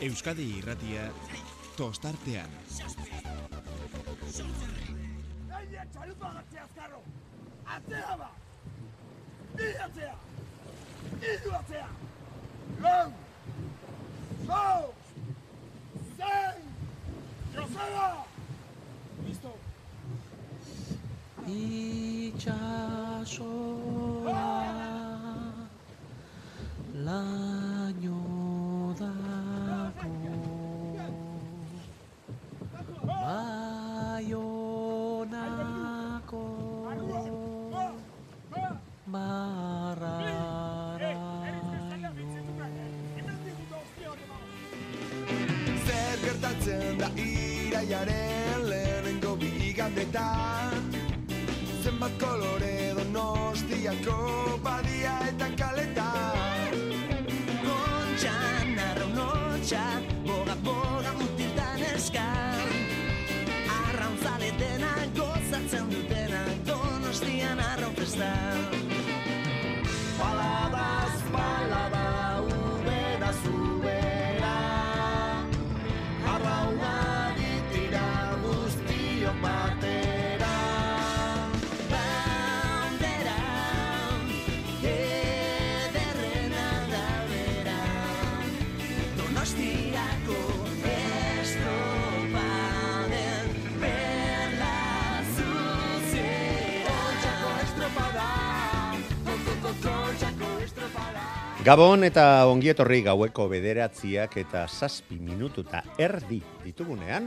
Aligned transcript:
Euskadi 0.00 0.46
irratia 0.56 1.02
tostartean. 1.76 2.48
Aia 5.58 5.82
txalupa 5.92 6.30
gatzea 6.36 6.62
azkarro! 6.64 7.00
Atzea 7.74 8.14
ba! 8.22 8.30
Bi 9.58 9.68
atzea! 9.86 10.14
Idu 11.20 11.52
atzea! 11.58 11.88
Lau! 12.86 13.08
Zau! 14.48 14.82
Zein! 16.16 16.64
Joseba! 17.58 18.08
Listo! 19.28 19.52
Itxasoa 21.60 22.80
laino 27.04 27.59
iraiaren 47.82 48.68
lehenengo 48.68 49.36
bigandetan 49.36 50.92
Zenbat 51.82 52.12
kolore 52.20 52.92
donostiako 52.96 54.58
badia 54.62 55.14
eta 55.28 55.48
kaletan. 55.56 56.76
Kontxan, 57.64 58.76
arraunotxa, 58.84 59.84
Gabon 101.60 102.06
eta 102.06 102.46
ongietorri 102.48 103.02
gaueko 103.04 103.44
bederatziak 103.50 104.32
eta 104.40 104.62
zazpi 104.64 105.18
minutu 105.20 105.60
eta 105.66 105.82
erdi 106.00 106.38
ditugunean. 106.64 107.26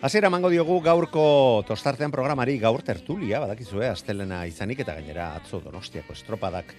Hasiera 0.00 0.30
mango 0.32 0.48
diogu 0.48 0.78
gaurko 0.80 1.24
tostartean 1.68 2.08
programari 2.08 2.54
gaur 2.58 2.80
tertulia, 2.80 3.36
badakizue, 3.42 3.84
astelena 3.84 4.46
izanik 4.48 4.80
eta 4.80 4.94
gainera 4.96 5.34
atzo 5.36 5.60
donostiako 5.60 6.16
estropadak 6.16 6.72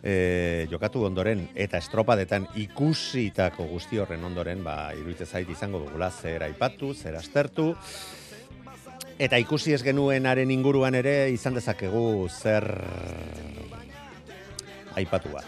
e, 0.00 0.64
jokatu 0.70 1.02
ondoren 1.04 1.42
eta 1.52 1.76
estropadetan 1.84 2.46
ikusitako 2.62 3.66
guzti 3.74 4.00
horren 4.00 4.24
ondoren, 4.24 4.62
ba, 4.64 4.94
iruditzen 4.96 5.28
zait 5.28 5.50
izango 5.52 5.82
dugula 5.82 6.08
zer 6.08 6.46
aipatu, 6.46 6.94
zer 6.94 7.18
astertu, 7.20 7.74
eta 9.18 9.36
ikusi 9.44 9.76
ez 9.76 9.82
genuenaren 9.84 10.56
inguruan 10.56 10.96
ere 10.96 11.28
izan 11.36 11.60
dezakegu 11.60 12.30
zer 12.32 12.70
aipatua. 14.96 15.44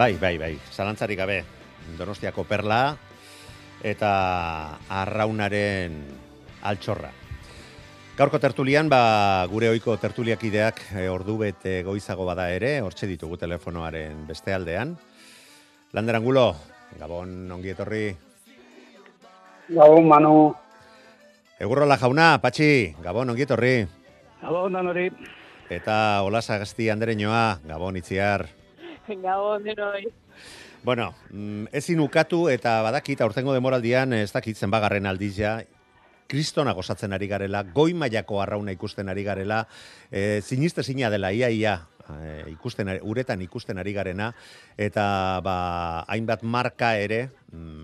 Bai, 0.00 0.14
bai, 0.16 0.38
bai, 0.40 0.54
zalantzarik 0.72 1.18
gabe, 1.20 1.42
Donostiako 1.98 2.46
perla 2.48 2.94
eta 3.84 4.12
arraunaren 4.88 5.98
altxorra. 6.64 7.10
Gaurko 8.16 8.38
tertulian, 8.40 8.88
ba, 8.88 9.44
gure 9.52 9.68
oiko 9.68 9.98
tertuliakideak 10.00 10.80
e, 10.96 11.02
ordu 11.12 11.34
bete 11.42 11.82
goizago 11.84 12.24
bada 12.24 12.46
ere, 12.48 12.78
hortxe 12.80 13.10
ditugu 13.10 13.36
telefonoaren 13.42 14.22
beste 14.28 14.54
aldean. 14.56 14.94
Lander 15.92 16.16
Angulo, 16.16 16.46
Gabon 16.96 17.34
ongi 17.58 17.74
etorri. 17.74 18.06
Gabon, 19.68 20.08
Manu. 20.08 20.32
Egurrola 21.60 21.98
jauna, 22.00 22.30
Patxi, 22.40 22.94
Gabon 23.04 23.34
ongi 23.34 23.44
etorri. 23.44 23.74
Gabon, 24.40 24.80
danori. 24.80 25.10
Eta 25.68 26.22
Olasa 26.24 26.56
Gazti 26.64 26.88
Andereñoa, 26.88 27.60
Gabon 27.68 28.00
itziar. 28.00 28.48
Gabon, 29.18 29.64
denoi. 29.64 30.06
Bueno, 30.82 31.14
mm, 31.30 31.74
ezin 31.76 32.00
ukatu 32.00 32.48
eta 32.48 32.80
badakit 32.86 33.20
aurtengo 33.20 33.52
demoraldian 33.52 34.14
ez 34.16 34.30
dakit 34.32 34.56
zenbagarren 34.56 35.06
aldiz 35.06 35.34
ja 35.36 35.58
kristona 36.30 36.72
gozatzen 36.72 37.12
ari 37.12 37.26
garela, 37.26 37.64
goi 37.74 37.92
mailako 37.98 38.38
arrauna 38.40 38.72
ikusten 38.72 39.10
ari 39.10 39.24
garela, 39.26 39.64
e, 40.10 40.40
ziniste 40.40 40.84
zina 40.86 41.10
dela, 41.10 41.32
ia, 41.34 41.50
ia, 41.50 41.74
e, 42.06 42.52
ikusten, 42.52 42.92
uretan 43.02 43.42
ikusten 43.42 43.82
ari 43.82 43.92
garena, 43.96 44.30
eta 44.78 45.04
ba, 45.44 45.56
hainbat 46.06 46.44
marka 46.46 46.94
ere, 47.02 47.24
mm, 47.50 47.79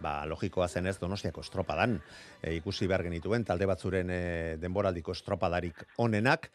ba, 0.00 0.24
logikoa 0.26 0.68
zenez 0.68 0.96
donostiako 0.98 1.44
estropadan 1.44 1.98
e, 2.42 2.54
ikusi 2.56 2.88
behar 2.90 3.04
genituen, 3.06 3.44
talde 3.44 3.68
batzuren 3.68 4.10
e, 4.10 4.20
denboraldiko 4.60 5.12
estropadarik 5.12 5.84
onenak, 6.02 6.50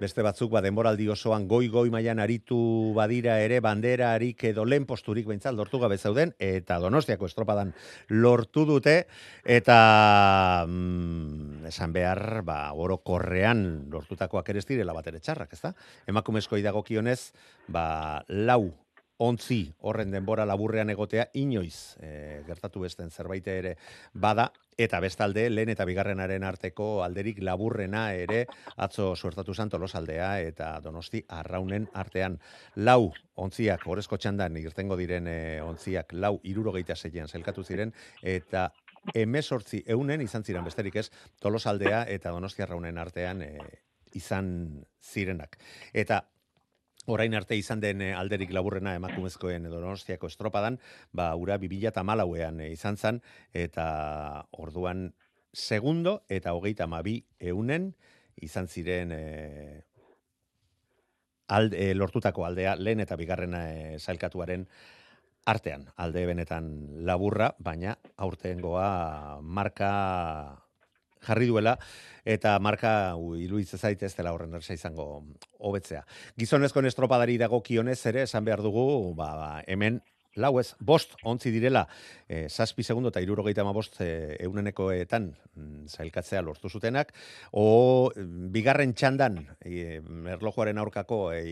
beste 0.00 0.24
batzuk 0.24 0.52
ba, 0.52 0.62
denboraldi 0.64 1.08
osoan 1.12 1.46
goi-goi 1.48 1.88
mailan 1.92 2.20
aritu 2.22 2.58
badira 2.96 3.38
ere 3.44 3.60
banderarik 3.64 4.44
edo 4.52 4.64
lehen 4.68 4.86
posturik 4.88 5.28
behintzat 5.28 5.56
lortu 5.56 5.80
gabe 5.82 5.98
zeuden, 5.98 6.34
eta 6.38 6.78
donostiako 6.82 7.28
estropadan 7.30 7.72
lortu 8.08 8.66
dute, 8.68 8.96
eta 9.44 9.80
mm, 10.68 11.66
esan 11.72 11.96
behar, 11.96 12.42
ba, 12.46 12.60
orokorrean 12.76 13.90
lortutakoak 13.90 14.52
ere 14.52 14.62
ez 14.62 14.68
direla 14.68 14.96
bat 14.96 15.08
ere 15.10 15.20
txarrak, 15.20 15.56
ezta? 15.56 15.74
Emakumezko 16.10 16.60
idagokionez, 16.60 17.32
ba, 17.68 18.22
lau 18.28 18.70
ontzi 19.20 19.60
horren 19.84 20.10
denbora 20.14 20.46
laburrean 20.48 20.90
egotea 20.92 21.26
inoiz 21.36 21.96
e, 22.00 22.40
gertatu 22.46 22.80
besten 22.80 23.10
zerbait 23.10 23.46
ere 23.52 23.74
bada 24.14 24.46
eta 24.80 25.00
bestalde 25.04 25.44
lehen 25.50 25.68
eta 25.74 25.84
bigarrenaren 25.84 26.44
arteko 26.48 27.02
alderik 27.04 27.42
laburrena 27.44 28.06
ere 28.16 28.46
atzo 28.80 29.10
suertatu 29.14 29.54
zan 29.54 29.68
Tolosaldea 29.68 30.30
eta 30.40 30.70
Donosti 30.80 31.20
arraunen 31.28 31.90
artean 31.92 32.38
lau 32.76 33.12
ontziak 33.36 33.84
orezko 33.86 34.16
txandan 34.16 34.56
irtengo 34.56 34.96
diren 34.96 35.28
e, 35.28 35.38
ontziak 35.60 36.16
lau 36.16 36.38
irurogeita 36.42 36.96
zeian 36.96 37.28
zelkatu 37.28 37.64
ziren 37.64 37.92
eta 38.22 38.70
emesortzi 39.14 39.84
eunen 39.86 40.24
izan 40.24 40.44
ziren 40.44 40.64
besterik 40.64 40.96
ez 40.96 41.10
Tolosaldea 41.40 42.06
eta 42.08 42.32
Donosti 42.32 42.64
arraunen 42.64 42.98
artean 42.98 43.42
e, 43.42 43.52
izan 44.16 44.84
zirenak. 45.04 45.58
Eta 45.92 46.24
orain 47.06 47.34
arte 47.34 47.56
izan 47.56 47.80
den 47.80 48.02
eh, 48.02 48.12
alderik 48.14 48.52
laburrena 48.52 48.94
emakumezkoen 48.98 49.70
Donostiako 49.70 50.28
estropadan, 50.28 50.78
ba 51.12 51.32
ura 51.36 51.58
2014ean 51.58 52.60
eh, 52.60 52.72
izan 52.72 52.96
zen 52.96 53.22
eta 53.54 54.46
orduan 54.52 55.12
segundo 55.52 56.22
eta 56.28 56.54
hogeita 56.54 56.84
amabi 56.84 57.24
eunen 57.40 57.94
izan 58.40 58.68
ziren 58.68 59.12
e, 59.12 59.84
alde, 61.48 61.90
e, 61.90 61.94
lortutako 61.94 62.46
aldea 62.46 62.76
lehen 62.78 63.02
eta 63.04 63.18
bigarrena 63.20 63.64
e, 63.72 63.98
zailkatuaren 63.98 64.66
artean. 65.50 65.88
Alde 65.96 66.24
benetan 66.28 66.70
laburra, 67.06 67.50
baina 67.58 67.96
aurtengoa 68.16 69.40
marka 69.42 69.90
jarri 71.26 71.50
duela 71.50 71.76
eta 72.24 72.58
marka 72.62 73.16
u, 73.16 73.34
iruditzen 73.40 73.80
zait 73.80 74.02
ez 74.02 74.14
dela 74.16 74.32
horren 74.36 74.54
ersa 74.58 74.76
izango 74.76 75.08
hobetzea. 75.58 76.04
Gizonezkoen 76.38 76.88
estropadari 76.90 77.38
dagokionez 77.40 78.00
ere 78.12 78.24
esan 78.28 78.44
behar 78.44 78.62
dugu, 78.64 79.14
ba, 79.16 79.34
ba, 79.36 79.50
hemen 79.66 80.00
lau 80.38 80.52
ez, 80.60 80.74
bost 80.78 81.16
ontzi 81.26 81.50
direla, 81.50 81.84
e, 82.28 82.44
zazpi 82.48 82.84
segundo 82.86 83.10
eta 83.10 83.22
irurogeita 83.22 83.64
ma 83.66 83.72
bost 83.74 83.98
e, 84.04 84.36
eunenekoetan 84.44 85.26
mm, 85.30 85.88
zailkatzea 85.90 86.42
lortu 86.46 86.70
zutenak, 86.70 87.12
o 87.52 88.10
mm, 88.14 88.50
bigarren 88.54 88.94
txandan, 88.94 89.40
e, 89.64 89.98
erlojuaren 90.36 90.78
aurkako 90.78 91.20
e, 91.34 91.42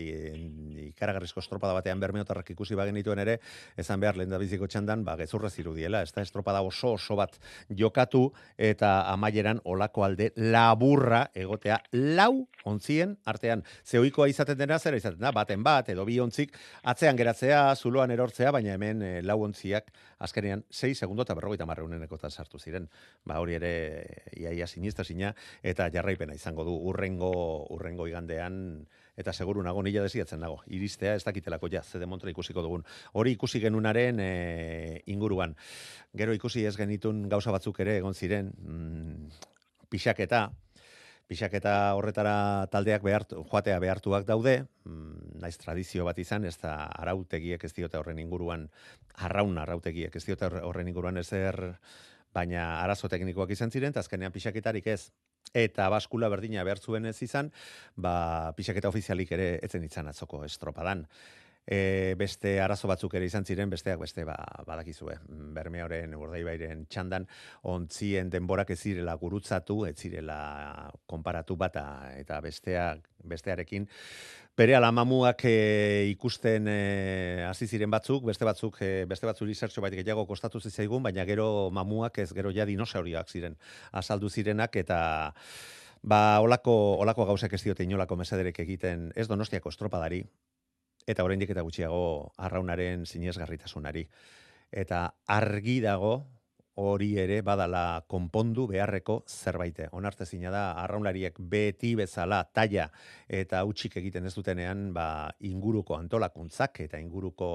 ikaragarrizko 0.99 1.39
estropada 1.39 1.73
batean 1.77 2.01
bermeotarrak 2.03 2.51
ikusi 2.53 2.75
bagenituen 2.75 3.23
ere, 3.23 3.39
esan 3.79 4.03
behar 4.03 4.19
lehen 4.19 4.33
da 4.33 4.39
biziko 4.41 4.67
txandan, 4.67 5.05
ba, 5.07 5.15
gezurra 5.19 5.49
zirudiela, 5.49 6.03
ez 6.03 6.11
da 6.15 6.23
estropada 6.25 6.61
oso 6.65 6.93
oso 6.97 7.15
bat 7.19 7.37
jokatu, 7.69 8.27
eta 8.57 8.91
amaieran 9.13 9.63
olako 9.63 10.03
alde 10.05 10.31
laburra 10.35 11.25
egotea 11.33 11.79
lau 11.93 12.47
ontzien 12.67 13.15
artean. 13.29 13.63
Zeoikoa 13.87 14.27
izaten 14.31 14.59
dena, 14.59 14.79
zera 14.79 14.99
izaten 14.99 15.21
da, 15.23 15.31
baten 15.35 15.63
bat, 15.63 15.89
edo 15.89 16.05
bi 16.05 16.19
ontzik, 16.19 16.55
atzean 16.83 17.17
geratzea, 17.19 17.61
zuloan 17.75 18.11
erortzea, 18.11 18.51
baina 18.51 18.75
hemen 18.75 19.01
e, 19.05 19.11
lau 19.23 19.39
ontziak 19.47 19.93
azkenean 20.19 20.65
6 20.69 20.99
segundo 21.05 21.23
eta 21.23 21.35
berrogeita 21.37 21.67
marreuneneko 21.69 22.19
sartu 22.29 22.59
ziren. 22.59 22.89
Ba, 23.23 23.39
hori 23.39 23.55
ere, 23.55 23.71
iaia 24.35 24.67
sinista 24.67 25.03
sina, 25.03 25.33
eta 25.63 25.89
jarraipena 25.93 26.35
izango 26.35 26.65
du 26.67 26.75
urrengo, 26.91 27.31
urrengo 27.71 28.07
igandean, 28.07 28.85
eta 29.19 29.33
seguru 29.35 29.63
nago 29.65 29.83
nila 29.83 30.05
desiatzen 30.05 30.39
dago. 30.39 30.61
Iristea 30.71 31.17
ez 31.17 31.23
dakitelako 31.27 31.69
ja, 31.71 31.83
ze 31.83 31.99
demontra 31.99 32.31
ikusiko 32.31 32.63
dugun. 32.63 32.85
Hori 33.13 33.35
ikusi 33.35 33.59
genunaren 33.59 34.19
e, 34.23 35.03
inguruan. 35.11 35.55
Gero 36.15 36.33
ikusi 36.33 36.63
ez 36.65 36.75
genitun 36.79 37.27
gauza 37.29 37.51
batzuk 37.51 37.81
ere 37.83 37.97
egon 37.99 38.15
ziren, 38.15 38.53
mm, 38.63 39.29
pixaketa, 39.91 40.47
pixaketa 41.29 41.75
horretara 41.99 42.67
taldeak 42.71 43.03
behartu, 43.03 43.43
joatea 43.51 43.79
behartuak 43.83 44.25
daude, 44.25 44.63
mm, 44.85 45.39
naiz 45.43 45.57
tradizio 45.61 46.07
bat 46.07 46.17
izan, 46.17 46.45
ez 46.45 46.55
da 46.61 46.85
arautegiek 46.87 47.63
ez 47.63 47.73
diote 47.75 47.99
horren 47.99 48.19
inguruan, 48.23 48.69
arraun 49.27 49.57
arautegiek 49.57 50.15
ez 50.15 50.25
diote 50.25 50.47
horren 50.63 50.87
inguruan 50.87 51.19
ezer, 51.21 51.59
baina 52.33 52.79
arazo 52.79 53.09
teknikoak 53.11 53.51
izan 53.51 53.71
ziren, 53.71 53.91
eta 53.91 54.01
azkenean 54.05 54.31
pixaketarik 54.31 54.87
ez 54.87 55.11
eta 55.53 55.89
baskula 55.89 56.29
berdina 56.29 56.63
behar 56.63 56.79
zuen 56.79 57.05
ez 57.09 57.17
izan, 57.23 57.51
ba, 57.95 58.53
pixaketa 58.57 58.89
ofizialik 58.89 59.31
ere 59.37 59.51
etzen 59.65 59.83
itzan 59.83 60.07
atzoko 60.11 60.43
estropadan. 60.45 61.05
E, 61.65 62.15
beste 62.17 62.55
arazo 62.61 62.87
batzuk 62.89 63.13
ere 63.13 63.27
izan 63.29 63.45
ziren, 63.45 63.69
besteak 63.69 63.99
beste 64.01 64.23
ba, 64.25 64.35
badakizue. 64.65 65.19
Bermeoren, 65.55 66.15
urdaibairen 66.17 66.85
txandan, 66.89 67.27
ontzien 67.69 68.31
denborak 68.33 68.71
ez 68.73 68.79
zirela 68.79 69.13
gurutzatu, 69.21 69.83
ez 69.85 69.95
zirela 69.97 70.89
konparatu 71.05 71.55
bata 71.55 71.85
eta 72.17 72.39
besteak, 72.41 73.05
bestearekin. 73.23 73.85
Bere 74.59 74.73
alamamuak 74.75 75.45
e, 75.47 76.09
ikusten 76.11 76.65
e, 76.67 76.79
hasi 77.47 77.67
ziren 77.69 77.93
batzuk, 77.93 78.25
beste 78.27 78.43
batzuk, 78.43 78.81
e, 78.83 79.05
beste 79.07 79.29
batzuk 79.29 79.47
izertxo 79.53 79.79
baitik 79.85 80.01
gehiago 80.01 80.25
kostatu 80.27 80.59
zitzaigun, 80.59 81.05
baina 81.05 81.23
gero 81.29 81.69
mamuak 81.71 82.19
ez 82.19 82.33
gero 82.35 82.51
ja 82.51 82.65
dinosauriak 82.67 83.29
ziren 83.31 83.55
azaldu 83.91 84.29
zirenak 84.29 84.75
eta 84.81 84.99
ba 86.03 86.39
olako 86.43 86.73
olako 86.99 87.25
gauzak 87.31 87.53
ez 87.53 87.63
diote 87.63 87.83
inolako 87.83 88.17
mesederek 88.19 88.59
egiten 88.65 89.11
ez 89.15 89.27
donostiako 89.27 89.69
estropadari 89.69 90.23
eta 91.09 91.25
oraindik 91.25 91.53
eta 91.55 91.65
gutxiago 91.65 92.01
arraunaren 92.37 93.05
sinesgarritasunari 93.09 94.05
eta 94.69 95.07
argi 95.25 95.79
dago 95.81 96.13
hori 96.79 97.09
ere 97.19 97.41
badala 97.43 98.05
konpondu 98.07 98.67
beharreko 98.69 99.17
zerbait. 99.27 99.81
Onartezina 99.91 100.51
da 100.53 100.63
arraunlariek 100.83 101.41
beti 101.51 101.95
bezala 101.99 102.43
taia 102.55 102.87
eta 103.27 103.65
utxik 103.67 103.97
egiten 103.99 104.29
ez 104.29 104.35
dutenean 104.37 104.93
ba, 104.95 105.27
inguruko 105.49 105.97
antolakuntzak 105.97 106.79
eta 106.85 107.01
inguruko 107.01 107.49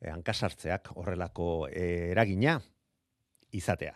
eh, 0.00 0.12
hankasartzeak 0.12 0.92
horrelako 0.94 1.66
eh, 1.72 2.12
eragina 2.12 2.60
izatea. 3.50 3.94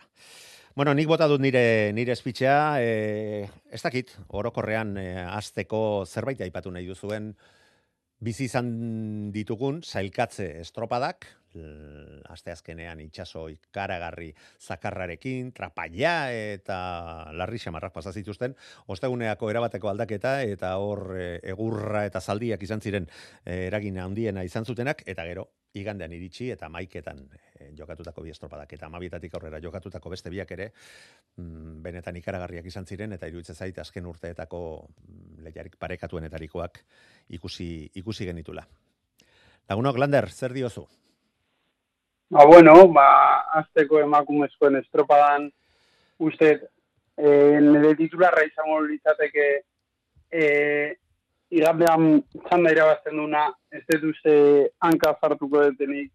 Bueno, 0.75 0.93
nik 0.95 1.07
bota 1.11 1.27
dut 1.27 1.41
nire 1.43 1.91
nire 1.95 2.13
espitxea, 2.13 2.59
eh, 2.79 3.47
ez 3.71 3.81
dakit, 3.83 4.13
orokorrean 4.29 4.93
eh, 5.01 5.25
azteko 5.27 6.05
zerbait 6.05 6.39
aipatu 6.45 6.71
nahi 6.71 6.85
duzuen, 6.87 7.33
bizi 8.19 8.47
izan 8.49 8.69
ditugun 9.31 9.81
zailkatze 9.83 10.49
estropadak, 10.61 11.27
aste 12.29 12.51
azkenean 12.53 12.99
itxaso 13.01 13.47
ikaragarri 13.49 14.29
zakarrarekin, 14.61 15.51
trapaia 15.55 16.29
eta 16.31 16.77
larri 17.33 17.57
xamarrak 17.57 17.93
pasa 17.95 18.13
zituzten, 18.13 18.53
osteguneako 18.87 19.49
erabateko 19.49 19.89
aldaketa 19.89 20.39
eta 20.43 20.75
hor 20.77 21.15
e, 21.17 21.29
egurra 21.49 22.05
eta 22.05 22.21
zaldiak 22.21 22.63
izan 22.63 22.81
ziren 22.81 23.09
e, 23.45 23.65
eragina 23.67 24.05
handiena 24.05 24.43
izan 24.45 24.65
zutenak, 24.65 25.01
eta 25.07 25.25
gero, 25.25 25.47
igandean 25.77 26.13
iritsi 26.13 26.49
eta 26.51 26.69
maiketan 26.69 27.19
e, 27.59 27.69
jokatutako 27.77 28.23
bi 28.25 28.33
estropadak 28.33 28.73
eta 28.73 28.87
amabietatik 28.87 29.35
aurrera 29.35 29.59
jokatutako 29.61 30.09
beste 30.09 30.31
biak 30.33 30.51
ere 30.55 30.71
mm, 31.37 31.81
benetan 31.85 32.17
ikaragarriak 32.17 32.65
izan 32.65 32.85
ziren 32.85 33.13
eta 33.13 33.29
iruditzen 33.29 33.55
zait 33.55 33.77
azken 33.77 34.07
urteetako 34.09 34.61
mm, 34.87 35.43
lehiarik 35.45 35.77
parekatuenetarikoak 35.79 36.79
ikusi, 37.37 37.89
ikusi 38.01 38.25
genitula. 38.25 38.65
Lagunok, 39.69 39.99
Lander, 40.01 40.29
zer 40.29 40.53
diozu? 40.53 40.87
Ba, 42.29 42.45
bueno, 42.45 42.87
ba, 42.93 43.05
azteko 43.61 43.99
emakumezkoen 44.01 44.79
estropadan, 44.79 45.47
uste, 46.25 46.49
e, 47.17 47.29
nire 47.61 47.93
titularra 47.97 48.43
izango 48.45 48.79
litzateke, 48.85 49.47
e, 50.31 50.43
igandean 51.49 52.21
txanda 52.45 52.71
irabazten 52.73 53.17
duna, 53.17 53.47
ez 53.73 53.81
dut 53.89 54.09
uste 54.11 54.33
hanka 54.85 55.15
zartuko 55.21 55.63
detenik, 55.65 56.11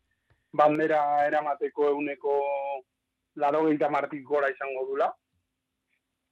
bandera 0.55 1.01
eramateko 1.27 1.91
euneko 1.91 2.39
laro 3.43 3.65
gehieta 3.67 3.91
martik 3.91 4.23
gora 4.25 4.51
izango 4.53 4.87
dula. 4.91 5.11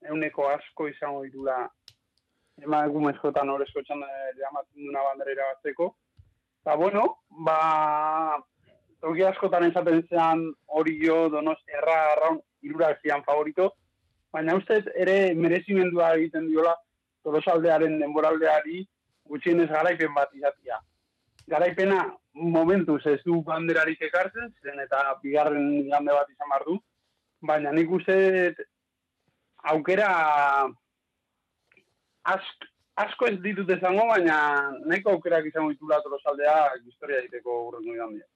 Euneko 0.08 0.48
asko 0.50 0.88
izango 0.90 1.24
ditula 1.26 1.56
emakumezkoetan 2.62 3.50
horrezko 3.50 3.82
txanda 3.82 4.06
eramaten 4.30 4.86
duna 4.86 5.02
bandera 5.08 5.34
irabazteko. 5.34 5.90
Ba, 6.62 6.76
bueno, 6.78 7.02
ba, 7.46 8.38
toki 9.02 9.24
askotan 9.26 9.66
esaten 9.66 10.04
zean 10.08 10.44
hori 10.78 10.94
jo 11.02 11.26
donosti 11.30 11.74
erra 11.78 11.96
arraun 12.12 12.38
irurak 12.62 13.02
zian 13.02 13.24
favorito, 13.26 13.72
baina 14.32 14.54
ustez 14.54 14.84
ere 14.94 15.34
merezimendua 15.34 16.12
egiten 16.20 16.46
diola 16.52 16.76
tolosaldearen 17.26 17.98
denboraldeari 17.98 18.84
gutxienez 19.32 19.68
garaipen 19.70 20.12
bat 20.14 20.34
izatia. 20.36 20.78
Garaipena 21.48 22.02
momentu 22.34 22.98
ez 23.04 23.20
du 23.24 23.40
banderarik 23.46 24.02
ekartzen, 24.08 24.52
zen 24.62 24.80
eta 24.84 25.00
bigarren 25.22 25.88
gande 25.90 26.12
bat 26.12 26.28
izan 26.30 26.52
du, 26.66 26.78
baina 27.40 27.72
nik 27.72 27.90
uste 27.90 28.18
aukera 29.72 30.10
ask, 32.34 32.68
asko 33.02 33.26
ez 33.30 33.38
ditut 33.42 33.70
ezango, 33.76 34.06
baina 34.10 34.36
neko 34.86 35.16
aukerak 35.16 35.48
izango 35.50 35.72
ditula 35.74 36.00
tolosaldea 36.04 36.56
historia 36.84 37.24
egiteko 37.24 37.58
urrengo 37.68 37.98
gandia. 37.98 38.28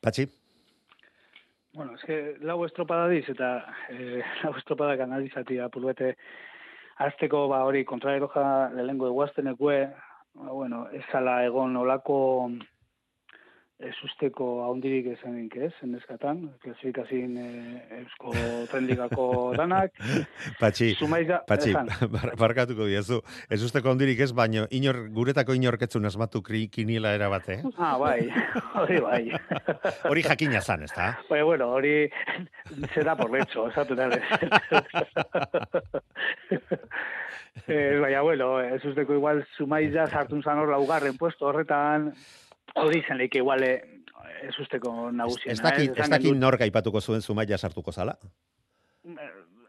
Patxi? 0.00 0.26
Bueno, 1.72 1.94
es 1.94 2.02
que 2.02 2.36
lau 2.40 2.64
estropada 2.66 3.08
diz, 3.08 3.28
eta 3.30 3.50
eh, 3.90 4.22
lau 4.42 4.56
estropada 4.58 4.96
kanalizatia 4.98 5.68
pulbete 5.70 6.16
azteko 7.06 7.46
ba 7.48 7.62
hori 7.64 7.84
kontraeroja 7.88 8.44
lehengo 8.76 9.08
eguaztenekue, 9.08 9.78
ba, 10.34 10.52
bueno, 10.52 10.86
ez 10.92 11.04
egon 11.46 11.76
olako 11.76 12.50
ez 13.80 13.94
usteko 14.04 14.46
haundirik 14.66 15.06
esanik 15.14 15.54
ez, 15.56 15.70
eneskatan, 15.84 16.42
klasifikazin 16.60 17.36
e, 17.40 17.46
eusko 18.00 18.32
trendikako 18.70 19.26
danak. 19.56 19.94
Patxi, 20.62 20.92
Sumaiza, 20.98 21.40
patxi, 21.48 21.72
bar, 22.14 22.34
barkatuko 22.40 22.88
diazu. 22.90 23.20
Ez 23.48 23.60
usteko 23.64 23.92
haundirik 23.92 24.20
ez, 24.26 24.30
baino 24.36 24.66
inor, 24.76 25.00
guretako 25.14 25.56
inorketzun 25.56 26.08
asmatu 26.10 26.42
kinila 26.44 27.14
erabate. 27.16 27.60
Eh? 27.60 27.72
Ah, 27.78 27.96
bai, 27.98 28.28
hori 28.82 29.00
bai. 29.00 29.22
Hori 30.10 30.26
jakina 30.28 30.60
zan, 30.60 30.84
ez 30.84 30.92
da? 30.92 31.14
Bai, 31.30 31.42
bueno, 31.42 31.70
hori 31.72 32.10
se 32.92 33.04
da 33.04 33.16
por 33.16 33.32
lecho, 33.32 33.68
esatu 33.70 33.96
da. 33.96 34.10
eh, 37.66 37.98
baina, 38.00 38.20
bueno, 38.20 38.60
ez 38.60 38.84
usteko 38.84 39.16
igual 39.16 39.46
sumaiza 39.56 40.06
sartun 40.06 40.42
zan 40.42 40.60
hor 40.60 40.68
laugarren 40.68 41.16
puesto 41.16 41.48
horretan, 41.48 42.12
hori 42.74 43.02
zen 43.06 43.18
leike 43.18 43.38
igual 43.38 43.62
eh, 43.62 43.80
ez 44.42 44.56
usteko 44.58 45.10
nagusiena. 45.10 45.52
Ez 45.52 45.62
dakit, 45.62 45.88
eh, 45.88 45.92
ez 45.92 45.98
esan 45.98 46.16
dakit 46.16 46.36
nor 46.36 46.56
gaipatuko 46.58 47.00
zuen 47.00 47.22
zumaia 47.22 47.58
sartuko 47.58 47.92
zala. 47.92 48.16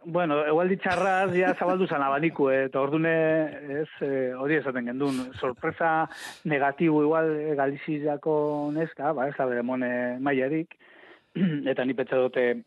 Bueno, 0.03 0.39
egual 0.50 0.72
ditxarraz 0.72 1.29
ja 1.36 1.51
zabaldu 1.53 1.86
zan 1.86 2.01
abaniku, 2.01 2.50
eh, 2.50 2.65
eta 2.65 2.81
ordune 2.81 3.12
ez, 3.81 3.89
eh, 4.01 4.34
hori 4.34 4.55
esaten 4.58 4.89
gendun. 4.89 5.20
Sorpresa 5.39 6.10
negatibo 6.43 7.03
igual 7.03 7.29
eh, 7.38 7.53
Galiziako 7.55 8.72
neska, 8.74 9.13
ba, 9.13 9.27
ez 9.29 9.36
da 9.38 9.46
bere 9.46 9.62
mone 9.62 10.17
maiarik, 10.20 10.74
eta 11.72 11.86
ni 11.86 11.93
petza 11.93 12.17
dute 12.17 12.63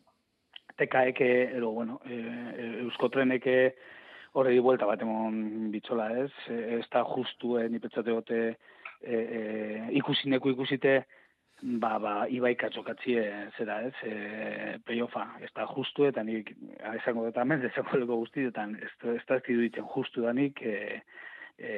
tekaeke, 0.77 1.57
edo, 1.57 1.71
bueno, 1.71 1.99
eh, 2.07 2.79
eusko 2.85 3.09
treneke 3.09 3.75
horredi 4.35 4.59
buelta 4.59 4.87
bat 4.87 5.01
emon 5.03 5.69
bitxola, 5.71 6.09
ez? 6.23 6.31
Eh, 6.51 6.79
ez 6.79 6.87
da 6.91 7.03
justu, 7.03 7.57
eh, 7.59 7.67
ni 7.69 7.79
petza 7.79 8.03
dute 8.03 8.57
eh, 9.03 9.27
eh, 9.39 9.87
ikusineko 9.99 10.49
ikusite, 10.55 11.03
ba, 11.61 11.97
ba, 11.99 12.13
ibai 12.29 12.53
katxokatzie 12.59 13.23
zera 13.57 13.79
ez, 13.87 13.93
e, 14.03 14.77
playoffa, 14.85 15.25
ez 15.41 15.49
da 15.55 15.65
justu, 15.69 16.05
eta 16.05 16.23
nik 16.23 16.51
esango 16.99 17.25
dut 17.25 17.37
hemen, 17.41 17.63
esango 17.69 17.97
leko 18.01 18.17
guztietan, 18.23 18.75
ez, 18.75 18.91
da- 19.01 19.15
ez 19.15 19.23
da 19.29 19.39
ez 19.39 19.85
justu 19.95 20.21
danik, 20.21 20.61
e, 20.61 21.01
e, 21.57 21.71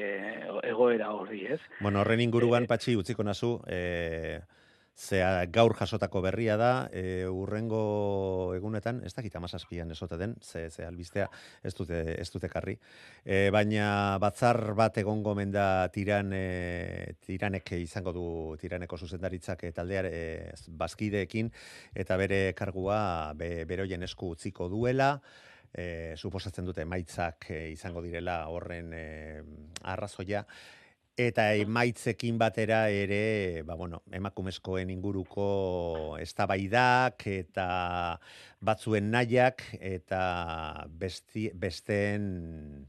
egoera 0.64 1.12
horri, 1.14 1.46
ez? 1.46 1.60
Bueno, 1.80 2.02
horren 2.02 2.22
inguruan 2.22 2.66
patxi 2.68 2.96
utziko 2.96 3.24
nazu, 3.24 3.60
e, 3.68 4.42
zea 4.98 5.46
gaur 5.54 5.76
jasotako 5.78 6.22
berria 6.26 6.56
da, 6.58 6.90
e, 6.92 7.28
urrengo 7.30 8.54
egunetan, 8.58 9.04
ez 9.06 9.14
dakit 9.14 9.36
amazazpian 9.38 9.92
esote 9.94 10.18
den, 10.18 10.34
ze, 10.42 10.70
ze 10.72 10.86
albistea 10.86 11.28
ez 11.64 11.74
dute, 11.78 12.00
ez 12.20 12.30
dute 12.34 12.50
karri. 12.50 12.78
E, 13.24 13.50
baina 13.54 14.18
batzar 14.22 14.74
bat 14.78 14.98
egongo 14.98 15.36
menda 15.38 15.88
tiran, 15.94 16.34
e, 16.34 17.14
tiranek 17.26 17.76
izango 17.78 18.14
du 18.16 18.28
tiraneko 18.60 18.98
zuzendaritzak 18.98 19.68
e, 19.70 19.72
taldear 19.72 20.10
e, 20.10 20.24
bazkideekin, 20.68 21.52
eta 21.94 22.18
bere 22.18 22.42
kargua 22.58 23.34
be, 23.38 23.52
beroien 23.70 24.04
esku 24.04 24.34
utziko 24.34 24.68
duela, 24.74 25.20
e, 25.74 26.16
suposatzen 26.18 26.66
dute 26.66 26.82
emaitzak 26.88 27.52
e, 27.52 27.62
izango 27.76 28.02
direla 28.02 28.40
horren 28.50 28.92
e, 28.98 29.06
arrazoia, 29.94 30.44
eta 31.18 31.48
emaitzekin 31.58 32.38
batera 32.38 32.88
ere, 32.94 33.64
ba 33.66 33.74
bueno, 33.76 34.04
emakumezkoen 34.14 34.92
inguruko 34.94 35.48
eztabaidak 36.22 37.26
eta 37.32 37.68
batzuen 38.62 39.10
nahiak 39.10 39.64
eta 39.82 40.22
besti, 40.94 41.50
besteen 41.58 42.86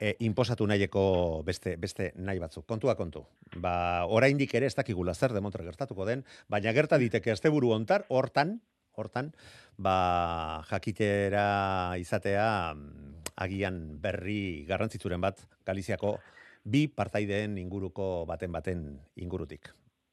e, 0.00 0.16
inposatu 0.26 0.66
nahieko 0.66 1.06
beste, 1.46 1.76
beste 1.78 2.10
nahi 2.18 2.42
batzuk. 2.42 2.66
Kontua 2.66 2.96
kontu. 2.98 3.22
Ba, 3.62 4.04
oraindik 4.10 4.54
ere 4.58 4.66
ez 4.66 4.74
dakigula 4.74 5.14
zer 5.14 5.32
demontre 5.32 5.64
gertatuko 5.64 6.04
den, 6.04 6.26
baina 6.50 6.74
gerta 6.74 6.98
diteke 6.98 7.30
asteburu 7.30 7.70
hontar 7.78 8.08
hortan, 8.10 8.58
hortan, 8.98 9.30
ba, 9.78 10.64
jakitera 10.66 11.94
izatea 12.02 12.74
mm, 12.74 13.20
agian 13.46 14.00
berri 14.02 14.64
garrantzitzuren 14.66 15.22
bat 15.22 15.46
Galiziako 15.66 16.16
bi 16.66 16.86
partaideen 16.88 17.58
inguruko 17.62 18.26
baten 18.26 18.52
baten 18.52 18.86
ingurutik. 19.16 19.70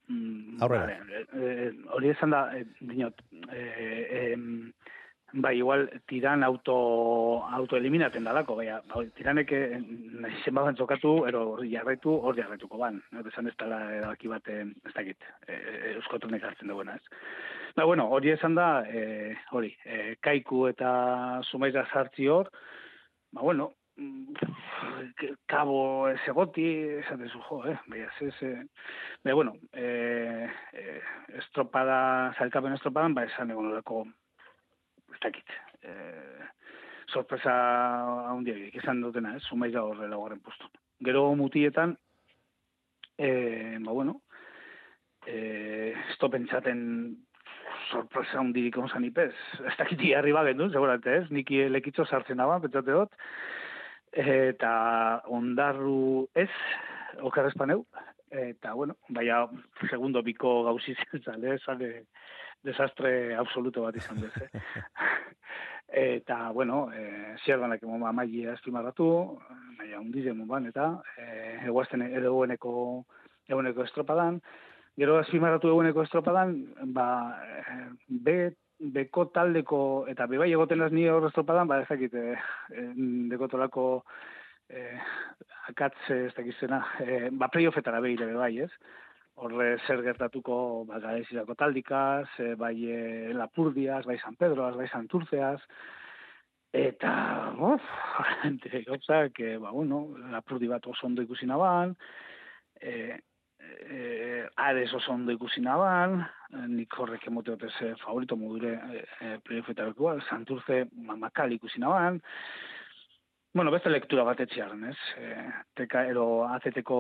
Mm, 0.08 0.62
Aurrera. 0.62 1.00
vale, 1.00 1.26
eh, 1.34 1.72
hori 1.96 2.10
esan 2.14 2.36
da, 2.36 2.44
eh, 2.58 2.66
dinot, 2.80 3.22
eh, 3.52 4.36
bai, 5.34 5.58
igual, 5.58 5.88
tiran 6.06 6.44
auto, 6.44 6.76
autoeliminaten 7.58 8.24
dalako, 8.24 8.56
bai, 8.60 8.70
tiranek 9.18 9.52
eh, 9.52 9.80
nahi 10.22 10.44
zenbat 10.46 10.76
txokatu, 10.78 11.14
ero 11.30 11.44
hor 11.54 11.64
jarraitu, 11.66 12.14
hor 12.14 12.38
jarraituko 12.38 12.78
ban. 12.78 13.02
Esan 13.26 13.50
ez 13.50 13.56
dela 13.58 13.80
erabaki 13.98 14.30
bat, 14.30 14.48
eh, 14.48 14.66
ez 14.86 14.94
dakit, 14.94 15.26
eh, 15.48 15.96
euskotunek 15.96 16.44
hartzen 16.44 16.70
duena, 16.70 16.96
ez. 16.96 17.24
Ba, 17.76 17.88
bueno, 17.90 18.06
hori 18.14 18.30
esan 18.30 18.56
da, 18.56 18.84
eh, 18.86 19.36
hori, 19.52 19.74
eh, 19.86 20.16
kaiku 20.22 20.68
eta 20.70 21.42
sumaira 21.50 21.88
sartzi 21.92 22.28
hor, 22.30 22.52
ba, 23.32 23.42
bueno, 23.42 23.72
kabo 25.46 26.10
ez 26.10 26.20
egoti, 26.28 26.66
esatezu, 27.04 27.42
jo, 27.48 27.60
eh, 27.70 27.78
bai, 27.88 28.02
ez, 28.02 28.16
ez, 28.28 28.36
eh, 28.42 28.64
Be, 29.24 29.34
bueno, 29.34 29.54
eh, 29.72 30.50
eh, 30.74 31.02
estropada, 31.38 32.34
zailkapen 32.38 32.74
estropadan, 32.74 33.14
ba, 33.14 33.24
esan 33.24 33.52
egon 33.52 33.70
horako, 33.72 34.04
ez 35.14 35.20
dakit, 35.22 35.54
eh, 35.84 36.48
sorpresa 37.08 37.54
handiagik, 38.32 38.76
esan 38.82 39.02
dutena, 39.02 39.36
ez, 39.38 39.44
sumaira 39.48 39.84
horre 39.84 40.10
laugarren 40.10 40.42
postu. 40.42 40.68
Gero 41.00 41.36
mutietan, 41.36 41.98
eh, 43.18 43.78
ba, 43.80 43.92
bueno, 43.92 44.22
eh, 45.26 45.94
ez 46.10 46.18
to 46.18 46.30
pentsaten 46.30 47.16
sorpresa 47.92 48.42
hundirik 48.42 48.78
onzan 48.78 49.06
ipez. 49.06 49.34
Ez 49.64 49.78
dakit 49.78 50.02
jarri 50.02 50.34
bagen 50.34 50.58
du, 50.58 50.70
segurate 50.72 51.20
ez, 51.22 51.26
niki 51.32 51.70
lekitzo 51.70 52.06
sartzen 52.06 52.42
daba, 52.42 52.60
pentsate 52.60 52.92
dut, 52.92 53.14
eta 54.14 55.22
ondarru 55.34 56.28
ez, 56.36 56.50
okarrezpaneu, 57.22 57.84
eta 58.30 58.74
bueno, 58.74 58.98
baina 59.10 59.48
segundo 59.90 60.22
biko 60.24 60.64
gauzi 60.64 60.96
zale, 61.26 61.58
sale 61.60 62.06
desastre 62.64 63.36
absoluto 63.36 63.84
bat 63.84 63.96
izan 63.96 64.22
dez, 64.22 64.34
eh? 64.42 64.62
eta, 66.16 66.50
bueno, 66.52 66.88
eh, 66.94 67.36
zierdanak 67.46 67.84
emo 67.84 68.00
amaia 68.08 68.54
estimarratu, 68.54 69.40
baina 69.78 70.00
undide 70.00 70.34
ban, 70.34 70.66
eta 70.68 71.02
eh, 71.18 71.60
eguazten 71.66 72.02
edo 72.08 72.44
eguneko 72.44 73.84
estropadan, 73.84 74.42
gero 74.98 75.18
azpimarratu 75.20 75.70
eguneko 75.70 76.04
estropadan, 76.04 76.56
ba, 76.96 77.08
eh, 77.44 77.90
be, 78.08 78.38
beko 78.80 79.28
taldeko, 79.34 79.80
eta 80.12 80.28
bebai 80.28 80.52
egoten 80.52 80.82
az 80.82 80.92
ni 80.92 81.06
hor 81.08 81.28
estropadan, 81.28 81.68
ba, 81.68 81.82
ezakite, 81.84 82.34
eh, 82.74 82.90
dekotolako 83.32 84.04
eh, 84.70 85.00
akatze 85.70 86.26
ez 86.28 86.34
dakizena, 86.36 86.82
eh, 87.00 87.30
ba, 87.32 87.50
playoffetara 87.54 88.02
behire 88.02 88.28
bebai, 88.32 88.58
ez? 88.66 88.72
Horre 89.36 89.78
zer 89.88 90.04
gertatuko, 90.06 90.86
ba, 90.90 91.00
garezirako 91.04 91.56
taldikaz, 91.56 92.28
eh, 92.40 92.54
bai 92.56 92.76
eh, 92.90 93.34
Lapurdiaz, 93.34 94.04
bai 94.06 94.18
San 94.22 94.36
Pedroaz, 94.36 94.76
bai 94.78 94.88
Santurceaz, 94.90 95.60
eta, 96.74 97.14
uf, 97.60 97.92
gente, 98.44 98.84
gauzak, 98.88 99.40
eh, 99.40 99.58
ba, 99.58 99.72
bueno, 99.72 100.08
Lapurdi 100.34 100.68
bat 100.68 100.88
oso 100.88 101.08
ondo 101.08 101.26
ikusi 101.26 101.50
naban, 101.50 101.96
eh, 102.82 103.20
eh, 103.90 104.48
Ares 104.56 104.94
oso 104.94 105.12
ondo 105.12 105.32
ikusi 105.32 105.62
naban, 105.62 106.20
eh, 106.52 106.68
nik 106.68 106.94
horrek 107.00 107.28
emoteot 107.28 107.64
ez 107.64 107.74
eh, 107.82 107.96
favorito 108.04 108.38
modure 108.38 108.74
eh, 108.74 109.06
eh, 109.22 109.38
playoffetarekoa, 109.44 110.20
Santurce 110.30 110.86
mamakal 110.94 111.54
ikusi 111.58 111.82
naban, 111.82 112.22
Bueno, 113.54 113.70
beste 113.70 113.92
lektura 113.92 114.24
bat 114.26 114.40
etxearen, 114.42 114.80
ez? 114.90 114.96
E, 115.22 115.34
teka, 115.78 116.02
ero 116.10 116.24
azeteko 116.48 116.96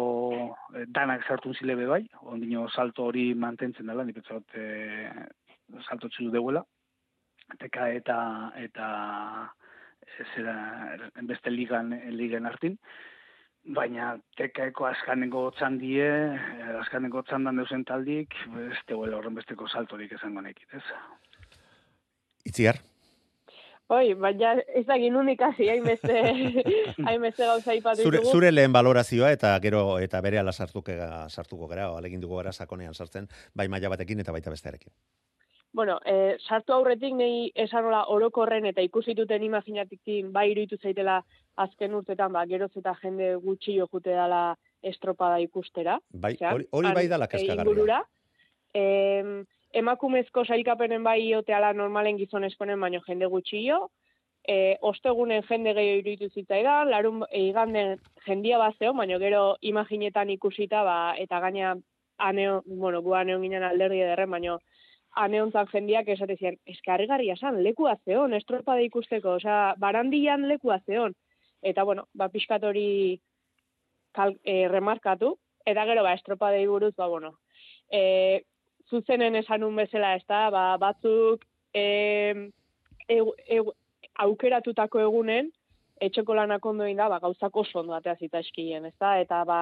e, 0.77 0.84
danak 0.86 1.24
sartu 1.25 1.50
zile 1.55 1.74
be 1.79 1.88
bai, 1.89 2.03
ondino 2.29 2.67
salto 2.70 3.08
hori 3.10 3.24
mantentzen 3.34 3.89
dela, 3.89 4.05
nik 4.05 4.20
betzot 4.20 4.53
e, 4.53 4.67
salto 5.88 6.12
txu 6.13 6.27
deuela. 6.36 6.62
Teka 7.63 7.88
eta 7.98 8.17
eta 8.62 8.89
e, 10.05 10.27
zera, 10.36 10.53
beste 11.32 11.50
ligan, 11.50 11.89
ligan 12.20 12.46
hartin. 12.46 12.77
Baina 13.63 14.17
tekaeko 14.36 14.89
askanengo 14.89 15.46
txandie, 15.55 16.08
e, 16.36 16.72
askanengo 16.82 17.22
txandan 17.24 17.62
deusen 17.62 17.86
taldik, 17.88 18.36
ez 18.67 18.79
deuela 18.89 19.17
horren 19.17 19.38
besteko 19.39 19.67
saltorik 19.67 20.12
esango 20.17 20.43
nekit, 20.43 20.67
ez? 20.75 20.84
Itziar, 22.43 22.82
Oi, 23.91 24.13
baina 24.15 24.53
ez 24.74 24.86
da 24.88 24.96
ginun 24.98 25.27
ikasi, 25.34 25.67
hainbeste, 25.70 26.13
hainbeste 27.10 27.46
gauza 27.46 27.75
ipatu 27.75 28.05
zure, 28.05 28.22
ditugu. 28.22 28.32
zure 28.38 28.51
lehen 28.53 28.72
balorazioa 28.74 29.34
eta 29.36 29.51
gero 29.65 29.84
eta 30.01 30.22
bere 30.24 30.39
ala 30.39 30.53
sartuke, 30.55 30.96
sartuko 31.29 31.67
gara, 31.67 31.89
o, 31.91 31.98
alegin 32.00 32.24
dugu 32.24 32.39
gara 32.39 32.53
sakonean 32.53 32.96
sartzen, 32.96 33.27
bai 33.53 33.67
maila 33.67 33.91
batekin 33.93 34.24
eta 34.24 34.32
baita 34.32 34.53
bestearekin. 34.53 34.93
Bueno, 35.74 35.98
eh, 36.05 36.38
sartu 36.48 36.74
aurretik 36.74 37.15
nei 37.17 37.51
esan 37.58 37.86
hola 37.89 38.03
orokorren 38.13 38.65
eta 38.70 38.82
ikusituten 38.86 39.43
imaginatikin 39.43 40.32
bai 40.32 40.51
iruditu 40.51 40.77
zaitela 40.77 41.24
azken 41.55 41.93
urtetan, 41.93 42.33
ba, 42.33 42.45
geroz 42.50 42.72
eta 42.77 42.95
jende 43.01 43.33
gutxi 43.43 43.77
jokute 43.77 44.12
dela 44.12 44.55
estropada 44.83 45.39
ikustera. 45.39 45.98
Bai, 46.10 46.36
hori, 46.51 46.93
bai 46.93 47.07
dala 47.07 47.25
eh, 47.25 47.33
kezkagarria. 47.33 47.63
ingurura. 47.63 48.00
Em, 48.74 49.43
emakumezko 49.74 50.45
sailkapenen 50.45 51.03
bai 51.03 51.19
ioteala 51.27 51.74
normalen 51.74 52.17
gizonezkonen 52.17 52.79
baino 52.79 53.01
jende 53.07 53.29
gutxio. 53.29 53.88
E, 54.43 54.75
ostegunen 54.81 55.45
jende 55.48 55.72
gehiago 55.72 56.01
iruditu 56.01 56.27
zitzaidan, 56.36 56.89
larun 56.91 57.22
e, 57.29 57.45
iganden 57.48 57.93
jendia 58.25 58.57
bazeo, 58.60 58.91
baino 58.93 59.19
gero 59.22 59.43
imaginetan 59.62 60.33
ikusita, 60.33 60.81
ba, 60.83 60.98
eta 61.17 61.39
gaina 61.39 61.77
aneo, 62.17 62.62
bueno, 62.65 63.01
gu 63.01 63.13
aneon 63.15 63.41
ginen 63.45 63.63
alderdi 63.63 64.01
ederren, 64.03 64.31
baino 64.36 64.57
aneontzan 65.15 65.69
jendiak 65.72 66.10
esate 66.10 66.36
zian, 66.36 66.57
eske 66.67 66.91
harrigarria 66.91 67.38
san, 67.38 67.62
lekua 67.63 67.95
zeon, 68.03 68.33
estropada 68.33 68.83
ikusteko, 68.83 69.38
osea, 69.39 69.75
barandian 69.79 70.48
lekua 70.50 70.79
zeon. 70.86 71.15
Eta, 71.63 71.84
bueno, 71.88 72.08
ba, 72.13 72.27
pixkat 72.29 72.63
hori 72.67 72.88
e, 74.43 74.55
remarkatu, 74.67 75.38
eta 75.65 75.86
gero, 75.88 76.03
ba, 76.03 76.13
estropadei 76.17 76.65
buruz, 76.67 76.93
ba, 76.98 77.08
bueno, 77.08 77.38
e, 77.88 78.43
zuzenen 78.89 79.39
esanun 79.39 79.75
bezala, 79.79 80.15
ez 80.20 80.25
da, 80.27 80.50
ba, 80.53 80.65
batzuk 80.77 81.46
e, 81.74 82.51
e, 83.08 83.20
e, 83.48 83.62
aukeratutako 84.25 85.01
egunen, 85.08 85.50
etxeko 86.03 86.36
lanak 86.36 86.65
ondo 86.67 86.84
egin 86.84 87.00
da, 87.00 87.08
ba, 87.10 87.22
gauzak 87.24 87.55
oso 87.63 87.79
ondo 87.79 87.96
atea 87.96 88.17
zita 88.20 88.41
eskien, 88.43 88.86
ez 88.89 88.96
da, 89.00 89.15
eta 89.24 89.43
ba, 89.48 89.60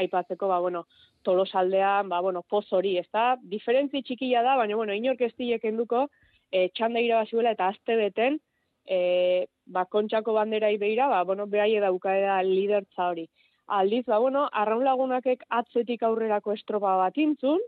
aipatzeko, 0.00 0.48
ba, 0.48 0.60
bueno, 0.64 0.86
tolosaldean, 1.28 2.08
ba, 2.08 2.22
bueno, 2.24 2.42
poz 2.48 2.66
hori, 2.72 2.96
ez 2.98 3.08
da, 3.12 3.34
diferentzi 3.42 4.02
txikia 4.02 4.42
da, 4.46 4.56
baina, 4.60 4.80
bueno, 4.80 4.96
inork 4.96 5.20
ez 5.28 5.34
enduko, 5.62 6.08
e, 6.50 6.68
txanda 6.74 7.00
irabaziuela 7.00 7.52
eta 7.52 7.68
azte 7.68 7.96
beten, 7.96 8.40
e, 8.86 9.46
ba, 9.66 9.84
kontxako 9.86 10.34
banderai 10.34 10.76
beira, 10.78 11.08
ba, 11.08 11.22
bueno, 11.24 11.46
behai 11.46 11.78
daukaeda 11.80 12.42
lidertza 12.42 13.08
hori. 13.08 13.28
Aldiz, 13.66 14.04
ba, 14.06 14.18
bueno, 14.18 14.48
arraun 14.52 14.84
lagunakek 14.84 15.44
atzetik 15.48 16.02
aurrerako 16.02 16.52
estropa 16.52 16.96
bat 17.00 17.16
intzun, 17.18 17.60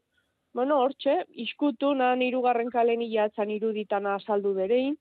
bueno, 0.57 0.81
hortxe, 0.81 1.23
iskutu 1.47 1.93
nan 1.95 2.23
irugarren 2.25 2.71
kalen 2.73 3.03
ilatzan 3.05 3.51
iruditan 3.51 4.07
azaldu 4.09 4.55
berein, 4.57 4.97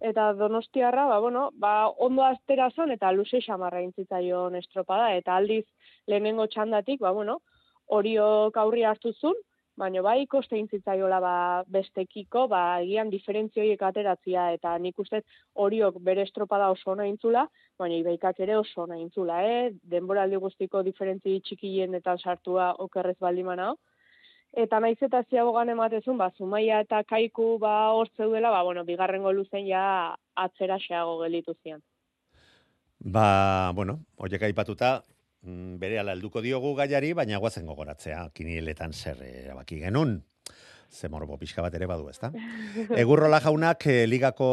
eta 0.00 0.32
donostiarra, 0.36 1.06
ba, 1.06 1.18
bueno, 1.20 1.50
ba, 1.54 1.88
ondo 1.88 2.24
aztera 2.24 2.70
zon, 2.70 2.92
eta 2.92 3.12
luze 3.12 3.40
xamarra 3.40 3.82
intzitzaion 3.84 4.56
estropada, 4.56 5.14
eta 5.16 5.36
aldiz 5.36 5.64
lehenengo 6.06 6.46
txandatik, 6.46 7.00
ba, 7.00 7.12
bueno, 7.12 7.40
horiok 7.86 8.56
aurri 8.56 8.84
hartu 8.84 9.12
zun, 9.12 9.36
baina 9.76 10.02
bai 10.02 10.26
koste 10.30 10.58
intzitzaiola 10.58 11.20
ba, 11.20 11.36
bestekiko, 11.76 12.46
ba, 12.48 12.80
egian 12.82 13.10
diferentzioiek 13.10 13.82
ateratzia, 13.82 14.50
eta 14.58 14.76
nik 14.78 14.98
uste 15.02 15.22
horiok 15.54 15.98
bere 16.08 16.22
estropada 16.22 16.70
oso 16.70 16.92
ona 16.92 17.08
intzula, 17.10 17.46
baina 17.78 17.98
ibaikak 17.98 18.40
ere 18.46 18.58
oso 18.58 18.84
ona 18.84 19.00
intzula, 19.00 19.40
eh? 19.42 19.72
denboraldi 19.96 20.38
guztiko 20.44 20.84
diferentzi 20.86 21.40
txikienetan 21.48 22.22
sartua 22.22 22.74
okerrez 22.86 23.18
baldimana, 23.20 23.74
Eta 24.54 24.78
naiz 24.78 25.00
eta 25.02 25.24
ziagogan 25.26 25.72
ematezun, 25.72 26.14
ba, 26.14 26.28
Zumaia 26.38 26.76
eta 26.84 27.00
Kaiku 27.10 27.56
ba, 27.58 27.90
hor 27.90 28.06
zeudela, 28.16 28.52
ba, 28.54 28.60
bueno, 28.62 28.84
bigarrengo 28.86 29.32
luzen 29.34 29.66
ja 29.66 30.14
atzera 30.38 30.76
xeago 30.78 31.16
gelitu 31.24 31.56
zian. 31.62 31.82
Ba, 33.00 33.72
bueno, 33.74 33.98
horiek 34.14 34.46
aipatuta, 34.46 35.00
bere 35.44 35.98
ala 36.00 36.14
helduko 36.16 36.42
diogu 36.44 36.74
gaiari, 36.78 37.12
baina 37.16 37.40
guazen 37.42 37.66
gogoratzea, 37.68 38.28
kinieletan 38.34 38.92
zer 38.92 39.20
erabaki 39.22 39.80
genun. 39.82 40.22
Ze 40.94 41.08
morbo 41.10 41.34
pixka 41.36 41.62
bat 41.64 41.74
ere 41.74 41.88
badu, 41.90 42.06
ezta? 42.08 42.30
Egurrola 43.02 43.40
jaunak 43.42 43.86
eh, 43.90 44.04
ligako 44.06 44.48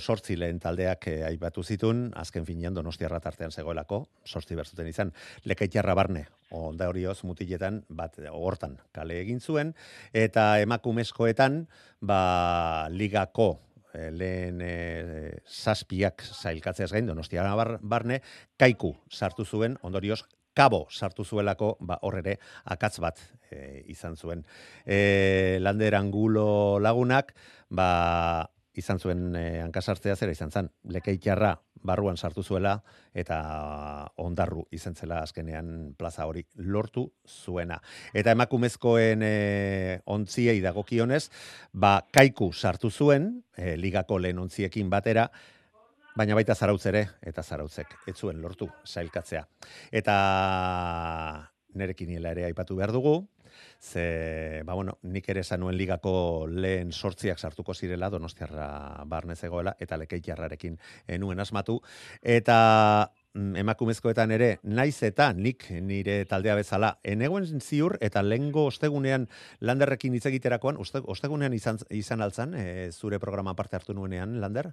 sortzi 0.00 0.34
lehen 0.36 0.58
taldeak 0.58 1.06
eh, 1.12 1.20
aipatu 1.28 1.62
zitun, 1.62 2.08
azken 2.18 2.46
finean 2.48 2.74
donostiarra 2.74 3.20
tartean 3.22 3.54
zegoelako, 3.54 4.00
sortzi 4.26 4.58
berzuten 4.58 4.88
izan, 4.90 5.12
lekaitiarra 5.46 5.94
barne, 5.94 6.24
onda 6.50 6.88
horioz 6.90 7.20
mutiletan, 7.28 7.84
bat 7.88 8.18
hortan 8.32 8.80
kale 8.92 9.20
egin 9.20 9.38
zuen, 9.40 9.70
eta 10.12 10.58
emakumezkoetan, 10.64 11.62
ba, 12.02 12.88
ligako 12.90 13.52
eh, 13.94 14.10
lehen 14.12 14.60
eh, 14.64 15.40
zazpiak 15.46 16.22
zailkatzeaz 16.22 16.92
gain, 16.92 17.06
donostiarra 17.06 17.54
bar, 17.58 17.76
barne, 17.82 18.20
kaiku 18.58 18.94
sartu 19.10 19.44
zuen, 19.44 19.78
ondorioz, 19.82 20.22
kabo 20.54 20.86
sartu 20.90 21.24
zuelako, 21.24 21.74
ba, 21.80 21.98
hor 22.06 22.20
ere, 22.20 22.38
akatz 22.70 22.98
bat 23.02 23.20
e, 23.50 23.82
izan 23.90 24.16
zuen. 24.16 24.44
E, 24.86 25.58
lander 25.60 25.96
angulo 25.98 26.78
lagunak, 26.78 27.34
ba, 27.74 28.46
izan 28.80 28.98
zuen 28.98 29.36
e, 29.36 29.44
hankasartzea 29.62 30.16
zera 30.16 30.34
izan 30.34 30.50
zen, 30.50 30.68
lekeitxarra 30.90 31.54
barruan 31.84 32.16
sartu 32.16 32.42
zuela, 32.42 32.74
eta 33.14 33.38
ondarru 34.24 34.64
izan 34.72 34.96
zela 34.96 35.20
azkenean 35.22 35.94
plaza 35.98 36.26
hori 36.26 36.44
lortu 36.56 37.06
zuena. 37.28 37.80
Eta 38.12 38.32
emakumezkoen 38.34 39.22
e, 39.22 39.34
ontziei 40.06 40.60
dagokionez, 40.64 41.28
ba, 41.72 41.98
kaiku 42.12 42.52
sartu 42.52 42.90
zuen, 42.90 43.30
e, 43.56 43.76
ligako 43.76 44.18
lehen 44.18 44.40
ontziekin 44.42 44.90
batera, 44.90 45.28
baina 46.16 46.36
baita 46.38 46.54
zarautz 46.54 46.84
ere, 46.86 47.08
eta 47.26 47.42
zarautzek, 47.42 47.98
ez 48.08 48.16
zuen 48.16 48.40
lortu 48.42 48.68
sailkatzea. 48.84 49.44
Eta 49.92 50.16
nerekin 51.74 52.14
ere 52.16 52.46
aipatu 52.46 52.76
behar 52.78 52.92
dugu, 52.94 53.18
ze, 53.84 54.62
ba 54.64 54.74
bueno, 54.74 54.98
nik 55.02 55.28
ere 55.28 55.42
zanuen 55.44 55.76
ligako 55.76 56.46
lehen 56.48 56.92
sortziak 56.92 57.38
sartuko 57.38 57.74
zirela, 57.74 58.08
donostiarra 58.10 59.04
barnez 59.06 59.42
egoela, 59.44 59.74
eta 59.78 59.98
lekeitiarrarekin 60.00 60.78
enuen 61.16 61.40
asmatu, 61.44 61.76
eta 62.22 62.56
mm, 63.34 63.60
emakumezkoetan 63.60 64.32
ere, 64.38 64.50
naiz 64.64 64.96
eta 65.04 65.30
nik 65.36 65.68
nire 65.84 66.22
taldea 66.30 66.56
bezala, 66.56 66.94
eneguen 67.04 67.60
ziur 67.60 67.98
eta 68.00 68.24
lengo 68.24 68.66
ostegunean 68.72 69.28
landerrekin 69.60 70.16
hitz 70.16 70.24
egiterakoan, 70.32 70.80
oste, 70.80 71.04
ostegunean 71.04 71.52
izan, 71.52 71.82
izan 71.90 72.24
altzan, 72.24 72.56
e, 72.56 72.90
zure 72.90 73.20
programa 73.20 73.54
parte 73.54 73.76
hartu 73.76 73.94
nuenean, 73.94 74.40
lander? 74.40 74.72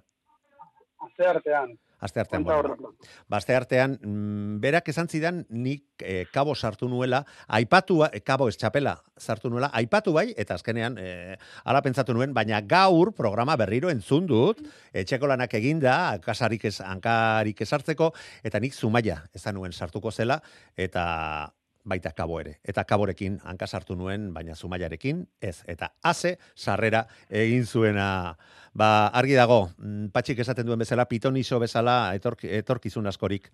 Aste 1.04 1.28
artean. 1.28 1.76
Aste 2.02 2.18
artean, 2.18 2.42
bueno. 2.42 2.96
Ba, 3.30 3.38
aste 3.38 3.54
artean, 3.54 3.92
mm, 4.02 4.58
berak 4.58 4.88
esan 4.90 5.06
zidan 5.06 5.44
nik 5.54 6.02
eh, 6.02 6.26
kabo 6.34 6.56
sartu 6.58 6.88
nuela, 6.90 7.22
aipatu, 7.46 8.00
eh, 8.08 8.18
kabo 8.26 8.48
ez 8.50 8.56
txapela 8.58 8.96
sartu 9.16 9.52
nuela, 9.52 9.70
aipatu 9.72 10.10
bai, 10.16 10.32
eta 10.36 10.56
azkenean, 10.58 10.98
eh, 10.98 11.36
ala 11.62 11.78
pentsatu 11.86 12.12
nuen, 12.12 12.34
baina 12.34 12.58
gaur 12.60 13.12
programa 13.14 13.54
berriro 13.56 13.88
entzun 13.94 14.26
dut, 14.26 14.64
etxeko 14.92 15.30
lanak 15.30 15.54
eginda, 15.54 15.94
hankasarik 16.16 16.66
ez, 16.66 16.80
hankarik 16.82 17.62
esartzeko, 17.62 18.10
eta 18.42 18.58
nik 18.58 18.74
zumaia 18.74 19.22
ezan 19.32 19.54
nuen 19.54 19.70
sartuko 19.70 20.10
zela, 20.10 20.40
eta 20.74 21.52
baita 21.84 22.12
kabo 22.16 22.40
ere. 22.40 22.58
Eta 22.64 22.84
kaborekin 22.88 23.38
hanka 23.44 23.66
sartu 23.66 23.96
nuen, 23.98 24.32
baina 24.34 24.54
zumaiarekin 24.54 25.24
ez. 25.40 25.62
Eta 25.66 25.92
ase 26.02 26.36
sarrera 26.54 27.06
egin 27.28 27.66
zuena. 27.66 28.36
Ba, 28.72 29.08
argi 29.08 29.34
dago, 29.36 29.70
mm, 29.78 30.12
patxik 30.12 30.38
esaten 30.44 30.66
duen 30.66 30.78
bezala, 30.78 31.08
pitoniso 31.08 31.58
bezala 31.60 32.14
etork, 32.14 32.44
etorkizun 32.44 33.06
askorik. 33.06 33.50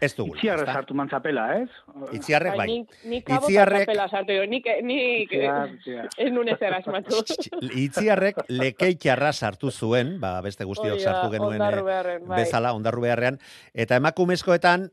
Ez 0.00 0.12
dugula. 0.14 0.38
Itziarra 0.38 0.62
ezta? 0.62 0.74
sartu 0.78 0.94
mantzapela, 0.94 1.44
ez? 1.58 1.70
Itziarrek 2.14 2.54
bai. 2.56 2.66
Nik, 2.70 2.92
nik 3.10 3.24
kabo 3.26 3.48
Itziarrek- 3.48 3.88
Itziarrek... 3.88 4.10
sartu 4.12 4.36
jo, 4.36 4.44
nik, 4.46 4.68
nik 4.86 5.32
ez 6.22 6.28
nun 6.30 6.48
ezer 6.52 6.76
asmatu. 6.76 7.18
Itziarrek 7.86 8.38
lekeitxarra 8.46 9.32
sartu 9.32 9.72
zuen, 9.72 10.14
ba, 10.22 10.36
beste 10.44 10.68
guztiok 10.68 11.02
sartu 11.02 11.32
genuen 11.34 11.58
ondarru 11.58 11.82
eh, 11.82 11.88
beharren, 11.90 12.28
bai. 12.30 12.44
bezala, 12.44 12.72
ondarru 12.78 13.02
beharrean. 13.08 13.40
Eta 13.74 13.98
emakumezkoetan, 13.98 14.86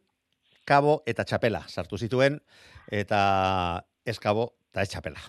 kabo 0.66 1.02
eta 1.06 1.24
txapela 1.26 1.64
sartu 1.70 1.98
zituen, 1.98 2.42
eta 2.92 3.86
ez 4.06 4.20
kabo 4.20 4.52
eta 4.72 4.84
ez 4.84 4.90
txapela. 4.90 5.22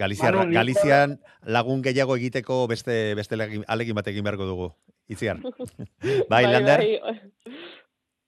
Galiziar, 0.00 0.34
Manu, 0.34 0.54
Galizian 0.56 1.18
lagun 1.44 1.82
gehiago 1.84 2.16
egiteko 2.16 2.66
beste, 2.70 3.14
beste 3.14 3.36
alegin, 3.36 3.64
alegin 3.68 3.98
bat 3.98 4.06
egin 4.08 4.24
beharko 4.24 4.46
dugu. 4.48 4.68
Itziar. 5.10 5.40
bai, 6.30 6.44
Lander? 6.46 6.80
Bai, 6.80 7.20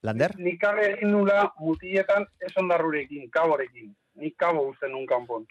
Lander? 0.03 0.35
Nik 0.43 0.59
kabe 0.61 0.89
egin 0.91 1.13
nula 1.15 1.47
mutiletan 1.63 2.27
ez 2.43 2.53
ondarrurekin, 2.61 3.31
kaborekin. 3.33 3.93
Nik 4.21 4.37
kabo 4.37 4.67
uste 4.69 4.91
nun 4.91 5.07
kanpon. 5.09 5.47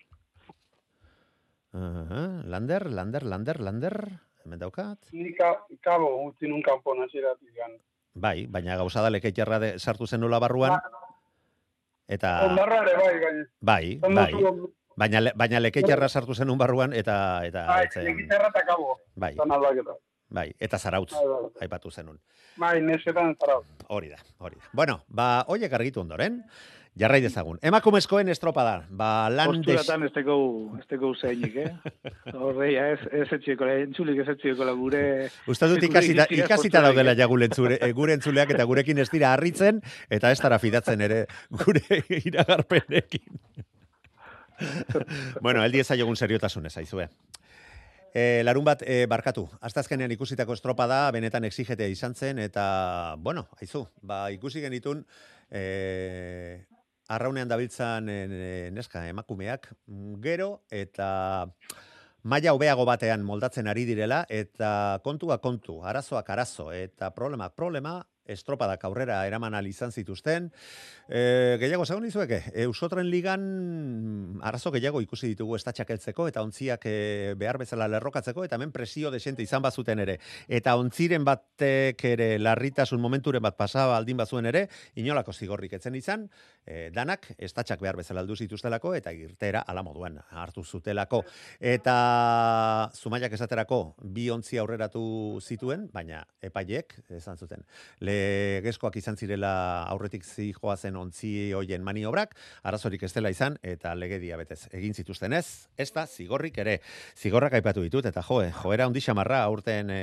Uh, 1.74 2.44
Lander, 2.52 2.86
Lander, 2.92 3.24
Lander, 3.24 3.62
Lander. 3.64 3.96
Hemen 4.44 4.60
daukat. 4.60 4.98
Nik 5.14 5.38
ka- 5.38 5.66
kabo 5.82 6.10
utzi 6.28 6.50
nun 6.52 6.62
kanpon 6.62 7.02
hasieratik 7.06 7.54
gan. 7.56 7.78
Bai, 8.13 8.45
baina 8.47 8.76
gauza 8.76 9.02
da 9.02 9.10
de, 9.60 9.80
sartu 9.80 10.08
zenula 10.08 10.39
barruan. 10.39 10.80
Eta... 12.08 12.45
Ondarra 12.50 12.82
ere 12.84 12.95
bai. 12.97 13.45
Bai, 13.62 13.86
Esan 13.97 14.15
bai. 14.15 14.32
duzu, 14.34 14.74
Baina, 14.97 15.21
le- 15.21 15.32
baina 15.39 15.60
lekeitxarra 15.62 16.10
sartu 16.10 16.36
zenun 16.36 16.58
barruan 16.60 16.91
eta 16.93 17.45
eta 17.47 17.65
Bai, 17.65 17.86
ez 17.86 17.93
zen- 17.93 18.04
lekizerra 18.06 18.50
eta 18.50 18.62
kabo. 18.67 18.97
bai, 19.15 19.36
bai, 20.30 20.54
eta 20.60 20.78
zarautz 20.78 21.13
Bai, 21.13 21.26
bai. 21.26 21.52
aipatu 21.62 21.89
zenun. 21.91 22.19
Bai, 22.58 22.82
nesetan 22.82 23.36
zara. 23.39 23.56
Hori 23.88 24.10
da, 24.10 24.17
hori 24.39 24.58
da. 24.60 24.67
Bueno, 24.74 25.04
ba, 25.08 25.45
hoiek 25.47 25.71
argitu 25.74 26.02
ondoren, 26.02 26.43
jarrai 27.00 27.22
dezagun. 27.24 27.60
Emakumezkoen 27.64 28.30
estropada, 28.30 28.86
ba, 28.90 29.30
lan 29.32 29.62
des... 29.62 29.78
Posturatan 29.78 30.06
ez 30.08 30.12
teko, 30.16 30.36
ez 30.80 30.86
teko 30.92 31.14
zeinik, 31.16 31.56
eh? 31.56 31.72
Horreia, 32.34 32.90
ez, 32.96 33.00
ez 33.16 33.28
etxieko, 33.38 33.68
entzulik 33.86 34.22
ez 34.24 34.28
etxieko 34.36 34.68
gure... 34.76 35.04
Gure 35.48 35.88
ikasita, 35.88 36.28
ikasita 36.36 36.84
daudela 36.84 37.16
eh? 37.16 37.20
ja 37.22 37.28
gure, 37.32 37.48
eh, 37.80 37.92
gure 37.96 38.18
entzuleak 38.20 38.52
eta 38.56 38.68
gurekin 38.68 39.00
ez 39.00 39.10
dira 39.12 39.32
harritzen 39.34 39.82
eta 40.10 40.32
ez 40.32 40.40
dara 40.42 40.60
fidatzen 40.60 41.02
ere 41.08 41.26
gure 41.64 42.04
iragarpenekin. 42.32 43.40
bueno, 45.42 45.64
eldi 45.64 45.80
ezaiogun 45.82 46.20
seriotasunez, 46.20 46.76
aizue. 46.78 47.08
E, 48.12 48.44
larun 48.44 48.66
bat, 48.68 48.82
e, 48.84 49.06
barkatu, 49.08 49.46
aztazkenean 49.64 50.12
ikusitako 50.12 50.58
estropada, 50.58 51.06
benetan 51.16 51.48
exigetea 51.48 51.88
izan 51.88 52.14
zen, 52.16 52.42
eta, 52.44 53.16
bueno, 53.24 53.46
aizu, 53.64 53.86
ba, 54.04 54.26
ikusi 54.36 54.60
genitun, 54.60 55.06
e, 55.48 56.66
arraunean 57.12 57.50
dabiltzan 57.52 58.10
e, 58.10 58.69
neska 58.74 59.06
emakumeak, 59.10 59.71
mm, 59.88 60.19
gero, 60.24 60.52
eta 60.71 61.10
maila 62.24 62.54
hobeago 62.56 62.86
batean 62.86 63.26
moldatzen 63.26 63.67
ari 63.67 63.86
direla, 63.89 64.24
eta 64.30 65.00
kontua 65.04 65.41
kontu, 65.43 65.82
arazoak 65.84 66.30
arazo, 66.30 66.71
eta 66.71 67.12
problemak 67.15 67.56
problema, 67.58 68.00
estropadak 68.26 68.84
aurrera 68.86 69.21
eraman 69.28 69.56
izan 69.67 69.91
zituzten. 69.91 70.52
E, 71.10 71.58
gehiago 71.60 71.86
zagun 71.86 72.06
izueke, 72.06 72.41
Eusotren 72.63 73.10
ligan 73.10 74.39
arazo 74.41 74.71
gehiago 74.71 75.02
ikusi 75.02 75.32
ditugu 75.34 75.56
estatxak 75.58 75.89
heltzeko 75.89 76.28
eta 76.28 76.43
ontziak 76.45 76.86
e, 76.86 77.34
behar 77.38 77.58
bezala 77.58 77.88
lerrokatzeko 77.88 78.45
eta 78.45 78.56
hemen 78.56 78.71
presio 78.71 79.12
desente 79.12 79.43
izan 79.43 79.62
bazuten 79.62 80.00
ere. 80.00 80.19
Eta 80.47 80.76
ontziren 80.80 81.26
batek 81.26 82.06
ere 82.13 82.30
larritasun 82.39 83.02
momenturen 83.02 83.43
bat 83.43 83.58
pasaba 83.58 83.97
aldin 83.97 84.17
bazuen 84.17 84.45
ere, 84.45 84.67
inolako 84.95 85.34
zigorrik 85.34 85.74
etzen 85.74 85.95
izan, 85.95 86.30
e, 86.65 86.89
danak 86.93 87.28
estatxak 87.38 87.82
behar 87.82 87.97
bezala 88.00 88.21
aldu 88.21 88.36
zituztelako 88.36 88.93
eta 88.95 89.12
irtera 89.15 89.63
ala 89.67 89.84
moduan 89.84 90.19
hartu 90.30 90.63
zutelako. 90.63 91.24
Eta 91.60 92.89
zumaiak 92.95 93.34
esaterako 93.34 93.82
bi 94.02 94.30
ontzi 94.34 94.60
aurreratu 94.62 95.04
zituen, 95.41 95.88
baina 95.93 96.24
epaiek 96.41 96.95
esan 97.17 97.38
zuten. 97.38 97.65
legezkoak 98.00 98.95
izan 98.97 99.17
zirela 99.17 99.86
aurretik 99.89 100.24
zijoazen 100.26 100.95
ontzi 100.95 101.52
hoien 101.54 101.84
maniobrak, 101.84 102.36
arazorik 102.63 103.04
ez 103.04 103.12
dela 103.13 103.30
izan, 103.30 103.58
eta 103.62 103.93
legedia 103.95 104.38
betez 104.38 104.67
egin 104.74 104.93
zituzten 104.93 105.34
ez, 105.34 105.67
ez 105.78 105.91
da, 105.93 106.06
zigorrik 106.08 106.58
ere, 106.58 106.80
zigorrak 107.17 107.54
aipatu 107.60 107.84
ditut, 107.86 108.06
eta 108.06 108.24
jo, 108.26 108.41
eh, 108.41 108.52
joera 108.52 108.88
hundi 108.88 109.02
xamarra 109.02 109.43
aurten 109.43 109.89
e, 109.93 110.02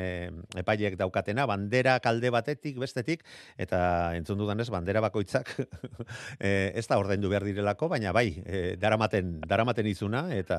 epaiek 0.63 0.97
daukatena, 0.99 1.47
bandera 1.47 1.99
kalde 2.05 2.31
batetik, 2.31 2.79
bestetik, 2.79 3.25
eta 3.59 4.15
entzun 4.19 4.39
dudanez, 4.39 4.69
bandera 4.71 5.03
bakoitzak 5.05 5.55
e, 6.49 6.73
ez 6.79 6.87
da 6.89 6.99
ordaindu 7.01 7.29
behar 7.31 7.45
direlako, 7.47 7.89
baina 7.93 8.13
bai, 8.17 8.29
e, 8.45 8.77
daramaten, 8.81 9.39
daramaten 9.49 9.89
izuna, 9.91 10.25
eta, 10.35 10.59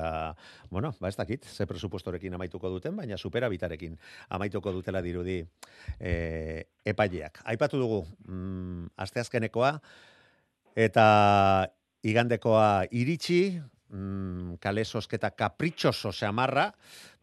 bueno, 0.70 0.92
ba 1.00 1.10
ez 1.10 1.16
dakit, 1.18 1.44
ze 1.44 1.66
presupuestorekin 1.66 2.34
amaituko 2.38 2.70
duten, 2.70 2.96
baina 2.96 3.18
superabitarekin 3.18 3.96
amaituko 4.36 4.72
dutela 4.76 5.02
dirudi 5.02 5.40
e, 5.98 6.14
epaileak. 6.84 7.42
Aipatu 7.54 7.80
dugu, 7.80 8.00
mm, 8.28 8.92
asteazkenekoa, 9.06 9.74
eta 10.78 11.06
igandekoa 12.06 12.86
iritsi, 12.90 13.60
mm, 13.90 14.60
kale 14.62 14.84
sosketa 14.84 15.32
kapritxoso 15.36 16.12
seamarra, 16.12 16.70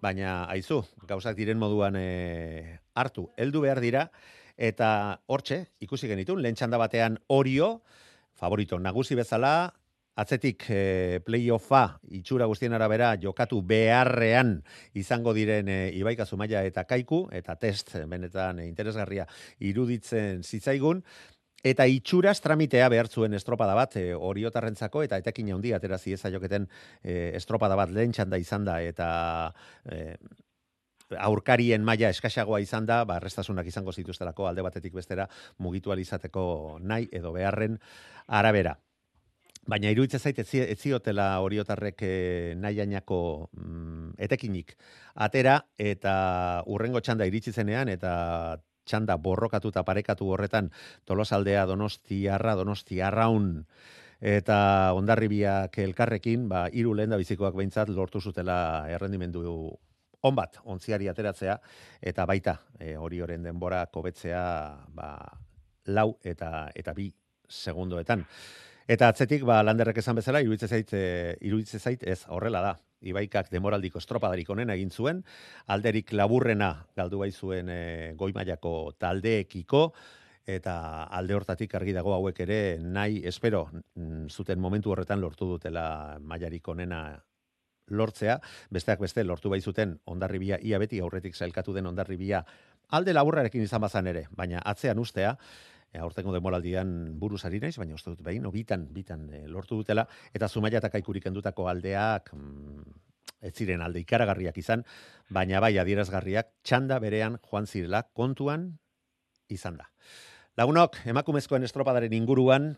baina 0.04 0.44
aizu, 0.52 0.84
gauzak 1.08 1.38
diren 1.38 1.60
moduan 1.60 1.96
e, 1.98 2.80
hartu, 2.98 3.30
heldu 3.38 3.64
behar 3.66 3.82
dira, 3.82 4.10
eta 4.58 5.22
hortxe, 5.30 5.64
ikusi 5.86 6.10
genitun, 6.10 6.42
lehen 6.42 6.58
txanda 6.58 6.80
batean 6.82 7.20
orio, 7.34 7.78
favorito. 8.38 8.80
Nagusi 8.80 9.18
bezala, 9.18 9.74
atzetik 10.18 10.66
e, 10.74 11.20
playoffa 11.26 11.84
itxura 12.18 12.48
guztien 12.50 12.74
arabera 12.74 13.12
jokatu 13.22 13.62
beharrean 13.62 14.56
izango 14.98 15.34
diren 15.38 15.70
e, 15.70 15.80
Ibaika 16.00 16.26
Zumaia 16.26 16.64
eta 16.66 16.88
Kaiku, 16.90 17.28
eta 17.32 17.56
test 17.62 17.94
benetan 18.10 18.64
interesgarria 18.66 19.28
iruditzen 19.60 20.44
zitzaigun, 20.44 21.04
Eta 21.66 21.88
itxuraz 21.90 22.38
tramitea 22.46 22.86
behar 22.94 23.08
zuen 23.10 23.34
estropada 23.34 23.74
bat 23.76 23.96
e, 23.98 24.12
oriotarrentzako 24.14 25.02
eta 25.04 25.18
etekin 25.18 25.50
handi 25.56 25.72
atera 25.74 25.98
zieza 25.98 26.30
joketen 26.30 26.68
e, 27.02 27.32
estropada 27.40 27.76
bat 27.76 27.90
lehen 27.90 28.14
txanda 28.14 28.38
izan 28.38 28.68
da 28.68 28.78
eta 28.86 29.08
e, 29.90 30.16
aurkarien 31.16 31.84
maila 31.86 32.10
eskaxagoa 32.10 32.60
izan 32.64 32.86
da, 32.86 33.04
ba, 33.06 33.20
restasunak 33.24 33.68
izango 33.68 33.94
zituztelako 33.94 34.48
alde 34.48 34.66
batetik 34.66 34.94
bestera 34.94 35.28
mugitualizateko 35.64 36.80
nahi 36.82 37.08
edo 37.12 37.32
beharren 37.36 37.80
arabera. 38.28 38.78
Baina 39.68 39.92
iruditzen 39.92 40.22
zait 40.24 40.40
ez 40.40 40.78
ziotela 40.80 41.42
oriotarrek 41.44 42.02
e, 42.02 42.56
nahiainako 42.56 43.50
mm, 43.52 44.14
etekinik 44.28 44.78
atera 45.28 45.58
eta 45.78 46.64
urrengo 46.72 47.02
txanda 47.04 47.28
iritsi 47.28 47.52
zenean 47.52 47.92
eta 47.92 48.14
txanda 48.88 49.18
borrokatuta 49.20 49.84
parekatu 49.84 50.30
horretan 50.32 50.72
tolosaldea 51.06 51.66
donostiarra, 51.68 52.56
donostiarraun 52.56 53.66
eta 54.22 54.94
ondarribiak 54.98 55.78
elkarrekin, 55.84 56.48
ba, 56.50 56.68
iru 56.72 56.96
lehen 56.98 57.12
da 57.12 57.20
bizikoak 57.20 57.54
behintzat 57.60 57.92
lortu 57.94 58.22
zutela 58.22 58.88
errendimendu 58.90 59.44
on 60.22 60.36
bat, 60.36 60.60
ontziari 60.66 61.08
ateratzea, 61.12 61.58
eta 62.02 62.26
baita, 62.26 62.58
e, 62.80 62.96
hori 62.98 63.22
horren 63.22 63.44
denbora 63.46 63.86
kobetzea, 63.94 64.42
ba, 64.96 65.12
lau 65.94 66.10
eta 66.24 66.70
eta 66.76 66.94
bi 66.98 67.12
segundoetan. 67.48 68.26
Eta 68.88 69.10
atzetik, 69.12 69.44
ba, 69.48 69.62
landerrek 69.64 70.00
esan 70.00 70.16
bezala, 70.16 70.42
iruditzen 70.42 70.70
zait, 70.72 70.94
e, 70.94 71.38
iruditzen 71.48 71.80
zait, 71.80 72.04
ez, 72.08 72.24
horrela 72.28 72.64
da. 72.64 72.76
Ibaikak 73.08 73.52
demoraldiko 73.54 74.00
estropadarik 74.02 74.50
onena 74.50 74.74
egin 74.74 74.90
zuen, 74.90 75.20
alderik 75.70 76.16
laburrena 76.18 76.72
galdu 76.98 77.20
bai 77.22 77.30
zuen 77.32 77.70
e, 77.70 77.82
goimaiako 78.18 78.72
taldeekiko, 78.98 79.84
eta 80.48 81.04
alde 81.12 81.36
hortatik 81.36 81.76
argi 81.76 81.94
dago 81.94 82.14
hauek 82.16 82.40
ere 82.46 82.60
nahi 82.80 83.20
espero 83.28 83.66
mm, 83.74 84.30
zuten 84.32 84.62
momentu 84.64 84.94
horretan 84.94 85.20
lortu 85.20 85.50
dutela 85.50 86.18
mailarik 86.24 86.68
onena 86.72 87.02
lortzea, 87.88 88.40
besteak 88.70 89.00
beste 89.00 89.24
lortu 89.24 89.50
bai 89.50 89.62
zuten 89.62 89.98
ondarribia 90.06 90.60
ia 90.62 90.80
beti 90.80 91.00
aurretik 91.00 91.36
zailkatu 91.36 91.74
den 91.74 91.88
ondarribia 91.88 92.44
alde 92.90 93.14
laburrarekin 93.14 93.64
izan 93.64 93.82
bazan 93.82 94.08
ere, 94.08 94.28
baina 94.32 94.62
atzean 94.66 95.00
ustea, 95.00 95.36
aurtengo 95.98 96.34
demoraldian 96.36 97.18
buruz 97.20 97.44
ari 97.48 97.60
naiz, 97.60 97.76
baina 97.80 97.96
uste 97.96 98.12
dut 98.12 98.24
behin, 98.26 98.44
no, 98.46 98.52
bitan, 98.52 98.88
bitan 98.94 99.28
e, 99.34 99.44
lortu 99.50 99.80
dutela, 99.80 100.06
eta 100.36 100.48
zumaia 100.48 100.82
eta 100.82 100.92
kaikurik 100.94 101.26
endutako 101.30 101.68
aldeak, 101.72 102.34
mm, 102.36 102.98
ez 103.48 103.54
ziren 103.56 103.82
alde 103.82 104.02
ikaragarriak 104.04 104.58
izan, 104.58 104.84
baina 105.30 105.62
bai 105.64 105.76
adierazgarriak 105.78 106.52
txanda 106.64 107.00
berean 107.00 107.40
joan 107.50 107.68
zirela 107.68 108.04
kontuan 108.14 108.72
izan 109.50 109.78
da. 109.78 109.90
Lagunok, 110.58 111.00
emakumezkoen 111.06 111.64
estropadaren 111.68 112.14
inguruan, 112.14 112.76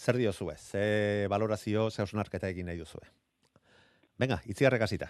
zer 0.00 0.16
diozue, 0.16 0.56
ze 0.56 1.26
valorazio, 1.28 1.90
ze 1.90 2.02
hausnarketa 2.02 2.48
egin 2.48 2.70
nahi 2.70 2.80
duzue. 2.80 3.04
Venga, 4.20 4.40
itziarrek 4.46 4.82
hasita. 4.84 5.08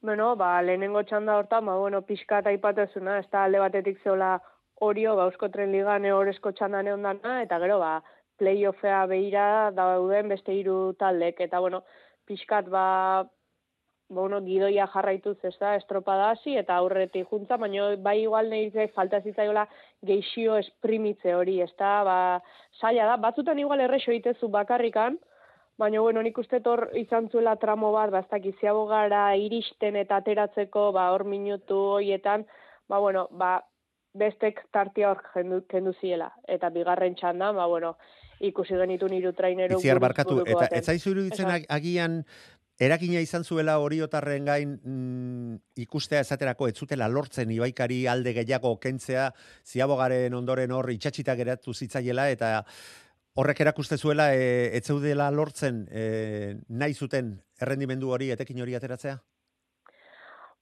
Bueno, 0.00 0.34
ba, 0.36 0.52
lehenengo 0.62 1.02
txanda 1.02 1.38
horta, 1.38 1.60
ba, 1.60 1.74
bueno, 1.80 2.02
pixka 2.06 2.42
eta 2.44 2.52
ipatezuna, 2.54 3.18
ez 3.18 3.26
da 3.32 3.44
alde 3.48 3.62
batetik 3.64 3.98
zeola 4.04 4.36
Orio 4.80 5.16
ba 5.16 5.24
Eusko 5.26 5.48
Tren 5.50 5.72
Ligan 5.72 6.06
orezko 6.14 6.52
txandan 6.54 6.88
ondana 6.92 7.40
eta 7.42 7.58
gero 7.58 7.78
ba 7.80 7.96
playoffea 8.38 9.00
beira 9.10 9.46
dauden 9.74 10.28
beste 10.30 10.54
hiru 10.54 10.94
taldek 11.00 11.40
eta 11.48 11.58
bueno, 11.64 11.82
pixkat 12.26 12.68
ba 12.70 12.84
ba 13.24 13.28
bueno, 14.08 14.40
gidoia 14.40 14.86
jarraituz, 14.88 15.36
ez 15.44 15.56
da, 15.60 15.74
estropada 15.76 16.30
hasi 16.30 16.54
eta 16.56 16.76
aurretik 16.80 17.26
juntza, 17.28 17.58
baina 17.60 17.90
bai 18.00 18.22
igual 18.22 18.48
nahi 18.48 18.86
falta 18.94 19.20
zitzaiola 19.20 19.66
geixio 20.10 20.56
esprimitze 20.56 21.34
hori, 21.34 21.60
ez 21.60 21.74
da, 21.76 21.90
ba, 22.04 22.16
saia 22.80 23.04
da, 23.04 23.16
batzutan 23.16 23.58
igual 23.58 23.80
errexo 23.84 24.14
itezu 24.16 24.48
bakarrikan, 24.48 25.18
baina 25.78 26.00
bueno, 26.00 26.22
nik 26.22 26.38
uste 26.38 26.60
tor 26.60 26.88
izan 26.98 27.30
zuela 27.30 27.56
tramo 27.56 27.92
bat, 27.94 28.10
ba, 28.10 28.20
ez 28.20 28.54
da, 28.60 28.72
gara 28.90 29.24
iristen 29.36 29.96
eta 29.96 30.16
ateratzeko, 30.16 30.90
ba, 30.92 31.10
hor 31.14 31.24
minutu 31.24 31.78
hoietan, 31.98 32.46
ba, 32.88 32.98
bueno, 32.98 33.28
ba, 33.30 33.60
bestek 34.18 34.64
tartia 34.72 35.12
hor 35.12 35.22
kendu 35.70 35.94
ziela. 36.00 36.32
Eta 36.48 36.70
bigarren 36.70 37.14
txanda, 37.14 37.52
ba, 37.52 37.66
bueno, 37.66 37.96
ikusi 38.40 38.74
genitu 38.74 39.08
niru 39.08 39.32
traineru. 39.32 39.78
Itziar 39.78 40.00
barkatu, 40.02 40.42
eta 40.46 40.66
ez 40.72 40.84
zaizu 40.84 41.14
iruditzen 41.14 41.66
agian 41.68 42.24
Erakina 42.78 43.18
izan 43.18 43.42
zuela 43.42 43.72
oriotarren 43.82 44.44
gain 44.46 44.76
mm, 44.78 45.54
ikustea 45.82 46.20
esaterako 46.22 46.68
ez 46.70 46.76
zutela 46.78 47.08
lortzen 47.10 47.50
ibaikari 47.50 48.04
alde 48.06 48.30
gehiago 48.36 48.76
kentzea, 48.78 49.32
ziabogaren 49.66 50.34
ondoren 50.38 50.70
hor 50.70 50.86
itxatxita 50.94 51.34
geratu 51.34 51.74
zitzaiela, 51.74 52.28
eta 52.30 52.52
horrek 53.38 53.60
erakuste 53.62 53.96
zuela 53.96 54.32
e, 54.34 54.76
ez 54.76 54.84
zeudela 54.84 55.30
lortzen 55.30 55.84
e, 55.90 56.04
nahi 56.68 56.94
zuten 56.94 57.36
errendimendu 57.62 58.10
hori, 58.10 58.32
etekin 58.34 58.64
hori 58.64 58.74
ateratzea? 58.74 59.18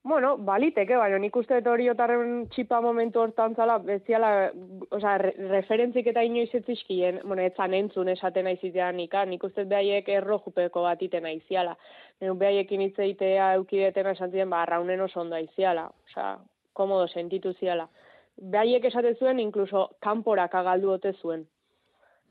Bueno, 0.07 0.37
baliteke, 0.37 0.95
baina 0.95 1.17
nik 1.19 1.35
uste 1.35 1.57
hori 1.67 1.89
otarren 1.91 2.45
txipa 2.53 2.77
momentu 2.85 3.19
hortan 3.19 3.57
zala, 3.57 3.79
beziala, 3.83 4.29
oza, 4.93 5.17
re, 5.19 5.33
referentzik 5.49 6.07
eta 6.13 6.23
inoiz 6.23 6.53
etzizkien, 6.61 7.19
bueno, 7.25 7.43
etzan 7.43 7.73
entzun 7.75 8.13
esaten 8.13 8.47
aizitea 8.47 8.91
nika, 8.95 9.25
nik 9.25 9.43
uste 9.43 9.65
behaiek 9.67 10.07
erro 10.19 10.39
jupeko 10.45 10.85
bat 10.85 11.01
iten 11.03 11.27
aiziala. 11.27 11.75
Neu 12.21 12.37
behaiekin 12.39 12.85
hitz 12.85 12.95
eitea 13.03 13.51
eukidetena 13.57 14.15
esan 14.15 14.31
ziren, 14.31 14.53
ba, 14.53 14.63
raunen 14.69 15.01
oso 15.09 15.19
ondo 15.25 15.35
aiziala, 15.35 15.89
oza, 16.07 16.29
komodo 16.77 17.09
sentitu 17.09 17.51
ziala. 17.59 17.89
Behaiek 18.37 18.85
esaten 18.87 19.17
zuen, 19.17 19.43
inkluso, 19.43 19.89
kanporak 19.99 20.55
agaldu 20.55 20.93
ote 20.95 21.17
zuen. 21.19 21.47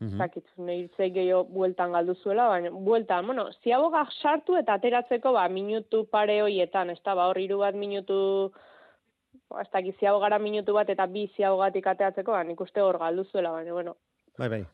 -hmm. 0.01 0.19
Zakit, 0.19 0.47
nahi 0.59 0.89
zei 0.97 1.11
gehiago 1.11 1.45
bueltan 1.45 1.93
galdu 1.93 2.15
zuela, 2.15 2.49
baina 2.49 2.71
bueltan, 2.71 3.27
bueno, 3.27 3.49
ziaboga 3.63 4.07
sartu 4.23 4.57
eta 4.57 4.75
ateratzeko, 4.75 5.33
ba, 5.33 5.49
minutu 5.49 6.05
pare 6.11 6.43
hoietan, 6.43 6.91
ez 6.91 7.01
da, 7.03 7.15
ba, 7.15 7.29
hor 7.29 7.39
iru 7.39 7.59
bat 7.59 7.75
minutu, 7.75 8.53
ba, 9.51 9.63
ez 9.63 9.71
dakit, 9.73 9.99
ziabogara 9.99 10.39
minutu 10.39 10.75
bat 10.75 10.91
eta 10.91 11.07
bi 11.07 11.27
ziabogatik 11.37 11.87
ateratzeko, 11.87 12.33
ba, 12.33 12.43
nik 12.45 12.61
uste 12.61 12.81
hor 12.81 12.99
galdu 12.99 13.25
zuela, 13.25 13.53
baina, 13.53 13.73
bueno. 13.73 13.97
Bai, 14.39 14.49
bai. 14.49 14.65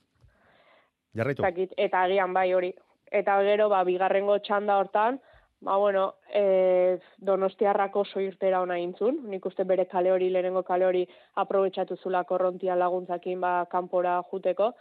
Jarraitu. 1.15 1.43
Zakit, 1.43 1.75
eta 1.77 2.03
agian 2.03 2.33
bai 2.33 2.53
hori. 2.55 2.73
Eta 3.13 3.37
gero, 3.43 3.69
ba, 3.69 3.85
bigarrengo 3.85 4.39
txanda 4.39 4.79
hortan, 4.79 5.21
ba, 5.61 5.77
bueno, 5.77 6.15
e, 6.35 6.99
donostiarrako 7.19 8.05
soirtera 8.05 8.61
ona 8.63 8.79
intzun, 8.79 9.21
nik 9.31 9.47
uste 9.47 9.65
bere 9.65 9.87
kale 9.87 10.11
hori, 10.11 10.31
lehenengo 10.31 10.65
kale 10.67 10.87
hori, 10.87 11.05
aprobetsatu 11.37 11.97
zula 11.97 12.25
korrontia 12.25 12.75
laguntzakin, 12.75 13.41
ba, 13.41 13.53
kanpora 13.71 14.17
juteko, 14.33 14.73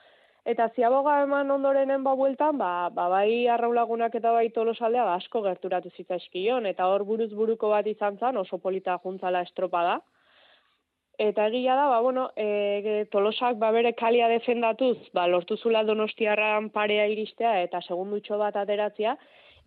Eta 0.43 0.65
ziaboga 0.73 1.19
eman 1.21 1.51
ondorenen 1.54 2.04
ba 2.04 2.15
bueltan, 2.17 2.58
ba, 2.58 2.89
ba 2.89 3.08
bai 3.10 3.47
arraulagunak 3.56 4.15
eta 4.17 4.32
bai 4.34 4.47
tolosaldea 4.49 5.04
ba, 5.06 5.17
asko 5.21 5.41
gerturatu 5.45 5.91
zitzaizkion, 5.95 6.65
eta 6.65 6.88
hor 6.89 7.04
buruz 7.06 7.30
buruko 7.32 7.69
bat 7.69 7.86
izan 7.86 8.17
zen, 8.17 8.38
oso 8.41 8.58
polita 8.58 8.97
juntzala 9.04 9.43
estropada. 9.45 9.99
Eta 11.21 11.45
egia 11.51 11.75
da, 11.77 11.86
ba, 11.91 11.99
bueno, 12.01 12.32
e, 12.36 13.06
tolosak 13.12 13.60
ba, 13.62 13.69
bere 13.75 13.91
kalia 13.93 14.27
defendatuz, 14.32 14.97
ba, 15.13 15.27
lortu 15.27 15.58
zula 15.58 15.84
donostiarran 15.86 16.71
parea 16.73 17.06
iristea 17.12 17.60
eta 17.62 17.82
segundutxo 17.86 18.39
bat 18.41 18.58
ateratzia, 18.58 19.13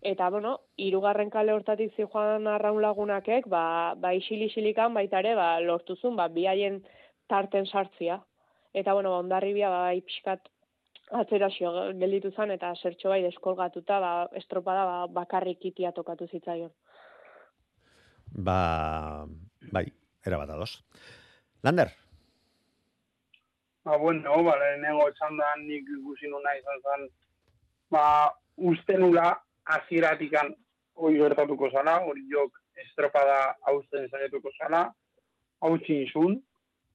eta, 0.01 0.27
bueno, 0.29 0.57
irugarren 0.75 1.31
kale 1.31 1.53
hortatik 1.55 1.95
zi 1.95 2.03
joan 2.03 2.49
arraun 2.51 2.81
lagunakek, 2.83 3.47
ba, 3.47 3.95
ba 3.95 4.11
isili-isilikan 4.11 4.93
baita 4.93 5.23
ere, 5.23 5.37
ba, 5.39 5.53
lortu 5.61 5.95
zun, 5.95 6.17
ba, 6.19 6.27
biaien 6.27 6.81
tarten 7.31 7.65
sartzia. 7.65 8.19
Eta, 8.73 8.91
bueno, 8.93 9.15
ba, 9.15 9.23
ondarribia, 9.23 9.71
ba, 9.71 9.85
bai, 9.87 10.01
pixkat 10.03 10.51
atzera 11.11 11.49
gelditu 11.49 12.31
zen, 12.31 12.51
eta 12.51 12.73
zertxo 12.75 13.09
bai 13.09 13.21
deskolgatuta, 13.23 13.99
ba, 13.99 14.13
estropada 14.33 14.85
ba, 14.85 14.95
bakarrik 15.21 15.65
itia 15.65 15.91
tokatu 15.91 16.27
zitzaion. 16.27 16.71
Ba, 18.31 19.25
bai, 19.71 19.85
era 20.25 20.37
bat 20.37 20.49
ados. 20.49 20.83
Lander, 21.63 21.91
Ba, 23.85 23.97
bueno, 23.97 24.43
ba, 24.43 24.55
lehenengo 24.57 25.03
esan 25.11 25.37
da 25.37 25.51
nik 25.61 25.85
ikusi 25.93 26.25
nuna 26.27 26.55
izan 26.57 26.79
zen, 26.81 27.03
ba, 27.93 28.33
uste 28.57 28.97
nula 28.97 29.27
azieratikan 29.77 30.49
hori 30.95 31.19
gertatuko 31.19 31.69
zala, 31.69 31.99
hori 32.07 32.23
jok 32.31 32.57
estropada 32.81 33.35
hausten 33.69 34.07
zaituko 34.09 34.49
zala, 34.57 34.87
hau 35.61 35.77
txinzun, 35.85 36.39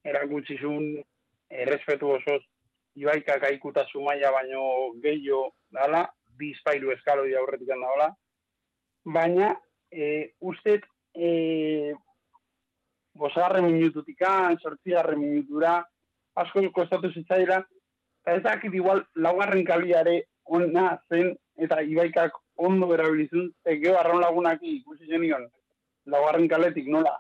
erakutsi 0.03 0.57
zun, 0.59 0.88
errespetu 1.62 2.11
osoz, 2.16 2.40
ibaikak 2.96 3.44
aikuta 3.44 3.87
sumaia 3.92 4.31
baino 4.33 4.92
gehiago 5.03 5.55
dala, 5.72 6.07
bizpailu 6.38 6.92
eskaloi 6.92 7.35
aurretik 7.37 7.68
daola, 7.68 8.11
baina 9.05 9.55
e, 9.90 10.33
ustet 10.40 10.85
e, 11.14 11.92
bosgarren 13.14 13.66
minututikan, 13.66 14.59
sortzigarren 14.59 15.20
minutura, 15.20 15.81
asko 16.40 16.62
kostatu 16.72 17.11
zitzaila, 17.12 17.61
eta 18.22 18.37
ez 18.37 18.42
dakit 18.42 18.74
igual 18.74 19.03
laugarren 19.16 19.64
kaliare 19.64 20.16
ona 20.44 20.98
zen, 21.09 21.35
eta 21.61 21.81
ibaikak 21.83 22.37
ondo 22.57 22.92
erabilizun, 22.94 23.50
egeo 23.64 23.98
arraun 23.98 24.22
lagunak 24.22 24.62
ikusi 24.62 25.09
zenion, 25.09 25.46
laugarren 26.07 26.48
kaletik 26.48 26.88
nola, 26.88 27.16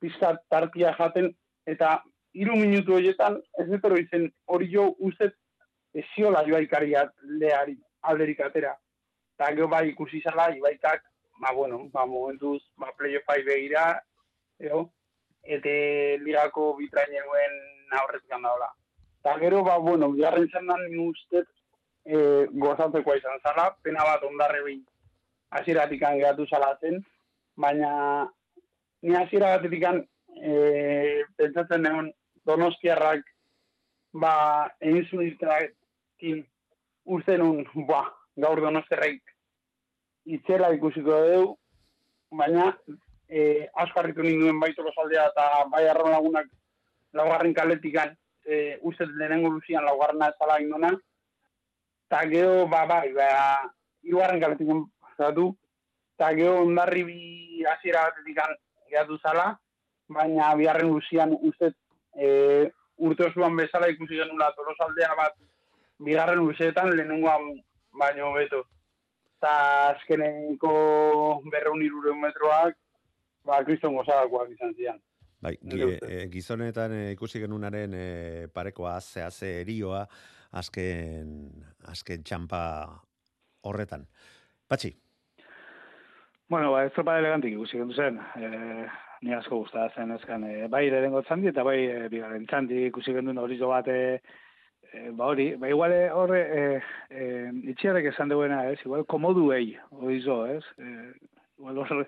pizka 0.00 0.36
tartia 0.50 0.94
jaten, 0.98 1.30
eta 1.66 2.00
hiru 2.36 2.56
minutu 2.60 2.96
horietan, 2.96 3.38
ez 3.60 3.66
dut 3.70 3.86
izen 3.98 4.28
hori 4.46 4.68
jo 4.72 4.90
ustez 5.08 5.32
eziola 5.94 6.44
ibaikari 6.46 6.94
leari 7.40 7.76
alderik 8.02 8.40
atera. 8.40 8.74
Eta 9.36 9.52
gero 9.54 9.68
bai 9.68 9.88
ikusi 9.88 10.20
zala, 10.22 10.50
ibaikak, 10.56 11.02
ba 11.40 11.52
bueno, 11.52 11.88
ba 11.92 12.06
momentuz, 12.06 12.62
ba 12.78 12.92
playoffai 12.98 13.42
begira, 13.44 14.00
eo, 14.60 14.90
eta 15.44 15.76
ligako 16.24 16.74
bitrainenuen 16.80 17.56
aurretik 18.00 18.30
daula. 18.30 18.70
Eta 19.20 19.38
gero, 19.40 19.62
ba, 19.64 19.78
bueno, 19.78 20.10
bigarren 20.12 20.48
txandan 20.48 20.86
ni 20.90 20.98
ustez 21.08 21.46
e, 22.04 22.46
gozatzeko 22.52 23.16
izan 23.16 23.40
zala, 23.42 23.70
pena 23.82 24.04
bat 24.04 24.22
ondarre 24.24 24.62
behin 24.64 24.84
hasieratik 25.50 26.00
geratu 26.00 26.46
zala 26.46 26.76
zen, 26.80 27.00
baina 27.56 28.28
ni 29.02 29.14
hasiera 29.14 29.56
batetik 29.56 29.84
e, 30.42 31.24
pentsatzen 31.36 31.86
egon 31.86 32.12
donostiarrak 32.46 33.24
ba, 34.14 34.34
egin 34.80 35.06
zuen 35.10 35.30
izterakin 35.30 36.44
uste 37.16 37.38
nun, 37.38 37.64
ba, 37.88 38.04
gaur 38.36 38.60
donostiarrak 38.64 39.20
itzela 40.36 40.72
ikusiko 40.74 41.18
dugu, 41.26 41.56
baina 42.36 42.70
e, 43.28 43.66
asko 43.82 44.00
harritu 44.00 44.24
ninduen 44.26 44.60
baitoko 44.60 44.92
saldea 44.94 45.28
eta 45.30 45.66
bai 45.72 45.84
arro 45.88 46.08
lagunak 46.10 46.48
laugarren 47.14 47.54
kaletikan 47.54 48.14
e, 48.44 48.78
uste 48.82 49.06
lehenengo 49.06 49.50
luzian 49.50 49.84
laugarrena 49.84 50.32
ezala 50.34 50.58
indona, 50.62 50.90
eta 52.06 52.22
gero, 52.30 52.66
ba, 52.70 52.84
bai, 52.86 53.12
ba, 53.14 53.28
irugarren 54.06 54.42
kaletikan 54.42 54.84
pasatu, 55.02 55.50
eta 56.16 56.32
gero 56.38 56.62
ondarri 56.64 57.02
bi 57.06 57.64
hasiera 57.66 58.06
batetik 58.08 58.38
geratu 58.90 59.18
zala, 59.22 59.48
baina 60.08 60.54
biharren 60.54 60.92
luzian 60.92 61.34
uste 61.40 61.72
e, 62.16 62.70
urte 62.96 63.28
osoan 63.28 63.56
bezala 63.56 63.88
ikusi 63.92 64.16
genula 64.16 64.50
tolosaldea 64.56 65.12
bat 65.16 65.36
bigarren 66.04 66.40
luzeetan 66.40 66.92
lehenengoan 66.94 67.52
baino 67.98 68.32
beto. 68.36 68.64
Eta 69.36 69.52
azkeneko 69.92 70.72
berreun 71.52 71.82
irureun 71.84 72.20
metroak, 72.20 72.76
ba, 73.44 73.60
kriston 73.64 73.96
gozadakoak 73.96 74.54
izan 74.54 74.72
zian. 74.78 75.00
Bai, 75.44 75.54
e, 75.60 76.26
gizonetan 76.32 76.94
e, 76.96 77.02
ikusi 77.12 77.42
genunaren 77.42 77.94
e, 77.94 78.06
parekoa 78.52 78.96
ze 79.00 79.22
haze 79.22 79.60
erioa 79.60 80.06
azken 80.56 81.34
azken 81.92 82.24
txampa 82.24 82.62
horretan. 83.68 84.06
Patxi. 84.66 84.94
Bueno, 86.48 86.72
ba, 86.72 86.86
estropa 86.86 87.18
elegantik 87.20 87.52
ikusi 87.52 87.78
gendu 87.78 87.94
zen. 87.94 88.18
E, 88.40 88.48
ni 89.22 89.34
asko 89.34 89.62
gustatzen 89.62 90.12
ezkan 90.16 90.44
e, 90.44 90.68
bai 90.72 90.86
lehenengo 90.90 91.22
txandi 91.22 91.52
eta 91.52 91.64
bai 91.64 91.78
e, 91.84 92.08
bigarren 92.12 92.46
txandi 92.46 92.86
ikusi 92.90 93.14
gendu 93.16 93.36
hori 93.40 93.58
jo 93.58 93.70
bat 93.72 93.88
e, 93.88 94.20
ba 95.16 95.32
hori, 95.32 95.50
ba 95.60 95.68
igual 95.68 95.92
horre 96.14 96.40
e, 96.40 96.62
e, 97.10 97.24
itxiarek 97.72 98.12
esan 98.12 98.30
duena, 98.30 98.62
ez? 98.70 98.78
Igual 98.84 99.04
komoduei 99.04 99.76
hori 99.90 100.20
zo, 100.22 100.44
ez? 100.46 100.62
E, 100.78 101.12
igual 101.58 101.82
horre 101.82 102.06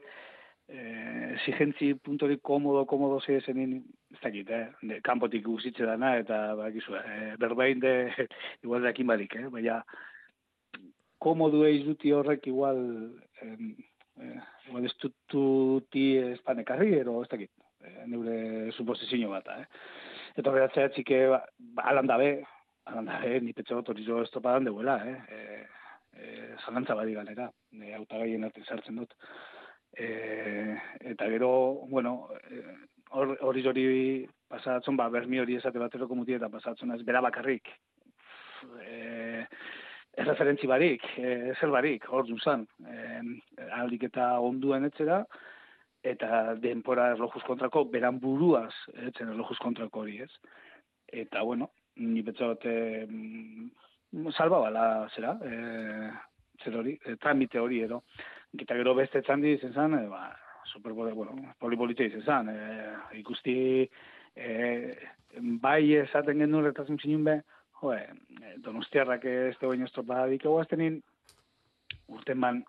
eh, 0.69 1.33
exigentzi 1.35 1.95
puntorik 1.95 2.43
komodo, 2.43 2.85
komodo 2.87 3.21
ze 3.21 3.41
zenin, 3.41 3.83
ez 4.13 4.21
dakit, 4.21 4.51
eh, 4.51 4.69
de, 4.83 5.01
kanpotik 5.01 5.45
guzitze 5.45 5.87
dana, 5.87 6.17
eta 6.19 6.55
bakizu, 6.55 6.95
eh, 6.95 7.37
berbain 7.39 7.81
de, 7.81 7.93
igual 8.65 8.83
dakin 8.83 9.07
badik, 9.07 9.37
eh, 9.37 9.49
baina, 9.49 9.81
komodu 11.19 11.65
eiz 11.65 11.85
duti 11.87 12.13
horrek 12.13 12.47
igual, 12.47 12.83
eh, 13.43 13.57
eh, 14.21 14.41
igual 14.69 14.87
ez 14.89 14.95
dututi 15.03 16.05
espanekarri, 16.35 16.95
ero 17.01 17.23
ez 17.23 17.29
dakit, 17.33 17.51
eh, 17.85 18.05
neure 18.07 18.73
suposizio 18.73 19.31
bat, 19.31 19.49
eh. 19.57 19.65
Eta 20.37 20.51
horretzea 20.51 20.93
txike, 20.95 21.25
ba, 21.33 21.43
ba, 21.59 21.89
alan 21.93 22.07
dabe, 22.07 22.33
alan 22.87 23.11
dabe, 23.11 23.41
ni 23.41 23.53
petxo 23.53 23.83
torizo 23.83 24.23
estropadan 24.23 24.69
deuela, 24.71 24.99
eh, 25.07 25.21
eh, 25.29 25.63
eh, 26.19 26.51
zalantza 26.65 26.95
badi 26.95 27.15
galera, 27.15 27.51
eh, 27.81 27.95
autagaien 27.95 28.45
arte 28.45 28.65
sartzen 28.65 29.03
dut 29.03 29.15
e, 29.99 30.77
eta 31.01 31.29
gero, 31.29 31.87
bueno, 31.89 32.29
hori 33.11 33.67
hori 33.67 33.87
pasatzen, 34.49 34.97
ba, 34.97 35.09
bermi 35.09 35.41
hori 35.41 35.57
esate 35.59 35.79
bateroko 35.79 36.15
muti 36.15 36.37
eta 36.37 36.49
pasatzen 36.53 36.93
ez 36.95 37.03
bera 37.05 37.21
bakarrik. 37.25 37.71
E, 38.83 38.93
referentzi 40.27 40.67
barik, 40.67 41.05
e, 41.17 41.53
zer 41.59 41.71
barik, 41.71 42.07
hor 42.11 42.27
duzan, 42.27 42.67
e, 42.83 43.21
aldik 43.77 44.09
eta 44.09 44.31
onduen 44.43 44.89
etxera, 44.89 45.23
eta 46.03 46.55
denpora 46.63 47.13
erlojuz 47.15 47.43
kontrako, 47.47 47.85
beran 47.93 48.19
buruaz, 48.23 48.73
etzen 49.09 49.33
erlojuz 49.33 49.59
kontrako 49.63 50.03
hori 50.05 50.19
ez. 50.25 50.31
Eta, 51.09 51.43
bueno, 51.43 51.71
ni 51.97 52.23
betzot, 52.23 52.65
e, 52.67 53.07
salba 54.37 54.63
bala, 54.67 54.87
zera, 55.15 55.37
e, 55.43 56.11
zer 56.65 56.81
hori, 56.81 56.99
e, 57.05 57.17
tramite 57.17 57.61
hori, 57.61 57.83
edo. 57.87 58.03
Eta 58.59 58.77
gero 58.79 58.95
beste 58.99 59.23
txandi 59.23 59.55
izan 59.59 59.75
zen, 59.75 59.99
e, 60.01 60.07
ba, 60.11 60.33
super, 60.73 60.93
bueno, 60.93 61.37
polipolite 61.61 62.09
izan 62.11 62.27
zen. 62.27 62.51
E, 62.55 63.21
ikusti, 63.21 63.59
e, 64.35 64.59
bai 65.63 65.83
esaten 66.03 66.43
genuen 66.45 66.71
retazun 66.71 66.99
zinun 66.99 67.25
be, 67.27 67.39
jo, 67.83 67.95
e, 67.95 68.55
donostiarrak 68.65 69.25
ez 69.29 69.55
da 69.61 69.71
baino 69.71 69.87
estropa 69.89 70.27
dikau 70.31 70.59
aztenin, 70.61 71.01
urten 72.09 72.41
ban, 72.41 72.61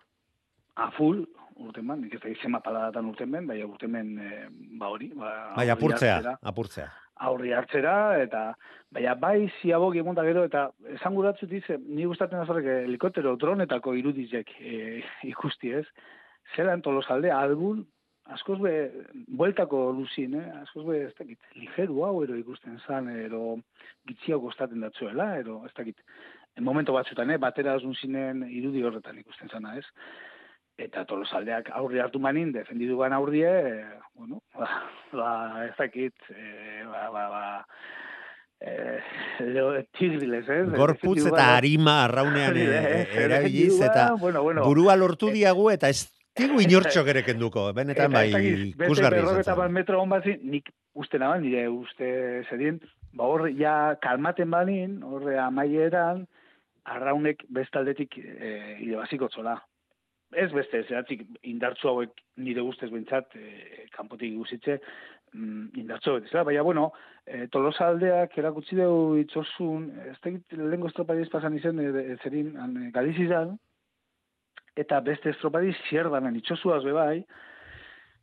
a 0.76 0.90
full, 0.96 1.24
urten 1.60 1.86
ban, 1.86 2.00
nik 2.00 2.16
ez 2.16 2.22
da 2.22 2.32
izema 2.32 2.62
paladatan 2.64 3.10
urten 3.10 3.30
ben, 3.30 3.46
bai 3.50 3.60
urten 3.64 3.92
ben, 3.98 4.16
e, 4.18 4.48
ba 4.80 4.90
hori. 4.94 5.10
Ba, 5.16 5.32
bai, 5.56 5.68
apurtzea, 5.74 6.36
apurtzea. 6.52 6.88
Aurri 7.20 7.50
hartzera, 7.52 7.94
eta 8.22 8.46
baina 8.94 9.14
bai 9.20 9.50
ziabok 9.60 9.98
egon 10.00 10.16
da 10.16 10.24
gero, 10.24 10.46
eta 10.48 10.70
esan 10.94 11.14
guratzu 11.18 11.46
dize, 11.50 11.76
ni 11.84 12.06
gustatzen 12.08 12.40
azorek 12.40 12.70
helikotero 12.86 13.34
dronetako 13.36 13.92
irudizek 13.98 14.54
e, 14.60 15.02
ikusti 15.28 15.74
ez, 15.82 15.84
zelan 16.56 16.80
tolosalde, 16.82 17.30
algun, 17.34 17.84
askoz 18.34 18.58
be, 18.62 18.74
bueltako 19.40 19.90
luzin, 19.96 20.36
eh? 20.40 20.48
askoz 20.62 20.86
be, 20.86 20.98
ez 21.08 21.14
dakit, 21.18 21.38
ligeru 21.58 22.04
hau 22.06 22.14
ero 22.24 22.38
ikusten 22.38 22.78
zan, 22.86 23.10
ero 23.26 23.56
gitziago 24.08 24.48
gostaten 24.48 24.82
datzuela, 24.86 25.32
ero 25.38 25.60
ez 25.66 25.72
dakit, 25.76 26.00
en 26.56 26.64
momento 26.64 26.94
batzutan, 26.96 27.30
eh? 27.30 27.38
batera 27.42 27.76
azun 27.78 27.94
zinen 27.94 28.44
irudi 28.48 28.82
horretan 28.86 29.18
ikusten 29.22 29.50
zana, 29.52 29.76
ez? 29.78 29.86
eta 30.80 31.04
tolosaldeak 31.04 31.70
aurri 31.76 32.00
hartu 32.00 32.20
manin, 32.22 32.52
defendidu 32.54 32.96
ban 33.00 33.12
aurrie, 33.12 33.48
e, 33.48 33.80
bueno, 34.16 34.40
ba, 34.56 34.68
ba, 35.12 35.32
ez 35.66 35.74
dakit, 35.78 36.14
e, 36.32 36.84
ba, 36.88 37.02
ba, 37.12 37.24
ba, 37.28 37.42
eh, 38.60 39.84
tigriles, 39.96 40.48
eh? 40.48 40.62
Gorputz 40.76 41.26
eta 41.26 41.50
harima 41.56 42.04
arraunean 42.04 42.56
eh, 42.56 43.08
erabiliz, 43.26 43.76
eta 43.80 44.12
bueno, 44.14 44.42
bueno, 44.42 44.64
burua 44.64 44.96
lortu 44.96 45.30
diagu, 45.34 45.70
eta 45.72 45.92
ez 45.92 46.06
tigu 46.38 46.60
inortxok 46.66 47.10
ere 47.12 47.24
kenduko, 47.26 47.66
benetan 47.76 48.12
bai 48.12 48.28
kusgarri 48.86 49.22
izan. 49.22 49.40
Eta 49.44 49.56
bat 49.58 49.72
metro 49.74 50.02
hon 50.02 50.12
bazi, 50.12 50.36
nik 50.42 50.70
uste 50.94 51.18
naban, 51.22 51.42
nire 51.46 51.66
uste 51.70 52.10
zedien, 52.50 52.80
ba 53.16 53.30
horre, 53.30 53.54
ja 53.58 53.96
kalmaten 54.02 54.50
banin, 54.50 55.00
horre 55.06 55.38
amaieran, 55.40 56.26
arraunek 56.90 57.44
bestaldetik 57.52 58.16
e, 58.18 58.54
ide 58.80 58.96
basiko 58.96 59.28
txola 59.30 59.58
ez 60.32 60.50
beste, 60.54 60.82
zehatzik 60.86 61.24
indartzu 61.50 61.88
hauek 61.90 62.20
nire 62.44 62.62
guztez 62.62 62.90
bentsat, 62.92 63.34
e, 63.34 63.86
kanpotik 63.96 64.36
guzitze, 64.36 64.78
mm, 65.34 65.70
indartxo 65.82 66.14
bet, 66.18 66.28
zela, 66.30 66.44
baina, 66.44 66.62
bueno, 66.62 66.90
e, 67.26 67.46
Tolosa 67.48 67.88
aldeak 67.88 68.36
erakutsi 68.38 68.76
dugu 68.76 69.18
itxosun, 69.24 69.90
ez 70.06 70.16
da 70.22 70.30
lehenko 70.62 70.88
estropadiz 70.88 71.28
pasan 71.30 71.56
izen, 71.58 71.80
e, 71.80 71.90
e, 72.12 72.16
zerin, 72.22 72.56
an, 72.56 72.90
galizizan, 72.94 73.56
eta 74.80 75.00
beste 75.04 75.30
estropadiz 75.34 75.76
zierdanen 75.88 76.36
itxosuaz 76.40 76.82
bebai, 76.86 77.24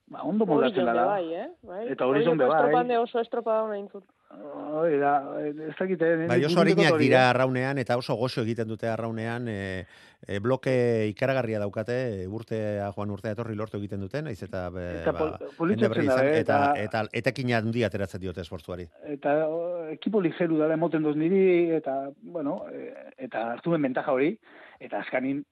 ba, 0.08 0.24
ondo 0.24 0.46
moldatzen 0.50 0.86
Hori 0.88 0.98
da. 0.98 1.06
bai, 1.06 1.34
eh? 1.36 1.48
Bai. 1.68 1.82
Eta 1.94 2.06
hori 2.08 2.24
jonde 2.26 2.46
bai. 2.48 2.56
Estropan 2.62 2.88
de 2.94 2.98
oso 3.02 3.20
estropa 3.24 3.62
da 3.62 3.68
nahi 3.74 3.88
Hori 4.28 4.98
da, 5.00 5.12
ez 5.40 5.76
dakit, 5.80 6.02
eh, 6.04 6.26
Bai, 6.28 6.44
oso 6.44 6.60
harinak 6.60 6.98
dira 7.00 7.22
eh. 7.22 7.30
arraunean 7.32 7.78
eta 7.80 7.96
oso 7.98 8.16
goxo 8.20 8.42
egiten 8.44 8.68
dute 8.68 8.90
arraunean 8.92 9.48
e, 9.48 9.86
e, 10.28 10.40
bloke 10.44 10.74
ikaragarria 11.14 11.62
daukate 11.64 12.28
urtea 12.28 12.90
joan 12.92 13.14
urtea 13.16 13.32
etorri 13.38 13.56
lortu 13.56 13.80
egiten 13.80 14.04
duten 14.04 14.28
naiz 14.28 14.42
eta 14.44 14.66
be, 14.70 14.86
Eta 15.00 15.14
ba, 15.16 15.30
berri 15.58 15.80
da, 15.80 16.04
izan, 16.04 16.26
eh, 16.28 16.40
eta 16.42 16.58
eta- 16.76 16.84
eta 16.84 17.04
etekin 17.22 17.54
handia 17.56 17.88
ateratzen 17.88 18.20
diote 18.22 18.42
esportzuari. 18.44 18.90
eta 19.16 19.48
o, 19.48 19.88
ekipo 19.96 20.20
ligeru 20.20 20.58
dela 20.60 20.74
emoten 20.76 21.04
doz 21.04 21.16
niri, 21.16 21.72
eta, 21.80 22.10
bueno, 22.22 22.66
e, 22.70 22.92
eta 23.18 23.54
hartu 23.54 23.72
ben 23.72 23.82
bentaja 23.82 24.12
hori, 24.12 24.38
eta 24.80 25.00
azkanin, 25.00 25.46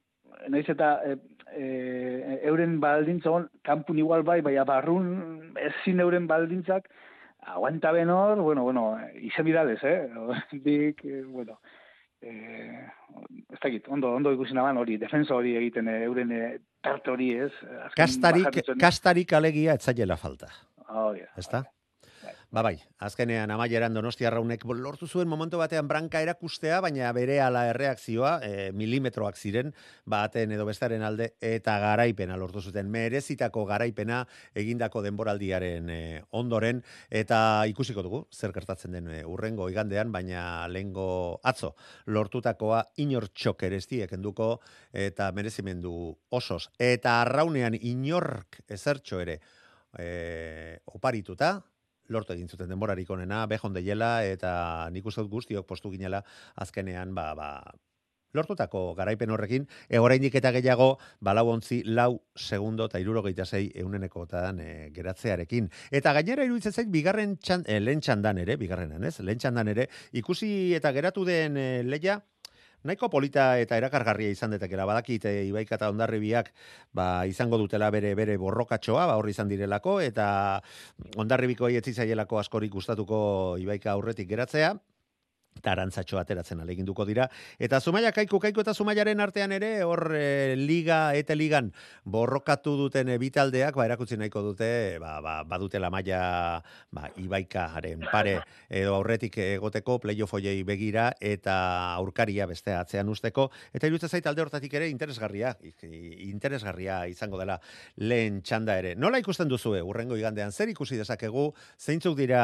naiz 0.50 0.68
eta 0.70 1.00
e, 1.06 1.18
e, 1.56 2.40
euren 2.50 2.80
baldintza 2.84 3.32
on, 3.32 3.50
kanpun 3.64 4.00
igual 4.00 4.24
bai, 4.28 4.42
baina 4.46 4.66
barrun 4.68 5.56
ezin 5.62 6.00
euren 6.04 6.28
baldintzak, 6.28 6.90
aguanta 7.46 7.92
ben 7.92 8.10
hor, 8.10 8.42
bueno, 8.42 8.64
bueno, 8.64 8.98
izen 9.22 9.46
bidales, 9.46 9.84
eh? 9.84 10.10
Dik, 10.66 11.06
eh, 11.06 11.24
bueno, 11.28 11.60
eh, 12.22 12.88
ez 13.54 13.60
dakit, 13.62 13.88
ondo, 13.88 14.14
ondo 14.16 14.34
ikusi 14.34 14.58
naban 14.58 14.78
hori, 14.82 14.98
defensa 14.98 15.36
hori 15.36 15.56
egiten 15.60 15.90
eh, 15.92 16.02
euren 16.08 16.32
eh, 16.32 16.58
tarte 16.82 17.14
hori, 17.14 17.32
ez? 17.48 17.52
Kastarik, 17.96 18.64
kastarik 18.82 19.34
alegia 19.34 19.78
etzaiela 19.78 20.18
falta. 20.18 20.52
Hori 20.90 21.26
da. 21.52 21.66
Ba 22.56 22.62
bai, 22.64 22.78
azkenean 23.04 23.52
amaieran 23.52 23.92
Donostia 23.92 24.30
Raunek 24.32 24.62
lortu 24.64 25.10
zuen 25.12 25.28
momentu 25.28 25.58
batean 25.60 25.90
branka 25.90 26.22
erakustea, 26.24 26.78
baina 26.80 27.10
bere 27.12 27.42
ala 27.44 27.66
erreakzioa, 27.68 28.30
e, 28.48 28.72
milimetroak 28.72 29.36
ziren, 29.36 29.74
baten 30.06 30.54
edo 30.56 30.64
bestaren 30.70 31.04
alde, 31.04 31.34
eta 31.42 31.74
garaipena 31.84 32.38
lortu 32.40 32.62
zuten. 32.62 32.88
Merezitako 32.88 33.66
garaipena 33.68 34.22
egindako 34.56 35.04
denboraldiaren 35.04 35.92
e, 35.92 36.00
ondoren, 36.32 36.80
eta 37.12 37.42
ikusiko 37.74 38.08
dugu, 38.08 38.24
zer 38.32 38.56
gertatzen 38.56 38.96
den 38.96 39.12
e, 39.12 39.20
urrengo 39.28 39.68
igandean, 39.68 40.16
baina 40.16 40.48
lehengo 40.72 41.42
atzo 41.44 41.74
lortutakoa 42.08 42.86
inor 43.04 43.28
txokereztiek 43.36 44.16
enduko, 44.16 44.62
eta 44.94 45.34
merezimendu 45.36 46.16
osoz. 46.32 46.70
Eta 46.80 47.20
arraunean 47.28 47.76
inork 47.82 48.64
ezertxo 48.80 49.20
ere, 49.28 49.42
e, 50.00 50.80
oparituta, 50.96 51.58
lortu 52.10 52.34
egin 52.34 52.50
zuten 52.50 52.70
denborarik 52.70 53.10
onena, 53.10 53.46
bejon 53.50 53.74
deiela, 53.74 54.24
eta 54.26 54.90
nik 54.92 55.06
uste 55.06 55.26
guztiok 55.30 55.68
postu 55.68 55.92
ginela 55.94 56.24
azkenean, 56.62 57.14
ba, 57.16 57.34
ba, 57.38 57.50
lortutako 58.36 58.94
garaipen 58.96 59.32
horrekin, 59.32 59.66
e, 59.90 60.00
oraindik 60.00 60.36
eta 60.36 60.52
gehiago, 60.56 60.90
balau 61.24 61.48
ontzi, 61.54 61.82
lau 61.86 62.20
segundo 62.36 62.90
eta 62.90 63.00
irurogeita 63.02 63.46
zei 63.46 63.70
eunenekotan 63.74 64.60
e, 64.60 64.70
geratzearekin. 64.96 65.72
Eta 65.92 66.14
gainera 66.20 66.46
iruditzen 66.46 66.76
zait, 66.76 66.92
bigarren 66.92 67.38
txan, 67.40 67.66
e, 67.68 67.80
lehen 67.80 68.04
txandan 68.04 68.44
ere, 68.44 68.60
bigarrenan 68.62 69.08
ez, 69.08 69.18
lehen 69.22 69.42
txandan 69.42 69.72
ere, 69.72 69.90
ikusi 70.14 70.50
eta 70.76 70.92
geratu 70.96 71.26
den 71.28 71.58
e, 71.58 71.70
leia, 71.88 72.20
nahiko 72.86 73.10
polita 73.10 73.48
eta 73.60 73.78
erakargarria 73.82 74.32
izan 74.34 74.54
detekela 74.56 74.86
badakit 74.86 75.26
e, 75.26 75.36
Ibaika 75.50 75.80
eta 75.80 75.90
Hondarribiak 75.92 76.52
ba 76.94 77.26
izango 77.30 77.58
dutela 77.62 77.90
bere 77.92 78.14
bere 78.16 78.38
borrokatxoa 78.42 79.06
ba 79.10 79.18
hor 79.20 79.30
izan 79.30 79.50
direlako 79.50 80.00
eta 80.06 80.28
Hondarribikoei 81.18 81.76
ez 81.80 81.86
zitzaielako 81.86 82.40
askorik 82.40 82.72
gustatuko 82.78 83.18
Ibaika 83.62 83.92
aurretik 83.98 84.30
geratzea 84.30 84.76
eta 85.60 85.74
arantzatxo 85.74 86.20
ateratzen 86.20 86.60
aleginduko 86.62 87.06
dira. 87.08 87.28
Eta 87.60 87.80
Zumaia 87.82 88.12
Kaiku, 88.16 88.40
Kaiku 88.40 88.62
eta 88.62 88.74
Zumaiaren 88.74 89.22
artean 89.24 89.54
ere, 89.56 89.72
hor 89.84 90.12
e, 90.16 90.56
liga, 90.60 91.16
ete 91.18 91.36
ligan, 91.36 91.72
borrokatu 92.04 92.76
duten 92.78 93.10
e, 93.10 93.18
bitaldeak, 93.22 93.76
ba, 93.76 93.88
erakutsi 93.88 94.20
nahiko 94.20 94.44
dute, 94.46 94.70
ba, 95.02 95.18
ba, 95.26 95.38
badutela 95.48 95.90
maila 95.94 96.62
ba, 96.92 97.10
Ibaikaren 97.22 98.06
pare, 98.12 98.38
edo 98.70 98.96
aurretik 99.00 99.40
egoteko, 99.46 99.98
playoffoiei 100.04 100.62
begira, 100.68 101.10
eta 101.20 101.56
aurkaria 101.96 102.48
beste 102.52 102.76
atzean 102.76 103.10
usteko, 103.10 103.50
eta 103.74 103.88
iruditzen 103.88 104.12
zait 104.18 104.28
alde 104.28 104.44
hortatik 104.46 104.74
ere 104.78 104.90
interesgarria, 104.92 105.56
interesgarria 106.28 107.06
izango 107.10 107.40
dela 107.42 107.60
lehen 107.98 108.42
txanda 108.44 108.78
ere. 108.84 108.96
Nola 109.00 109.22
ikusten 109.24 109.50
duzue, 109.50 109.82
urrengo 109.82 110.20
igandean, 110.20 110.52
zer 110.52 110.70
ikusi 110.70 111.00
dezakegu, 111.00 111.50
zeintzuk 111.80 112.18
dira 112.20 112.44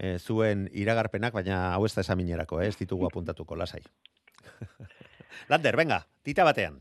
e, 0.00 0.18
zuen 0.18 0.68
iragarpenak, 0.72 1.34
baina 1.36 1.60
hau 1.74 1.84
ez 1.86 1.92
da 1.94 2.04
esaminerako, 2.04 2.60
eh? 2.62 2.70
ez 2.72 2.76
ditugu 2.78 3.06
apuntatuko, 3.08 3.56
lasai. 3.56 3.82
Lander, 5.52 5.76
venga, 5.76 6.00
tita 6.24 6.46
batean. 6.48 6.80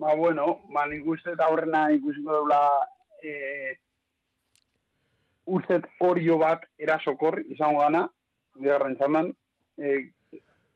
Ba, 0.00 0.14
bueno, 0.16 0.62
ba, 0.72 0.86
nik 0.88 1.06
uste 1.06 1.34
eta 1.36 1.50
horrena 1.52 1.84
ikusiko 1.94 2.38
deula 2.38 2.62
e, 3.22 3.76
ustet 5.52 5.86
orio 6.00 6.38
bat 6.40 6.64
erasokor 6.80 7.42
izango 7.44 7.84
gana, 7.84 8.06
bigarren 8.58 8.96
txandan, 8.96 9.32
e, 9.76 9.98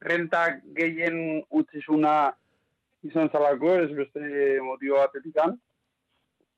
rentak 0.04 0.60
gehien 0.76 1.42
utzizuna 1.48 2.34
izan 3.06 3.30
zalako, 3.32 3.72
ez 3.86 3.92
beste 3.96 4.60
motibo 4.66 5.00
batetikan. 5.00 5.56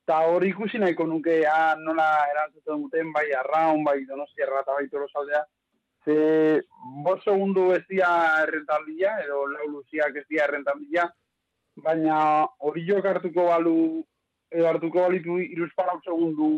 Ta 0.09 0.23
hori 0.25 0.49
ikusi 0.49 0.79
nahiko 0.81 1.05
nuke 1.05 1.43
a, 1.45 1.77
nola 1.77 2.09
erantzuten 2.33 2.85
duten, 2.87 3.13
bai 3.13 3.27
arraun, 3.37 3.83
bai 3.85 3.99
donostiarra 4.09 4.63
eta 4.65 4.77
bai 4.79 4.87
tolosaldea, 4.89 5.43
ze 6.05 6.63
bos 7.05 7.19
segundu 7.25 7.67
ez 7.75 7.83
dira 7.91 8.09
errentaldia, 8.45 9.19
edo 9.25 9.43
lau 9.51 9.67
luziak 9.73 10.17
ez 10.17 10.25
dira 10.31 10.47
errentaldia, 10.47 11.05
baina 11.85 12.21
hori 12.65 12.87
jok 12.87 13.09
hartuko 13.11 13.45
balu, 13.51 13.75
edo 14.51 14.71
hartuko 14.71 15.05
balitu 15.05 15.37
iruzpalau 15.45 15.99
segundu, 16.07 16.55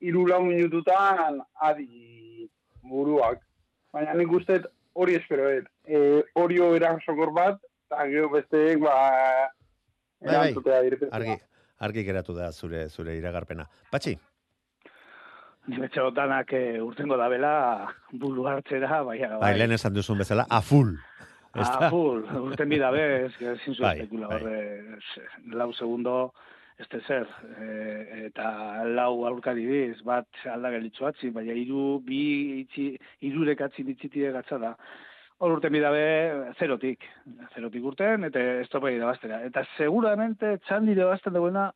iru 0.00 0.24
lau 0.30 0.40
minututan 0.46 1.42
adi 1.68 2.48
buruak. 2.88 3.44
Baina 3.92 4.16
nik 4.16 4.32
uste 4.32 4.62
hori 4.94 5.18
espero, 5.20 5.50
et. 5.58 5.68
E, 5.84 6.22
hori 6.40 6.56
erasokor 6.80 7.36
bat, 7.36 7.60
eta 7.88 8.08
gero 8.08 8.32
besteek, 8.32 8.80
ba, 8.80 8.96
Bai, 10.18 10.32
bai, 10.32 10.34
erantzutea 10.34 10.80
dirpetzea. 10.88 11.38
Argi, 11.80 12.04
geratu 12.04 12.34
da 12.34 12.50
zure 12.52 12.88
zure 12.88 13.16
iragarpena. 13.16 13.68
Patxi, 13.90 14.16
Betxe 15.68 16.00
danak 16.16 16.52
e, 16.56 16.80
urtengo 16.80 17.16
dabela 17.20 17.88
buru 18.12 18.46
hartzera, 18.48 19.02
baina 19.04 19.36
bai, 19.36 19.52
lehen 19.58 19.74
esan 19.76 19.92
duzun 19.92 20.22
bezala, 20.22 20.46
a 20.48 20.62
full. 20.62 20.94
Ezta? 21.58 21.90
full, 21.92 22.22
urten 22.40 22.70
bida 22.72 22.90
bez, 22.94 23.34
ezin 23.36 23.74
zuen 23.74 23.84
Bai, 23.84 23.96
espekula 23.98 24.30
bai. 24.30 24.38
horre, 24.38 25.00
lau 25.60 25.68
segundo, 25.76 26.14
ez 26.78 26.86
zer, 27.06 27.26
e, 27.58 27.68
eta 28.28 28.84
lau 28.86 29.26
aurkari 29.28 29.66
biz, 29.68 30.00
bat 30.08 30.40
aldagelitzu 30.54 31.08
atzi, 31.10 31.32
baina 31.34 31.52
iru, 31.52 31.98
bi, 32.06 32.22
itzi, 32.62 32.88
irurek 33.28 33.66
atzi 33.68 33.84
ditzitide 33.84 34.32
gatza 34.32 34.60
da. 34.62 34.74
Hor 35.38 35.52
urten 35.54 35.70
bidabe, 35.70 36.00
zerotik, 36.58 37.04
zerotik 37.54 37.84
urten, 37.86 38.26
eta 38.26 38.40
estropai 38.64 38.96
irabaztera. 38.96 39.38
Eta 39.46 39.62
seguramente 39.76 40.56
txandi 40.66 40.96
irabazten 40.96 41.36
dagoena, 41.36 41.68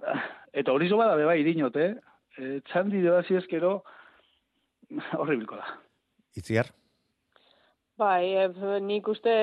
ah, 0.00 0.22
eta 0.56 0.72
hori 0.72 0.88
zo 0.88 0.96
bada 0.96 1.18
beba 1.20 1.34
irinot, 1.36 1.76
eh? 1.76 1.92
E, 2.36 2.60
txandi 2.70 3.02
irabazi 3.02 3.36
ezkero, 3.42 3.74
horribilko 5.20 5.58
da. 5.60 5.74
Itziar? 6.40 6.70
Bai, 8.00 8.24
e, 8.40 8.48
nik 8.84 9.12
uste 9.12 9.36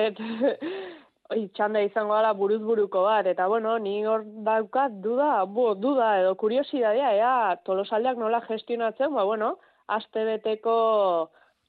oi, 1.32 1.46
txanda 1.54 1.84
izango 1.86 2.18
dela 2.18 2.34
buruz 2.34 2.60
buruko 2.66 3.04
bat, 3.06 3.30
eta 3.30 3.46
bueno, 3.50 3.76
ni 3.78 3.94
hor 4.10 4.26
daukat 4.50 4.98
duda, 5.06 5.44
bo, 5.46 5.70
duda 5.78 6.10
edo 6.24 6.34
kuriosidadea, 6.42 7.14
ea, 7.20 7.38
tolosaldeak 7.62 8.18
nola 8.18 8.42
gestionatzen, 8.50 9.14
ba, 9.14 9.22
bueno, 9.22 9.54
aste 9.86 10.26
beteko 10.32 10.76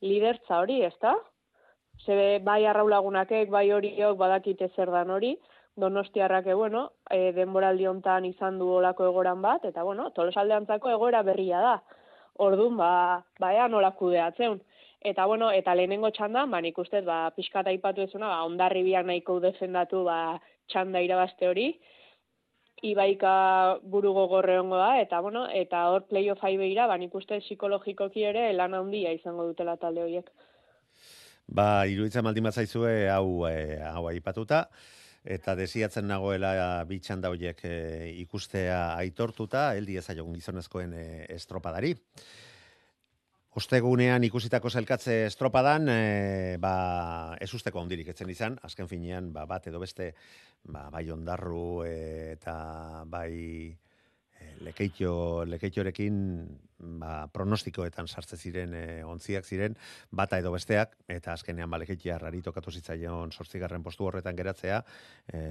lidertza 0.01 0.65
hori, 0.65 0.81
ezta? 0.89 1.13
Zebe, 2.03 2.39
bai 2.43 2.65
arraulagunakek, 2.65 3.49
bai 3.49 3.69
horiok 3.71 4.17
badakite 4.17 4.69
zer 4.75 4.91
dan 4.91 5.09
hori, 5.09 5.35
donostiarrak, 5.75 6.47
e, 6.47 6.53
bueno, 6.53 6.91
e, 7.09 7.31
denboraldi 7.33 7.87
hontan 7.87 8.25
izan 8.25 8.59
du 8.59 8.67
olako 8.79 9.07
egoran 9.09 9.41
bat, 9.41 9.65
eta 9.65 9.83
bueno, 9.83 10.09
tolosaldeantzako 10.11 10.91
egoera 10.97 11.23
berria 11.23 11.61
da. 11.61 11.75
Ordun 12.45 12.77
ba, 12.77 13.23
ba 13.39 13.53
ea 13.55 13.67
nola 13.71 13.91
kudeatzen. 13.95 14.59
Eta 15.05 15.25
bueno, 15.29 15.51
eta 15.53 15.75
lehenengo 15.77 16.09
txandan, 16.11 16.49
ba 16.51 16.59
nik 16.65 16.77
uste 16.81 17.01
ba 17.05 17.29
pixkat 17.35 17.67
aipatu 17.69 18.01
ezuna, 18.07 18.31
ba 18.31 18.45
Hondarribiak 18.47 19.05
nahiko 19.05 19.35
defendatu 19.43 20.01
ba 20.07 20.17
txanda 20.73 21.03
irabazte 21.05 21.47
hori. 21.47 21.67
Ibaika 22.89 23.33
buru 23.93 24.13
gogorre 24.17 24.57
hongo 24.59 24.79
da 24.81 24.89
eta 25.01 25.21
bueno, 25.21 25.45
eta 25.61 25.83
hor 25.91 26.07
playoff 26.09 26.41
begira, 26.41 26.87
ba 26.87 26.97
nik 26.97 27.13
uste 27.15 27.39
psikologikoki 27.39 28.25
ere 28.31 28.51
lan 28.53 28.73
handia 28.73 29.13
izango 29.13 29.45
dutela 29.45 29.77
talde 29.77 30.03
horiek. 30.03 30.31
Ba, 31.47 31.85
iruditzen 31.85 32.23
maldin 32.25 32.51
zaizue 32.51 33.09
hau, 33.09 33.45
e, 33.47 33.79
hau 33.79 34.07
aipatuta. 34.09 34.69
eta 35.25 35.55
desiatzen 35.57 36.05
nagoela 36.05 36.83
bi 36.85 36.99
txanda 37.01 37.31
horiek 37.33 37.63
e, 37.65 38.11
ikustea 38.21 38.93
aitortuta, 38.93 39.71
heldi 39.73 39.97
ezaiogun 39.97 40.35
gizonezkoen 40.37 40.93
e, 40.93 41.05
estropadari. 41.33 41.95
Ostegunean 43.57 44.23
ikusitako 44.27 44.69
zelkatze 44.69 45.15
estropadan, 45.25 45.89
e, 45.89 46.57
ba, 46.61 46.75
ez 47.41 47.49
usteko 47.57 47.81
ondirik 47.81 48.11
etzen 48.13 48.29
izan, 48.29 48.59
azken 48.67 48.85
finean, 48.91 49.31
ba, 49.33 49.47
bat 49.49 49.65
edo 49.71 49.81
beste, 49.81 50.11
ba, 50.69 50.89
bai 50.93 51.07
ondarru 51.09 51.81
e, 51.87 51.95
eta 52.35 52.55
bai 53.09 53.33
e, 53.71 54.51
lekeitio, 54.67 55.15
lekeitiorekin 55.49 56.19
ba, 56.79 57.27
pronostikoetan 57.33 58.07
sartze 58.07 58.37
ziren 58.37 58.73
e, 58.75 58.85
ontziak 59.07 59.45
ziren, 59.45 59.75
bata 60.11 60.39
edo 60.41 60.51
besteak, 60.53 60.95
eta 61.11 61.33
azkenean 61.33 61.69
ba, 61.71 61.79
lekeitia 61.81 62.17
rari 62.21 62.41
tokatu 62.45 62.71
zitzaion 62.71 63.31
sortzigarren 63.31 63.83
postu 63.83 64.07
horretan 64.07 64.35
geratzea, 64.35 64.81
e, 65.31 65.41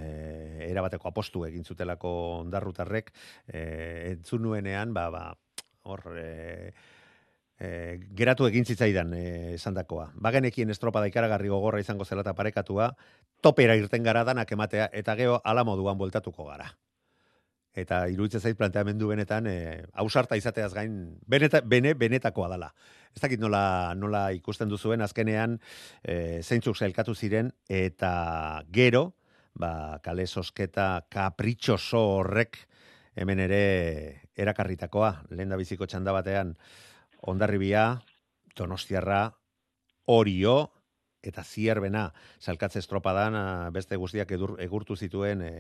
erabateko 0.68 1.08
apostu 1.08 1.44
egin 1.48 1.64
zutelako 1.64 2.12
ondarrutarrek, 2.42 3.12
e, 3.48 3.62
entzun 4.12 4.44
nuenean, 4.48 4.94
ba, 4.94 5.08
ba, 5.14 5.24
hor, 5.84 6.04
e, 6.18 6.72
e, 7.58 7.68
geratu 8.16 8.48
egin 8.50 8.64
zitzaidan 8.64 9.14
e, 9.16 9.26
esandakoa. 9.54 10.10
Bagenekien 10.28 10.70
estropada 10.74 11.10
ikaragarri 11.10 11.52
gogorra 11.52 11.80
izango 11.80 12.04
zela 12.04 12.24
eta 12.26 12.34
parekatua, 12.36 12.92
topera 13.40 13.76
irten 13.76 14.02
gara 14.02 14.24
danak 14.24 14.52
ematea, 14.52 14.90
eta 14.92 15.16
geho 15.20 15.40
ala 15.44 15.64
moduan 15.64 15.98
bueltatuko 16.00 16.50
gara. 16.52 16.72
Eta 17.74 18.04
iruditzen 18.06 18.40
zait 18.40 18.58
planteamendu 18.58 19.08
benetan, 19.10 19.48
e, 19.50 19.82
ausarta 19.98 20.38
izateaz 20.38 20.70
gain, 20.76 21.18
beneta, 21.26 21.60
bene, 21.60 21.94
benetakoa 21.98 22.48
dala. 22.52 22.70
Ez 23.14 23.22
dakit 23.22 23.42
nola, 23.42 23.94
nola 23.98 24.28
ikusten 24.34 24.70
duzuen, 24.70 25.02
azkenean 25.02 25.58
e, 26.02 26.40
zeintzuk 26.42 26.78
zailkatu 26.78 27.14
ziren, 27.14 27.50
eta 27.68 28.62
gero, 28.74 29.08
ba, 29.58 29.98
kale 30.04 30.26
sosketa 30.26 31.06
kapritxoso 31.10 32.02
horrek, 32.20 32.60
hemen 33.18 33.42
ere 33.42 33.64
erakarritakoa, 34.38 35.12
lehen 35.34 35.50
da 35.50 35.58
biziko 35.58 35.86
txanda 35.86 36.14
batean, 36.14 36.54
ondarribia, 37.30 37.88
donostiarra, 38.54 39.26
orio, 40.06 40.73
eta 41.24 41.44
zierbena, 41.44 42.04
salkatze 42.40 42.80
estropadan 42.82 43.36
ah, 43.38 43.70
beste 43.74 43.96
guztiak 44.00 44.30
edur, 44.36 44.54
egurtu 44.62 44.96
zituen 44.96 45.42
e, 45.44 45.52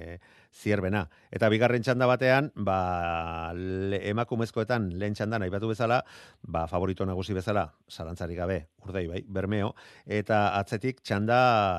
zierbena. 0.52 1.04
Eta 1.34 1.48
bigarren 1.52 1.84
txanda 1.84 2.08
batean, 2.10 2.50
ba, 2.54 3.52
le, 3.56 4.00
emakumezkoetan 4.12 4.90
lehen 5.00 5.16
txandan 5.18 5.46
aipatu 5.46 5.72
bezala, 5.72 6.02
ba, 6.42 6.66
favorito 6.70 7.06
nagusi 7.08 7.36
bezala, 7.36 7.66
zalantzari 7.90 8.36
gabe, 8.38 8.60
urdei 8.84 9.06
bai, 9.10 9.24
bermeo, 9.26 9.74
eta 10.04 10.46
atzetik 10.58 11.02
txanda 11.02 11.38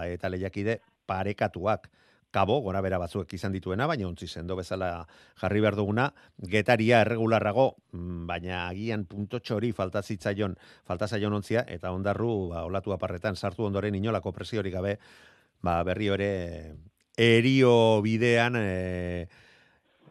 eta 0.09 0.31
lehiakide 0.33 0.79
parekatuak 1.05 1.89
kabo, 2.35 2.57
gora 2.65 2.81
bera 2.83 2.99
batzuek 2.99 3.31
izan 3.37 3.53
dituena, 3.55 3.87
baina 3.87 4.09
ontzi 4.09 4.27
sendo 4.27 4.57
bezala 4.59 4.89
jarri 5.39 5.61
behar 5.63 5.77
duguna, 5.79 6.09
getaria 6.55 6.99
erregularrago, 7.05 7.67
mm, 7.95 8.25
baina 8.27 8.65
agian 8.67 9.05
punto 9.07 9.39
txori 9.39 9.71
falta 9.77 10.03
zitzaion, 10.03 10.57
falta 10.87 11.07
zaion 11.07 11.37
ontzia, 11.39 11.63
eta 11.77 11.93
ondarru, 11.95 12.33
ba, 12.51 12.65
olatu 12.67 12.95
aparretan, 12.95 13.39
sartu 13.39 13.67
ondoren 13.69 13.95
inolako 13.95 14.35
presiori 14.35 14.73
gabe, 14.73 14.97
ba, 15.63 15.79
berri 15.87 16.11
ere, 16.17 16.31
erio 17.17 18.01
bidean, 18.03 18.59
e, 18.59 19.27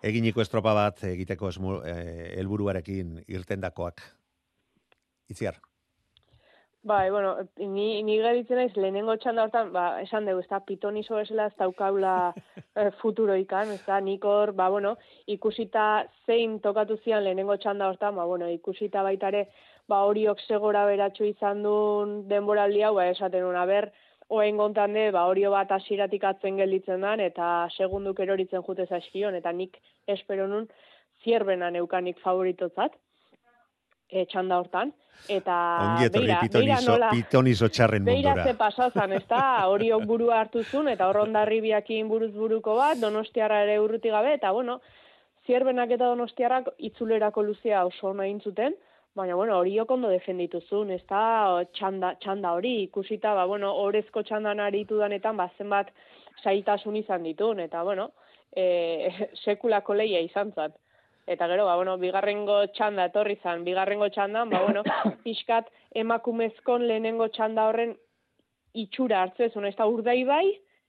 eginiko 0.05 0.41
estropa 0.45 0.73
bat 0.77 1.05
egiteko 1.13 1.53
esmu, 1.53 1.79
e, 1.85 1.95
helburuarekin 2.41 3.21
irtendakoak. 3.29 4.01
Itziar. 5.33 5.61
Bai, 6.85 7.09
bueno, 7.11 7.39
ni, 7.57 8.03
ni 8.03 8.19
garitzen 8.21 8.59
naiz 8.61 8.75
lehenengo 8.77 9.15
txanda 9.17 9.47
hortan, 9.47 9.71
ba, 9.73 9.85
esan 10.03 10.27
dugu, 10.29 10.43
ez 10.43 10.49
da, 10.51 10.59
pitonizo 10.69 11.17
esela 11.17 11.47
ez 11.49 11.55
daukaula 11.57 12.17
eh, 12.83 12.91
futuro 12.99 13.37
ikan, 13.41 13.71
ez 13.73 13.81
da, 13.87 14.03
nik 14.05 14.27
hor, 14.29 14.53
ba, 14.53 14.67
bueno, 14.69 14.91
ikusita 15.35 15.85
zein 16.27 16.59
tokatu 16.67 16.99
zian 16.99 17.25
lehenengo 17.25 17.57
txanda 17.63 17.89
hortan, 17.89 18.19
ba, 18.21 18.27
bueno, 18.29 18.51
ikusita 18.53 19.01
baitare, 19.07 19.47
ba, 19.89 20.03
horiok 20.11 20.45
segora 20.45 20.85
beratxu 20.91 21.25
izan 21.31 21.65
duen 21.65 22.13
denboraldi 22.29 22.85
hau, 22.85 22.93
ba, 23.01 23.09
esaten 23.15 23.49
una 23.49 23.65
ber, 23.73 23.89
oen 24.29 24.61
gontan 24.61 24.93
de, 24.93 25.07
ba, 25.17 25.25
horio 25.33 25.55
bat 25.57 25.73
asiratik 25.73 26.29
atzen 26.35 26.61
gelditzen 26.61 27.09
dan, 27.09 27.25
eta 27.31 27.49
segunduk 27.79 28.21
eroritzen 28.21 28.69
jute 28.69 28.85
zaizkion, 28.91 29.41
eta 29.41 29.57
nik 29.57 29.81
espero 30.19 30.53
nun, 30.53 30.69
zierbena 31.25 31.73
neukanik 31.73 32.21
favoritotzat, 32.21 33.01
e, 34.11 34.25
txanda 34.27 34.59
hortan. 34.61 34.93
Eta 35.31 35.55
Ongi 35.81 36.09
etorri 36.09 36.27
beira, 36.27 36.41
beira 36.43 36.77
pitonizo, 36.77 36.97
pitonizo 37.13 37.69
txarren 37.73 38.05
beira 38.05 38.35
mundura. 38.35 38.45
ze 38.45 38.59
pasazan, 38.59 39.13
ez 39.17 39.23
da, 39.29 39.67
horiok 39.71 40.05
burua 40.11 40.41
hartu 40.43 40.65
zuen, 40.65 40.91
eta 40.93 41.09
horrondarri 41.09 41.61
biakin 41.65 42.09
buruz 42.11 42.33
buruko 42.35 42.75
bat, 42.77 42.99
donostiarra 43.01 43.63
ere 43.65 43.79
urruti 43.81 44.11
gabe, 44.13 44.35
eta 44.35 44.51
bueno, 44.53 44.81
zierbenak 45.47 45.95
eta 45.97 46.11
donostiarrak 46.13 46.75
itzulerako 46.91 47.43
luzea 47.47 47.85
oso 47.87 48.13
nahi 48.13 48.35
zuten, 48.43 48.75
baina 49.15 49.37
bueno, 49.39 49.57
horiok 49.63 49.91
ondo 49.97 50.11
defendituzun, 50.11 50.91
ez 50.91 51.03
da, 51.09 51.65
txanda, 51.73 52.17
txanda 52.21 52.53
hori, 52.59 52.83
ikusita, 52.89 53.35
ba, 53.35 53.47
bueno, 53.47 53.73
orezko 53.87 54.23
txandan 54.27 54.61
aritu 54.61 54.99
danetan, 54.99 55.37
ba, 55.37 55.49
zenbat 55.57 55.93
saitasun 56.43 56.97
izan 56.97 57.23
ditun, 57.23 57.61
eta 57.61 57.83
bueno, 57.83 58.11
e, 58.53 59.11
sekulako 59.45 59.95
leia 59.95 60.21
izan 60.21 60.53
zan. 60.53 60.75
Eta 61.27 61.47
gero, 61.49 61.65
ba, 61.65 61.77
bueno, 61.77 61.97
bigarrengo 61.97 62.59
txanda 62.77 63.07
etorri 63.09 63.39
zan, 63.43 63.65
bigarrengo 63.65 64.11
txandan, 64.13 64.51
ba, 64.53 64.61
bueno, 64.67 64.83
pixkat 65.25 65.71
emakumezkon 65.97 66.85
lehenengo 66.89 67.31
txanda 67.33 67.69
horren 67.71 67.95
itxura 68.75 69.23
hartzezun, 69.23 69.65
ez 69.65 69.77
da 69.79 69.87
urdai 69.89 70.21
bai, 70.29 70.45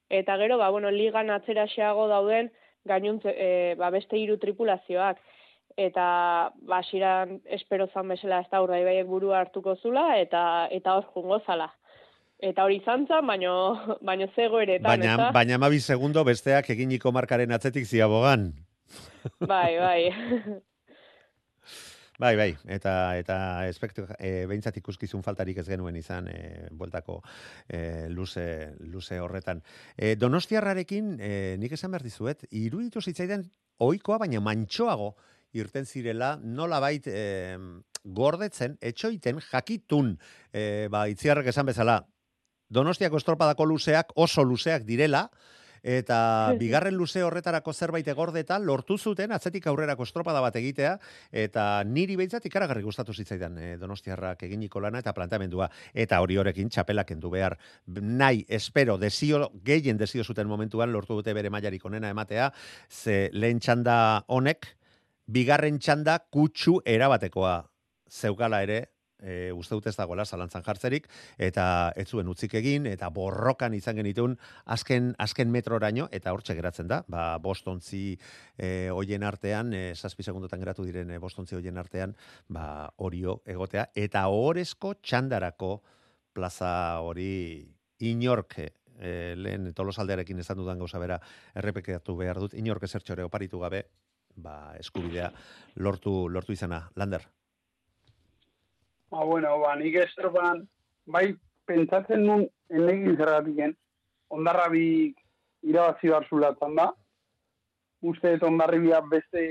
eta 0.09 0.35
gero, 0.41 0.57
ba, 0.59 0.69
bueno, 0.75 0.91
ligan 0.91 1.31
atzeraxeago 1.31 2.09
dauden 2.11 2.51
gainuntze, 2.85 3.31
e, 3.31 3.49
ba, 3.79 3.89
beste 3.95 4.19
hiru 4.19 4.37
tripulazioak. 4.41 5.23
Eta, 5.75 6.51
ba, 6.67 6.81
siran 6.87 7.39
espero 7.51 7.87
zan 7.93 8.11
bezala 8.11 8.39
ez 8.43 8.51
da 8.51 8.61
urdai 8.63 9.01
burua 9.03 9.41
hartuko 9.41 9.75
zula, 9.75 10.19
eta 10.19 10.67
eta 10.71 10.95
hor 10.95 11.09
jungo 11.15 11.39
zala. 11.45 11.71
Eta 12.39 12.63
hori 12.63 12.81
izan 12.81 13.07
zan, 13.07 13.27
baino, 13.27 13.55
baino 14.01 14.27
zego 14.35 14.59
eretan, 14.59 14.87
Baina, 14.87 15.11
ezta? 15.15 15.31
baina 15.31 15.55
amabi 15.55 15.79
segundo 15.79 16.23
besteak 16.27 16.69
eginiko 16.75 17.11
markaren 17.15 17.51
atzetik 17.51 17.87
ziabogan. 17.87 18.51
Bai, 19.39 19.77
bai. 19.79 20.01
Bai, 22.15 22.37
bai, 22.39 22.53
eta 22.71 22.91
eta 23.19 23.37
espektu, 23.67 24.05
e, 24.23 24.45
behintzat 24.47 24.77
ikuskizun 24.79 25.19
faltarik 25.19 25.57
ez 25.59 25.65
genuen 25.67 25.97
izan 25.99 26.29
e, 26.31 26.37
bueltako 26.71 27.17
e, 27.67 28.07
luze, 28.07 28.45
luze 28.87 29.19
horretan. 29.19 29.59
E, 29.97 30.13
donostiarrarekin, 30.15 31.09
e, 31.19 31.31
nik 31.59 31.75
esan 31.75 31.91
behar 31.91 32.05
dizuet, 32.07 32.45
iruditu 32.55 33.03
zitzaidan 33.03 33.43
oikoa, 33.83 34.21
baina 34.23 34.39
mantxoago 34.39 35.11
irten 35.59 35.83
zirela, 35.83 36.37
nola 36.39 36.79
bait 36.79 37.03
e, 37.11 37.59
gordetzen, 38.05 38.79
etxoiten, 38.79 39.43
jakitun, 39.51 40.15
e, 40.55 40.87
ba, 40.87 41.09
itziarrek 41.11 41.51
esan 41.51 41.67
bezala, 41.67 41.99
Donostiako 42.65 43.19
estropadako 43.21 43.65
luzeak 43.69 44.15
oso 44.17 44.43
luzeak 44.43 44.85
direla, 44.87 45.27
eta 45.85 46.55
bigarren 46.57 46.95
luze 46.97 47.21
horretarako 47.21 47.73
zerbait 47.73 48.07
egordeta 48.09 48.57
lortu 48.57 48.97
zuten 48.97 49.31
atzetik 49.35 49.67
aurrerako 49.69 50.07
estropada 50.07 50.41
bat 50.41 50.55
egitea 50.57 50.95
eta 51.45 51.83
niri 51.85 52.15
behintzat 52.17 52.47
ikaragarri 52.49 52.81
gustatu 52.81 53.13
zitzaidan 53.13 53.59
e, 53.61 53.67
Donostiarrak 53.77 54.41
eginiko 54.47 54.81
lana 54.81 55.03
eta 55.03 55.13
planteamendua. 55.13 55.69
Eta 55.93 56.19
hori 56.23 56.39
horekin 56.41 56.71
txapelak 56.73 57.11
kendu 57.13 57.29
behar. 57.29 57.57
Nahi 57.85 58.45
espero 58.49 58.97
desio 58.97 59.51
gehien 59.63 59.97
desio 60.01 60.23
zuten 60.23 60.49
momentuan 60.49 60.91
lortu 60.91 61.19
dute 61.19 61.33
bere 61.37 61.53
mailarik 61.53 61.85
onena 61.85 62.09
ematea. 62.09 62.49
Ze 62.89 63.29
lehen 63.33 63.61
txanda 63.61 64.25
honek 64.27 64.71
bigarren 65.27 65.77
txanda 65.79 66.17
kutsu 66.33 66.79
erabatekoa 66.85 67.59
zeukala 68.09 68.61
ere 68.65 68.94
e, 69.21 69.51
uste 69.55 69.75
dut 69.75 69.87
ez 69.87 69.95
dagoela 69.95 70.25
zalantzan 70.25 70.63
jartzerik, 70.65 71.07
eta 71.37 71.93
ez 71.95 72.07
zuen 72.09 72.27
utzik 72.31 72.55
egin, 72.59 72.87
eta 72.89 73.09
borrokan 73.13 73.73
izan 73.77 73.99
genitun 73.99 74.37
azken, 74.65 75.13
azken 75.21 75.51
metroraino, 75.51 76.07
eta 76.11 76.33
hortxe 76.35 76.55
geratzen 76.57 76.89
da, 76.91 77.01
ba, 77.07 77.25
bostontzi 77.41 78.17
e, 78.57 78.89
hoien 78.93 79.23
artean, 79.23 79.73
e, 79.73 79.83
zazpi 79.95 80.23
segundotan 80.23 80.63
geratu 80.63 80.85
diren 80.87 81.11
e, 81.11 81.19
bostontzi 81.21 81.57
hoien 81.57 81.77
artean, 81.81 82.15
ba, 82.47 82.89
orio 82.97 83.39
egotea, 83.45 83.89
eta 83.95 84.27
horrezko 84.31 84.95
txandarako 85.01 85.75
plaza 86.35 86.99
hori 86.99 87.63
inork 88.03 88.59
e, 88.59 88.71
lehen 89.39 89.71
tolosaldearekin 89.75 90.41
esan 90.43 90.59
dudan 90.59 90.79
gauza 90.79 90.99
bera 90.99 91.19
errepekatu 91.55 92.17
behar 92.19 92.41
dut, 92.43 92.57
inork 92.59 92.83
ezertxore 92.87 93.23
oparitu 93.27 93.61
gabe, 93.63 93.85
ba, 94.35 94.75
eskubidea 94.79 95.31
lortu, 95.79 96.25
lortu 96.29 96.55
izana. 96.55 96.85
Lander? 96.95 97.23
Ba, 99.09 99.23
bueno, 99.23 99.59
ba, 99.59 99.75
nik 99.75 99.95
estropan, 100.01 100.63
bai, 101.05 101.35
pentsatzen 101.69 102.25
nun, 102.25 102.47
enegin 102.69 103.17
zergatiken, 103.17 103.75
ondarrabik 104.33 105.19
irabazi 105.65 106.09
behar 106.09 106.25
zulatzen 106.29 106.75
da. 106.79 106.89
Uste 108.05 108.35
dut 108.35 108.47
ondarribia 108.49 109.01
beste 109.11 109.43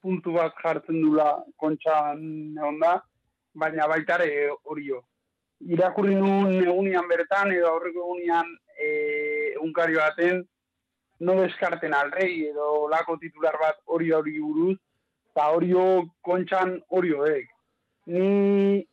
puntu 0.00 0.32
bat 0.38 0.56
jartzen 0.62 1.00
dula 1.04 1.28
kontxan 1.60 2.22
egon 2.56 2.80
da, 2.80 2.96
baina 3.54 3.88
baitare 3.92 4.30
horio. 4.64 5.02
Irakurri 5.60 6.16
nun 6.16 6.56
egunian 6.62 7.08
bertan, 7.08 7.52
edo 7.52 7.68
aurreko 7.74 8.06
egunian 8.06 8.48
e, 8.80 8.90
unkari 9.60 10.00
baten, 10.00 10.42
no 11.20 11.36
deskarten 11.42 11.92
alrei 11.92 12.46
edo 12.48 12.88
lako 12.88 13.18
titular 13.20 13.56
bat 13.60 13.80
hori 13.84 14.12
hori 14.16 14.38
buruz, 14.40 14.78
eta 15.30 15.50
hori 15.52 15.74
kontxan 16.24 16.78
hori 16.88 17.12
hoek. 17.12 17.48
Ni 18.06 18.86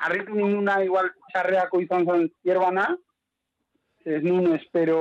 harritu 0.00 0.34
ninguna 0.34 0.80
igual 0.84 1.10
txarreako 1.30 1.80
izan 1.84 2.06
zen 2.06 2.28
zierbana, 2.42 2.86
ez 4.04 4.22
nun 4.24 4.54
espero 4.54 5.00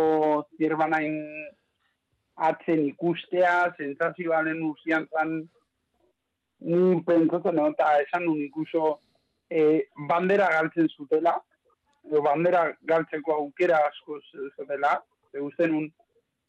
zierbanain 0.57 1.15
atzen 2.49 2.83
ikustea, 2.87 3.71
sensazioaren 3.77 4.59
usian 4.63 5.07
zan, 5.11 5.37
ni 6.59 6.99
pentsatzen, 7.07 7.61
eta 7.71 7.93
esan 8.03 8.25
nun 8.27 8.41
ikuso 8.43 8.99
e, 9.49 9.85
bandera 10.09 10.49
galtzen 10.51 10.89
zutela, 10.95 11.37
edo 12.09 12.21
bandera 12.25 12.65
galtzeko 12.91 13.35
aukera 13.37 13.79
asko 13.87 14.19
zutela, 14.57 14.97
e, 15.33 15.39
uste 15.39 15.67
nun, 15.67 15.89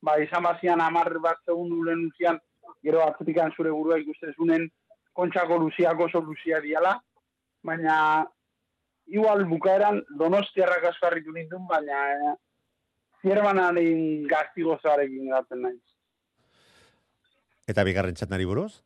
ba, 0.03 0.19
izan 0.23 0.47
bazian 0.47 0.83
amar 0.83 1.13
bat 1.23 1.39
segundu 1.47 1.85
lehen 1.87 2.09
usian, 2.11 2.39
gero 2.83 3.03
atzetikan 3.07 3.55
zure 3.57 3.71
burua 3.71 3.99
ikusten 4.03 4.35
zunen, 4.37 4.69
kontxako 5.13 5.59
luziako 5.59 6.07
oso 6.09 6.21
luzia 6.21 6.61
diala, 6.61 6.95
baina 7.63 8.27
igual 9.07 9.45
bukaeran 9.51 10.03
donostiarrak 10.19 10.85
asko 10.93 11.07
harritu 11.07 11.33
nindun, 11.35 11.67
baina 11.69 12.03
eh, 12.13 12.35
zierbanaren 13.23 14.27
gaztigozarekin 14.31 15.31
gaten 15.35 15.67
naiz. 15.67 15.83
Eta 17.69 17.85
bigarren 17.87 18.17
txatnari 18.17 18.47
buruz? 18.49 18.83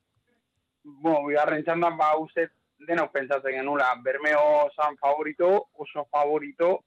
Bueno, 0.84 1.24
bigarren 1.28 1.64
txandan 1.64 1.96
ba 1.96 2.10
uste 2.20 2.48
denok 2.88 3.12
pentsatzen 3.12 3.60
genula, 3.60 3.94
Bermeo 4.04 4.68
zan 4.76 4.98
favorito, 5.00 5.68
oso 5.80 6.04
favorito, 6.10 6.84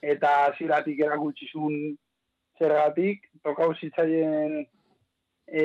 eta 0.00 0.52
ziratik 0.56 1.00
erakutsi 1.04 1.50
zergatik, 2.58 3.26
tokau 3.44 3.74
zitzaien 3.74 4.64
e, 5.46 5.64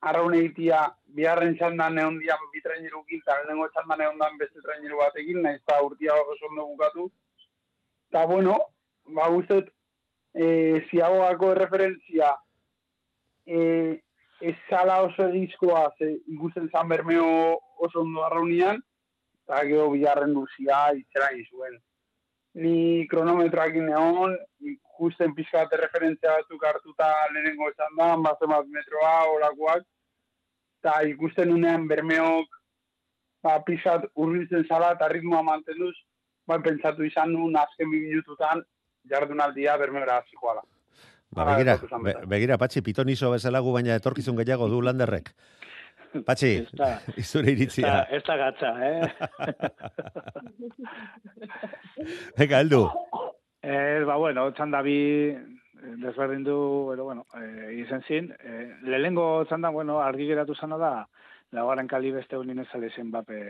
arraun 0.00 0.34
egitia 0.34 0.82
biharren 1.14 1.56
txandan 1.58 1.94
neon 1.94 2.18
dian 2.22 2.42
bitraineru 2.52 3.02
eta 3.16 3.38
lehenengo 3.38 3.68
txandan 3.74 3.98
neon 3.98 4.18
dan 4.18 4.38
beste 4.38 4.60
traineru 4.62 4.98
batekin, 4.98 5.42
nahiz 5.42 5.60
eta 5.60 5.80
urtia 5.82 6.14
oso 6.14 6.50
ondo 6.50 6.66
bukatu. 6.66 7.10
Eta 8.10 8.24
bueno, 8.26 8.58
ba 9.16 9.28
guztet, 9.28 9.72
e, 10.34 10.84
ziagoako 10.90 11.54
referentzia 11.54 12.34
e, 13.46 13.58
ez 14.40 14.54
zala 14.70 15.00
oso 15.02 15.28
egizkoa, 15.28 15.88
ze 15.98 16.14
ikusten 16.34 16.70
zan 16.70 16.88
bermeo 16.88 17.58
oso 17.78 18.00
ondo 18.00 18.24
arraunian, 18.24 18.80
eta 19.42 19.64
gero 19.66 19.90
biharren 19.90 20.34
duzia 20.34 20.92
itzera 20.94 21.32
izuen. 21.34 21.80
Ni 22.58 23.06
kronometroak 23.10 23.76
neon, 23.86 24.34
ikusten 24.66 25.34
pixka 25.36 25.68
referentzia 25.78 26.38
batzuk 26.40 26.64
hartuta 26.66 27.08
lehenengo 27.32 27.68
esan 27.70 27.94
da, 27.98 28.16
bat 28.18 28.66
metroa, 28.66 29.16
olakoak, 29.36 29.84
eta 30.80 31.02
ikusten 31.06 31.52
unean 31.54 31.86
bermeok 31.90 32.58
ba, 33.42 33.58
pixat 33.66 34.08
urbiltzen 34.14 34.66
zala 34.68 34.92
eta 34.96 35.08
ritmoa 35.12 35.42
mantenduz, 35.46 35.94
ba, 36.46 36.58
pentsatu 36.64 37.06
izan 37.06 37.32
nuen 37.34 37.56
azken 37.60 37.90
bi 37.90 38.02
minututan 38.08 38.62
jardunaldia 39.10 39.76
bermeora 39.78 40.20
zikoala. 40.30 40.64
Ba, 41.30 41.44
begira, 41.44 41.76
be, 42.02 42.14
begira, 42.26 42.56
Patxi, 42.58 42.82
pitonizo 42.82 43.30
bezala 43.34 43.60
gu 43.60 43.72
baina 43.74 43.98
etorkizun 44.00 44.36
gehiago 44.38 44.68
du 44.72 44.80
landerrek. 44.82 45.34
Patxi, 46.26 46.66
izure 47.22 47.52
iritzia. 47.52 48.06
Ez 48.10 48.22
da 48.26 48.36
gatza, 48.36 48.72
eh? 48.86 49.08
Eka, 52.44 52.60
heldu. 52.60 52.82
Eh, 53.62 54.04
ba, 54.06 54.16
bueno, 54.16 54.50
txanda 54.56 54.82
bi 54.86 54.98
desberdin 56.02 56.44
du, 56.44 56.58
pero, 56.90 57.04
bueno, 57.04 57.26
eh, 57.40 57.74
izen 57.80 58.02
zin. 58.06 58.32
Eh, 58.38 58.68
lehengo 58.82 59.44
txanda, 59.48 59.70
bueno, 59.74 60.00
argi 60.00 60.26
geratu 60.30 60.54
zana 60.54 60.78
da, 60.78 60.92
laugarren 61.52 61.88
kali 61.88 62.12
beste 62.12 62.38
unien 62.38 62.64
ezale 62.64 62.90
zen 62.94 63.10
bape 63.10 63.40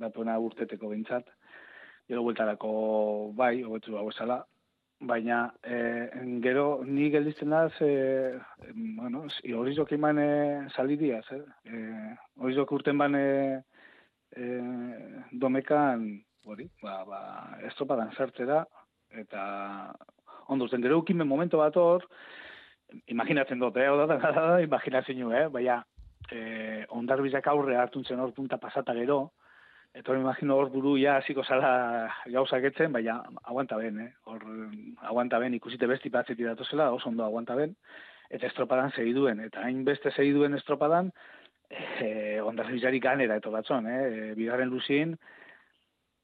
datuena 0.00 0.38
urteteko 0.38 0.90
bintzat. 0.92 1.28
Gero 2.08 2.22
bultarako 2.22 3.32
bai, 3.34 3.62
hobetu 3.66 3.96
hau 3.98 4.08
esala, 4.12 4.44
baina 5.00 5.52
eh, 5.62 6.08
gero 6.40 6.82
ni 6.84 7.10
gelditzen 7.10 7.50
da 7.50 7.68
ze 7.78 8.40
bueno 8.96 9.26
hori 9.54 9.74
jo 9.74 9.84
kiman 9.84 10.18
eh, 10.18 10.68
salidia 10.74 11.20
eh 11.30 11.42
eh 11.64 12.16
hori 12.40 12.56
urten 12.58 12.98
ban 12.98 13.14
eh, 13.14 13.62
eh 14.36 15.22
domekan 15.32 16.24
hori 16.46 16.70
ba 16.82 17.04
ba 17.04 17.58
estropadan 17.66 18.12
sartzera 18.16 18.66
eta 19.10 19.92
ondo 20.48 20.68
zen 20.68 20.82
gero 20.82 20.98
ukimen 20.98 21.28
momento 21.28 21.58
bat 21.58 21.76
hor 21.76 22.02
imaginatzen 23.06 23.58
dut 23.58 23.76
eh 23.76 24.06
da 24.06 24.60
imaginatzen 24.68 25.32
eh 25.32 25.48
baina 25.48 25.84
eh 26.32 26.86
ondarbizak 26.88 27.46
aurre 27.46 27.76
hartuntzen 27.76 28.18
hor 28.18 28.32
punta 28.32 28.56
pasata 28.56 28.94
gero 28.94 29.32
Eta 29.96 30.12
hori 30.12 30.20
imagino 30.20 30.58
hor 30.60 30.68
buru 30.68 30.90
ja 31.00 31.14
hasiko 31.16 31.42
zala 31.44 31.70
gauzak 32.32 32.66
etzen, 32.68 32.92
baina 32.92 33.14
aguanta 33.48 33.78
ben, 33.80 34.02
eh? 34.04 34.10
Hor 34.28 34.42
aguanta 35.08 35.38
ben 35.40 35.56
ikusite 35.56 35.88
besti 35.88 36.12
batzeti 36.12 36.44
datozela, 36.44 36.90
oso 36.92 37.08
ondo 37.08 37.24
aguanta 37.24 37.56
ben. 37.56 37.72
Eta 38.28 38.50
estropadan 38.50 38.92
segi 38.92 39.14
duen, 39.16 39.40
eta 39.40 39.64
hain 39.64 39.84
beste 39.88 40.12
segi 40.12 40.34
duen 40.36 40.58
estropadan, 40.58 41.08
eh, 41.70 42.42
ondaz 42.44 42.68
bizari 42.68 43.00
ganera 43.00 43.40
eto 43.40 43.54
batzon, 43.54 43.88
eh? 43.88 44.00
E, 44.04 44.30
bigarren 44.36 44.68
luzin, 44.68 45.16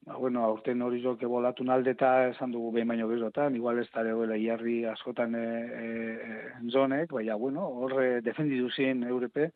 ba, 0.05 0.19
bueno, 0.21 0.43
aurten 0.45 0.81
hori 0.85 1.01
jo 1.01 1.15
kebolatu 1.17 1.65
naldeta 1.65 2.13
esan 2.29 2.53
dugu 2.53 2.75
behin 2.77 2.93
baino 2.93 3.09
gezotan, 3.09 3.55
igual 3.57 3.79
ez 3.81 3.89
dara 3.95 4.13
goela 4.13 4.37
iarri 4.37 4.83
askotan 4.91 5.33
e, 5.39 5.47
e, 5.81 6.41
zonek, 6.69 7.09
baina, 7.17 7.41
bueno, 7.41 7.65
hor 7.79 7.97
defendi 8.21 8.61
duzien 8.61 9.01
Europe, 9.03 9.49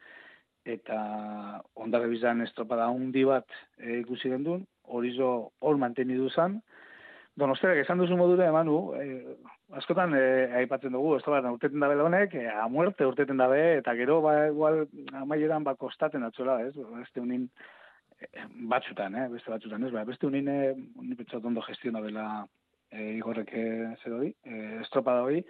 eta 0.67 1.61
ondare 1.79 2.09
bizan 2.11 2.43
estropada 2.43 2.89
hundi 2.91 3.23
bat 3.27 3.47
e, 3.79 4.01
ikusi 4.01 4.29
gendun, 4.33 4.65
hori 4.83 5.13
zo 5.15 5.29
hor 5.63 5.79
manteni 5.79 6.19
duzan, 6.19 6.61
Donostiak 7.37 7.77
esan 7.83 7.99
duzu 8.01 8.15
modura 8.17 8.47
emanu, 8.49 8.77
e, 8.97 9.35
askotan 9.77 10.15
e, 10.17 10.21
aipatzen 10.57 10.95
dugu, 10.95 11.11
ez 11.19 11.23
da 11.25 11.51
urteten 11.51 11.83
dabe 11.83 11.97
honek, 12.01 12.33
e, 12.33 12.47
a 12.49 12.65
muerte 12.67 13.05
urteten 13.05 13.37
dabe, 13.37 13.59
eta 13.77 13.93
gero 13.93 14.21
ba, 14.25 14.47
igual 14.49 14.87
amaieran 15.13 15.63
ba 15.63 15.75
kostaten 15.75 16.25
atzola, 16.25 16.57
ez? 16.65 16.73
Beste 16.95 17.21
unin 17.21 17.45
batzutan, 18.71 19.13
eh? 19.15 19.27
beste 19.29 19.53
batzutan, 19.53 19.85
ez? 19.85 19.91
Ba, 19.93 20.01
beste 20.07 20.25
unin, 20.25 20.49
e, 20.49 20.71
unin 20.97 21.19
pentsat 21.19 21.45
ondo 21.45 21.61
gestiona 21.67 22.01
dela 22.01 22.25
e, 22.89 23.11
igorrek 23.19 23.53
zer 24.01 24.17
hori, 24.17 24.31
e, 24.41 24.63
estropada 24.81 25.21
hori, 25.27 25.43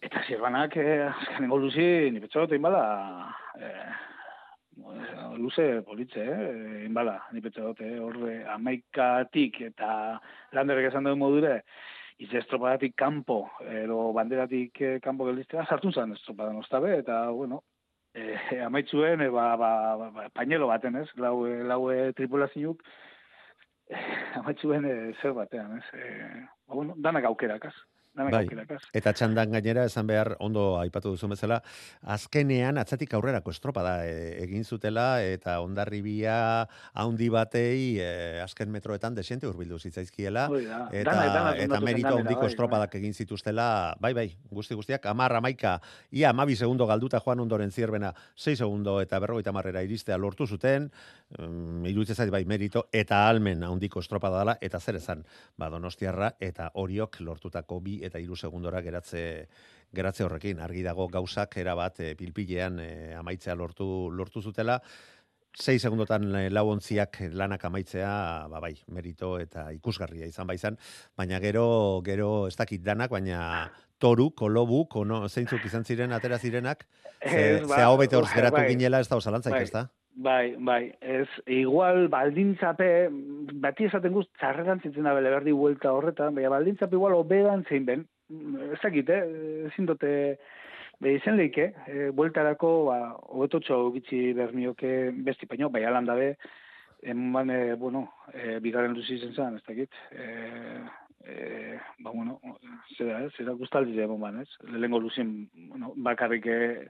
eta 0.00 0.24
zirbanak, 0.24 0.78
e, 0.80 0.96
azkan 1.10 1.44
ingoluzi, 1.44 1.90
ni 2.08 2.24
pentsat, 2.24 2.56
bala, 2.64 2.86
e, 3.60 3.74
luze 5.38 5.82
politze, 5.86 6.22
eh? 6.22 6.84
Inbala, 6.86 7.18
ni 7.32 7.40
petxe 7.40 7.62
dute, 7.62 7.86
eh? 7.86 7.98
horre 8.00 8.42
amaikatik 8.54 9.60
eta 9.68 10.20
landerrek 10.56 10.90
esan 10.90 11.08
duen 11.08 11.20
modure, 11.20 11.60
ize 12.22 12.38
estropadatik 12.38 12.94
kanpo, 12.98 13.44
ero 13.82 14.12
banderatik 14.16 14.80
eh, 14.80 14.96
kanpo 15.04 15.26
geldiztea, 15.28 15.66
sartu 15.66 15.92
zen 15.92 16.14
estropadan 16.16 16.60
ostabe, 16.60 16.94
eta, 16.98 17.24
bueno, 17.30 17.62
eh, 18.14 18.60
amaitzuen, 18.66 19.24
eh, 19.26 19.30
ba, 19.32 19.56
ba, 19.56 19.72
ba, 19.98 20.10
ba, 20.10 20.28
pañelo 20.34 20.68
baten, 20.70 21.00
ez? 21.02 21.08
Lau, 21.16 21.46
lau 21.46 21.80
tripulazinuk, 22.18 22.84
eh, 23.88 24.04
amaitzuen 24.42 24.86
eh, 24.88 25.14
zer 25.20 25.34
batean, 25.38 25.78
ez? 25.80 25.86
Eh, 25.98 26.44
ba, 26.66 26.74
bueno, 26.74 26.94
danak 26.96 27.26
aukerak, 27.30 27.70
Bai, 28.12 28.44
eta 28.92 29.14
txandan 29.16 29.54
gainera 29.54 29.86
esan 29.88 30.04
behar 30.04 30.34
ondo 30.44 30.76
aipatu 30.76 31.14
duzu 31.14 31.30
bezala, 31.30 31.62
azkenean 32.14 32.76
atzatik 32.76 33.14
aurrerako 33.16 33.54
estropada 33.54 33.94
e, 34.04 34.34
egin 34.42 34.66
zutela 34.68 35.22
eta 35.24 35.54
ondarribia 35.64 36.34
haundi 36.92 37.30
batei 37.32 37.96
e, 38.04 38.40
azken 38.44 38.68
metroetan 38.74 39.16
desente 39.16 39.48
urbildu 39.48 39.78
zitzaizkiela. 39.80 40.44
Eta, 40.92 41.06
dana, 41.08 41.24
dana, 41.32 41.54
eta 41.56 41.80
merito 41.80 42.12
handiko 42.18 42.44
bai, 42.44 42.50
estropadak 42.52 42.92
bai. 42.92 43.00
egin 43.00 43.16
zituztela, 43.16 43.96
bai, 43.98 44.12
bai, 44.12 44.28
guzti 44.50 44.76
guztiak, 44.76 45.08
amarra 45.08 45.40
maika, 45.40 45.78
ia 46.12 46.34
amabi 46.36 46.56
segundo 46.56 46.86
galduta 46.86 47.22
joan 47.24 47.40
ondoren 47.40 47.72
zierbena, 47.72 48.12
6 48.36 48.58
segundo 48.58 48.98
eta 49.00 49.22
berrogeita 49.24 49.56
marrera 49.56 49.80
iristea 49.88 50.20
lortu 50.20 50.46
zuten, 50.46 50.90
um, 51.38 51.84
iruditzen 51.86 52.16
zait 52.16 52.30
bai 52.30 52.44
merito, 52.44 52.86
eta 52.92 53.26
almen 53.28 53.62
handiko 53.64 54.00
estropada 54.00 54.42
dela, 54.42 54.56
eta 54.60 54.80
zer 54.80 54.98
esan, 55.00 55.24
ba, 55.56 55.70
donostiarra, 55.70 56.34
eta 56.40 56.70
horiok 56.74 57.20
lortutako 57.20 57.80
bi 57.80 58.00
eta 58.04 58.18
hiru 58.18 58.36
segundora 58.36 58.82
geratze 58.82 59.48
geratze 59.92 60.24
horrekin. 60.24 60.60
Argi 60.64 60.82
dago 60.84 61.06
gauzak 61.12 61.56
era 61.60 61.74
bat 61.78 62.00
e, 62.00 62.14
pilpilean 62.18 62.80
e, 62.80 62.90
amaitzea 63.18 63.56
lortu 63.58 63.86
lortu 64.10 64.42
zutela. 64.42 64.80
6 65.52 65.76
segundotan 65.84 66.30
e, 66.34 66.46
lau 66.50 66.64
ontziak 66.72 67.18
lanak 67.36 67.66
amaitzea 67.68 68.12
ba 68.48 68.60
bai 68.64 68.72
merito 68.88 69.34
eta 69.38 69.68
ikusgarria 69.76 70.26
izan 70.26 70.48
bai 70.48 70.56
izan. 70.56 70.78
Baina 71.16 71.40
gero 71.44 72.00
gero 72.04 72.48
ez 72.48 72.56
dakit 72.56 72.82
danak 72.82 73.12
baina 73.12 73.70
toru 74.00 74.30
kolobu 74.34 74.86
kono 74.88 75.28
zeintzuk 75.28 75.66
izan 75.68 75.84
ziren 75.84 76.12
atera 76.12 76.38
zirenak 76.38 76.86
ze 77.22 77.62
ba, 77.68 77.84
hobete 77.92 78.16
hor 78.16 78.26
geratu 78.34 78.56
bai, 78.56 78.70
ginela 78.72 79.00
ez 79.00 79.08
da 79.08 79.20
osalantzaik 79.20 79.54
bai. 79.54 79.62
ez 79.68 79.70
da 79.70 79.86
Bai, 80.14 80.56
bai, 80.60 80.92
ez, 81.00 81.28
igual 81.48 82.08
baldintzape, 82.12 83.08
bati 83.64 83.86
esaten 83.88 84.12
guz, 84.12 84.26
txarretan 84.36 84.82
zitzen 84.84 85.06
da 85.08 85.14
bele 85.16 85.30
berdi 85.32 85.54
huelta 85.56 85.92
horretan, 85.96 86.34
baina 86.36 86.50
baldintzape 86.52 86.98
igual 86.98 87.14
obedan 87.16 87.64
zein 87.64 87.86
ben, 87.88 88.02
ez 88.28 88.80
dakit, 88.82 89.08
eh, 89.08 89.70
ezin 89.70 89.86
dute, 89.88 90.10
be 91.00 91.14
izen 91.16 91.38
leike, 91.40 91.70
eh, 91.88 92.10
bueltarako, 92.12 92.72
ba, 92.90 92.98
hobetotxo 93.32 93.78
bitxi 93.94 94.34
bermioke 94.36 94.90
besti 95.24 95.48
paino, 95.48 95.70
bai 95.72 95.84
alan 95.88 96.04
dabe, 96.04 96.34
eman, 97.02 97.50
eh, 97.50 97.72
bueno, 97.80 98.04
eh, 98.34 98.58
bigarren 98.60 98.92
luzi 98.92 99.16
izen 99.16 99.32
zan, 99.32 99.56
ez 99.56 99.64
dakit, 99.64 99.96
eh, 100.12 100.82
eh, 101.24 101.78
ba, 102.00 102.10
bueno, 102.10 102.38
zera, 102.98 103.24
ez, 103.24 103.32
zera 103.38 103.56
gustaldi 103.56 103.96
emon 104.04 104.20
ban, 104.20 104.42
ez, 104.44 104.50
lehengo 104.68 105.00
luzin, 105.00 105.48
bueno, 105.70 105.94
bakarrik, 105.96 106.46
eh, 106.46 106.88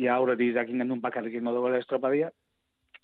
ja 0.00 0.16
aurretik 0.16 0.54
dakin 0.56 0.80
gendun 0.80 1.04
bakarrik 1.04 1.36
ingo 1.36 1.52
dugu 1.52 1.74
estropadia, 1.76 2.32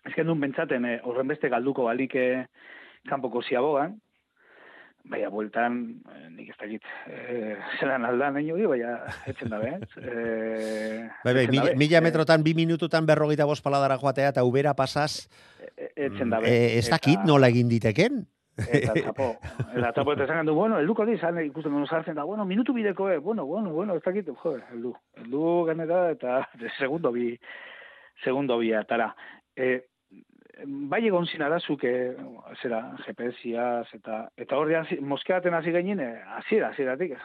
ez 0.04 0.14
gendun 0.14 0.40
bentsaten, 0.40 0.84
eh, 0.84 1.00
horren 1.04 1.28
beste 1.28 1.48
galduko 1.48 1.84
balik 1.84 2.14
eh, 2.14 2.46
kanpoko 3.08 3.42
ziabogan, 3.42 4.00
Baina, 5.10 5.30
bueltan, 5.32 6.02
eh, 6.12 6.26
nik 6.28 6.50
ez 6.52 6.56
dakit, 6.60 6.82
eh, 7.08 7.54
zelan 7.80 8.04
aldan, 8.04 8.34
nahi 8.36 8.50
hori, 8.52 8.66
baina, 8.68 8.98
etzen 9.26 9.48
dabe, 9.48 9.70
ez? 9.80 9.88
Eh, 9.96 11.08
Bai, 11.24 11.32
bai, 11.34 11.44
etzen 11.46 11.54
mila, 11.56 11.72
mila 11.80 11.98
Eh, 11.98 12.02
metrotan, 12.04 12.42
bi 12.44 12.52
minututan 12.54 13.06
berrogeita 13.08 13.46
bost 13.48 13.64
paladara 13.64 13.96
joatea, 13.98 14.28
eta 14.34 14.44
ubera 14.44 14.74
pasaz, 14.76 15.26
e- 15.76 15.88
etzen 15.96 16.28
dabe. 16.30 16.46
eh, 16.52 16.78
ez 16.78 16.90
dakit 16.90 17.16
Eta- 17.16 17.24
nola 17.26 17.48
egin 17.48 17.68
diteken? 17.72 18.20
Eta 18.60 18.92
tapo, 19.08 19.30
eta 19.72 19.92
tapo 19.96 20.12
eta 20.12 20.24
esan 20.28 20.44
du, 20.46 20.52
bueno, 20.54 20.78
elduko 20.78 21.06
di, 21.08 21.16
zan 21.16 21.40
ikusten 21.46 21.72
duen 21.72 21.86
sartzen 21.88 22.14
da, 22.14 22.24
bueno, 22.28 22.44
minutu 22.44 22.74
bideko, 22.76 23.08
eh, 23.10 23.18
bueno, 23.18 23.46
bueno, 23.46 23.70
bueno, 23.72 23.96
ez 23.96 24.02
dakit, 24.04 24.28
jo, 24.28 24.58
eldu, 24.74 24.92
eldu 25.16 25.64
ganera, 25.64 26.10
eta 26.10 26.42
segundo 26.78 27.10
bi, 27.10 27.38
segundo 28.22 28.58
bi 28.58 28.74
atara. 28.74 29.14
E, 29.56 29.86
bai 30.66 31.00
egon 31.06 31.26
zin 31.26 31.42
arazuk, 31.42 31.84
e, 31.84 32.12
zera, 32.62 32.80
GPS-iaz, 33.04 33.86
eta, 33.96 34.20
eta 34.36 34.56
hor 34.56 34.70
moskeaten 35.00 35.54
hasi 35.54 35.72
gainin, 35.72 36.00
e, 36.00 36.10
hasiera, 36.36 36.70
hasieratik, 36.70 37.16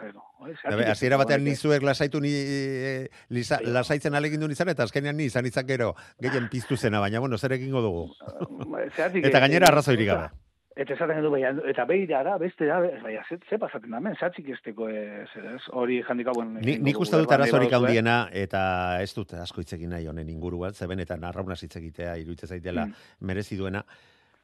Hasiera 0.88 1.18
batean 1.18 1.44
nizuek 1.44 1.84
lasaitu 1.84 2.22
ni, 2.22 2.32
eh, 2.32 3.10
lisa, 3.30 3.60
lasaitzen 3.64 4.16
alegindu 4.16 4.50
izan, 4.52 4.70
eta 4.70 4.84
azkenean 4.84 5.18
ni 5.18 5.30
izan 5.32 5.46
izan 5.46 5.68
gero, 5.68 5.94
gehien 6.22 6.50
piztu 6.50 6.78
zena, 6.78 7.00
baina, 7.00 7.20
bueno, 7.20 7.38
zer 7.38 7.54
egingo 7.58 7.82
dugu. 7.82 8.08
Zeratik, 8.96 9.26
Eta 9.26 9.38
eh, 9.38 9.42
gainera 9.42 9.68
eh, 9.68 9.72
arrazoirik 9.72 10.12
gabe. 10.12 10.30
Eta 10.76 10.92
esaten 10.92 11.22
du, 11.24 11.30
baina, 11.32 11.54
eta 11.72 11.86
behi 11.88 12.04
da, 12.10 12.36
beste 12.38 12.66
da, 12.68 12.82
baina, 13.04 13.22
ze, 13.30 13.38
ze 13.50 13.58
pasaten 13.58 13.94
da, 13.96 14.02
men, 14.04 14.18
zatzik 14.20 14.50
esteko, 14.58 14.90
e, 14.92 15.24
zer 15.32 15.46
ez, 15.54 15.62
hori 15.72 16.02
jandika, 16.04 16.34
bueno, 16.36 16.60
Ni, 16.60 16.76
nik 16.84 17.00
uste 17.00 17.16
dut 17.22 17.32
arazorik 17.32 17.72
handiena, 17.78 18.18
eta 18.34 19.00
ez 19.02 19.14
dut 19.16 19.32
asko 19.40 19.64
hitz 19.64 19.72
egin 19.78 19.96
nahi 19.96 20.10
honen 20.12 20.28
inguruan, 20.34 20.74
zeben 20.76 21.00
eta 21.00 21.16
narraunaz 21.16 21.62
hitz 21.64 21.78
egitea, 21.80 22.18
iruditzen 22.18 22.50
zaitela 22.58 22.86
Mm. 22.86 22.94
merezi 23.22 23.56
duena. 23.56 23.86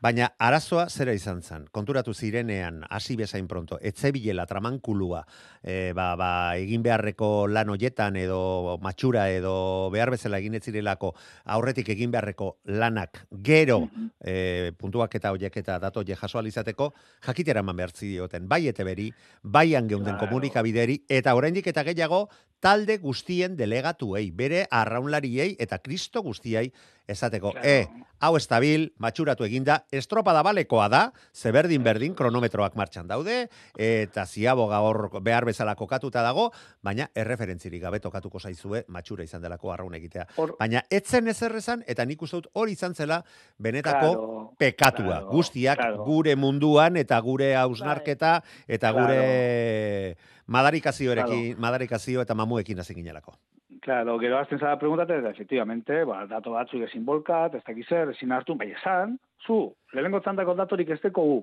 Baina 0.01 0.31
arazoa 0.41 0.87
zera 0.89 1.13
izan 1.13 1.43
zen, 1.45 1.67
konturatu 1.69 2.15
zirenean, 2.17 2.79
hasi 2.89 3.13
bezain 3.19 3.45
pronto, 3.47 3.77
etzebilela 3.85 4.47
tramankulua, 4.49 5.19
e, 5.61 5.91
ba, 5.93 6.15
ba, 6.17 6.29
egin 6.57 6.81
beharreko 6.81 7.45
lan 7.45 7.69
hoietan 7.69 8.17
edo 8.17 8.79
matxura 8.81 9.27
edo 9.29 9.53
behar 9.93 10.09
bezala 10.15 10.39
egin 10.41 10.57
ez 10.57 10.63
zirelako 10.65 11.13
aurretik 11.53 11.93
egin 11.93 12.09
beharreko 12.15 12.49
lanak 12.81 13.27
gero 13.45 13.83
e, 14.17 14.73
puntuak 14.73 15.19
eta 15.21 15.35
hoiek 15.35 15.61
eta 15.61 15.77
dato 15.77 16.01
je 16.01 16.17
jaso 16.17 16.41
alizateko, 16.41 16.89
jakitera 17.21 17.61
eman 17.61 17.77
behar 17.77 17.93
zidioten, 17.93 18.49
bai 18.49 18.65
eteberi, 18.73 19.11
bai 19.43 19.75
angeunden 19.77 20.17
komunikabideri, 20.17 21.03
eta 21.13 21.37
oraindik 21.37 21.69
eta 21.69 21.85
gehiago 21.85 22.25
talde 22.61 22.97
guztien 23.01 23.57
delegatuei, 23.57 24.29
bere 24.31 24.67
arraunlariei 24.69 25.55
eta 25.59 25.79
kristo 25.81 26.21
guztiei 26.21 26.69
esateko, 27.11 27.51
Claro. 27.51 27.67
e, 27.67 27.87
hau 28.21 28.37
estabil, 28.37 28.93
matxuratu 29.01 29.43
eginda, 29.43 29.81
estropada 29.91 30.43
balekoa 30.45 30.85
da, 30.87 30.99
zeberdin 31.35 31.83
berdin, 31.83 32.13
kronometroak 32.15 32.75
martxan 32.79 33.07
daude, 33.09 33.49
eta 33.75 34.23
ziaboga 34.29 34.79
hor 34.85 35.09
behar 35.25 35.43
bezala 35.49 35.73
kokatuta 35.75 36.21
dago, 36.23 36.51
baina 36.85 37.09
erreferentzirik 37.17 37.81
gabe 37.81 37.99
tokatuko 37.99 38.39
zaizue 38.39 38.85
matxura 38.87 39.25
izan 39.25 39.41
delako 39.41 39.73
arraun 39.73 39.97
egitea. 39.97 40.27
Hor- 40.37 40.55
Baina 40.61 40.83
etzen 40.89 41.27
ezer 41.27 41.55
esan, 41.59 41.83
eta 41.87 42.05
nik 42.05 42.21
uste 42.21 42.37
dut 42.37 42.47
hori 42.53 42.77
izan 42.77 42.93
zela 42.95 43.23
benetako 43.57 43.99
Claro, 44.13 44.53
pekatua. 44.57 45.03
claro, 45.19 45.31
Guztiak 45.31 45.79
gure 46.05 46.35
munduan 46.37 46.95
eta 46.95 47.19
gure 47.19 47.55
hausnarketa 47.55 48.37
eta 48.67 48.91
gure 48.91 50.15
madarikazioarekin, 50.47 51.55
madarikazio 51.59 52.21
eta 52.21 52.35
mamuekin 52.35 52.79
hasi 52.79 52.95
ginelako. 52.95 53.35
Claro, 53.81 54.19
gero 54.19 54.37
azten 54.37 54.59
zara 54.59 54.77
preguntate, 54.77 55.17
eta 55.17 55.31
efectivamente, 55.33 56.03
ba, 56.05 56.25
dato 56.29 56.51
batzuk 56.53 56.83
ezin 56.85 57.05
bolkat, 57.05 57.55
ez 57.57 57.63
dakiz 57.65 57.87
zer, 57.89 58.11
ezin 58.13 58.31
hartu, 58.31 58.55
bai 58.55 58.69
esan, 58.75 59.17
zu, 59.47 59.71
lehenengo 59.93 60.19
txandako 60.21 60.53
datorik 60.59 60.91
ez 60.93 60.99
deko 61.01 61.23
gu, 61.25 61.39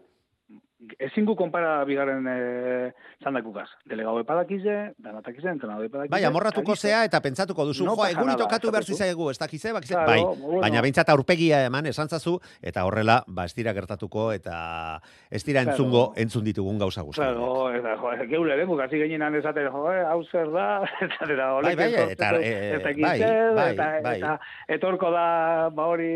ezin 1.02 1.26
gu 1.26 1.34
konpara 1.38 1.82
bigarren 1.88 2.26
e, 2.30 2.92
txandakukaz. 3.22 3.66
Delegau 3.90 4.14
epadakize, 4.20 4.76
danatakize, 5.02 5.48
entrenado 5.50 5.82
epadakize. 5.86 6.12
Bai, 6.12 6.22
amorratuko 6.28 6.76
eta 6.76 6.86
zea 6.86 7.00
eta 7.08 7.20
pentsatuko 7.24 7.66
duzu, 7.66 7.84
No 7.88 7.96
jo, 7.96 8.06
nada, 8.24 8.36
tokatu 8.38 8.70
behar 8.70 8.84
zizaigu, 8.84 9.30
ez 9.30 9.38
dakize, 9.38 9.72
bakize, 9.72 9.94
Claro, 9.94 10.10
bai, 10.10 10.36
bueno. 10.42 10.60
baina 10.62 10.82
behintzat 10.84 11.08
aurpegia 11.10 11.64
eman 11.66 11.86
esan 11.86 12.08
zazu, 12.08 12.38
eta 12.62 12.84
horrela, 12.86 13.24
ba, 13.26 13.44
ez 13.46 13.54
dira 13.54 13.72
gertatuko, 13.74 14.30
eta 14.32 15.00
ez 15.30 15.42
dira 15.44 15.64
Claro. 15.64 15.74
entzungo, 15.74 16.02
entzun 16.16 16.44
ditugun 16.44 16.78
gauza 16.78 17.02
guztiak. 17.02 17.34
Claro, 17.34 17.72
eta, 17.74 17.96
jo, 17.96 18.28
geule, 18.30 18.54
ere, 18.54 18.64
bukasi 18.64 18.98
genienan 19.02 19.34
esaten, 19.34 19.66
jo, 19.72 19.84
eh, 19.92 20.04
hau 20.06 20.22
zer 20.30 20.50
da, 20.54 20.68
eta 21.08 21.26
dira, 21.26 21.48
Bai, 21.62 21.74
bai, 21.74 21.90
eta, 22.12 22.30
eh, 22.38 22.76
ez 22.76 22.82
dakit 22.84 23.02
bai, 23.02 23.18
bai, 23.56 23.68
eta, 23.72 23.88
bai. 24.04 24.16
eta 24.18 24.38
etorko 24.78 25.10
da, 25.10 25.26
ba 25.74 25.88
hori, 25.90 26.12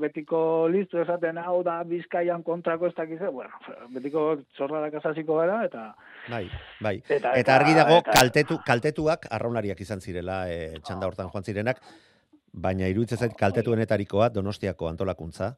betiko 0.00 0.68
listu 0.72 1.02
esaten, 1.04 1.38
hau 1.38 1.62
da, 1.66 1.82
bizkaian 1.84 2.42
kontrako 2.42 2.86
ez 2.88 2.94
dakiz 2.96 3.18
zer, 3.18 3.30
bueno, 3.30 3.50
betiko 3.94 4.36
txorradak 4.56 4.94
azaziko 5.00 5.36
gara, 5.40 5.64
eta, 5.66 5.94
Bai, 6.30 6.44
bai. 6.80 7.02
Eta- 7.08 7.32
Eta, 7.40 7.54
argi 7.56 7.74
dago 7.74 7.98
eta- 8.02 8.12
kaltetu, 8.12 8.58
kaltetuak 8.66 9.26
arraunariak 9.30 9.80
izan 9.80 10.00
zirela 10.00 10.44
e, 10.52 10.78
txanda 10.84 11.06
hortan 11.08 11.30
joan 11.32 11.44
zirenak, 11.44 11.80
baina 12.52 12.86
iruditzen 12.90 13.18
zait 13.18 13.34
kaltetuenetarikoa 13.38 14.28
Donostiako 14.34 14.88
antolakuntza 14.88 15.54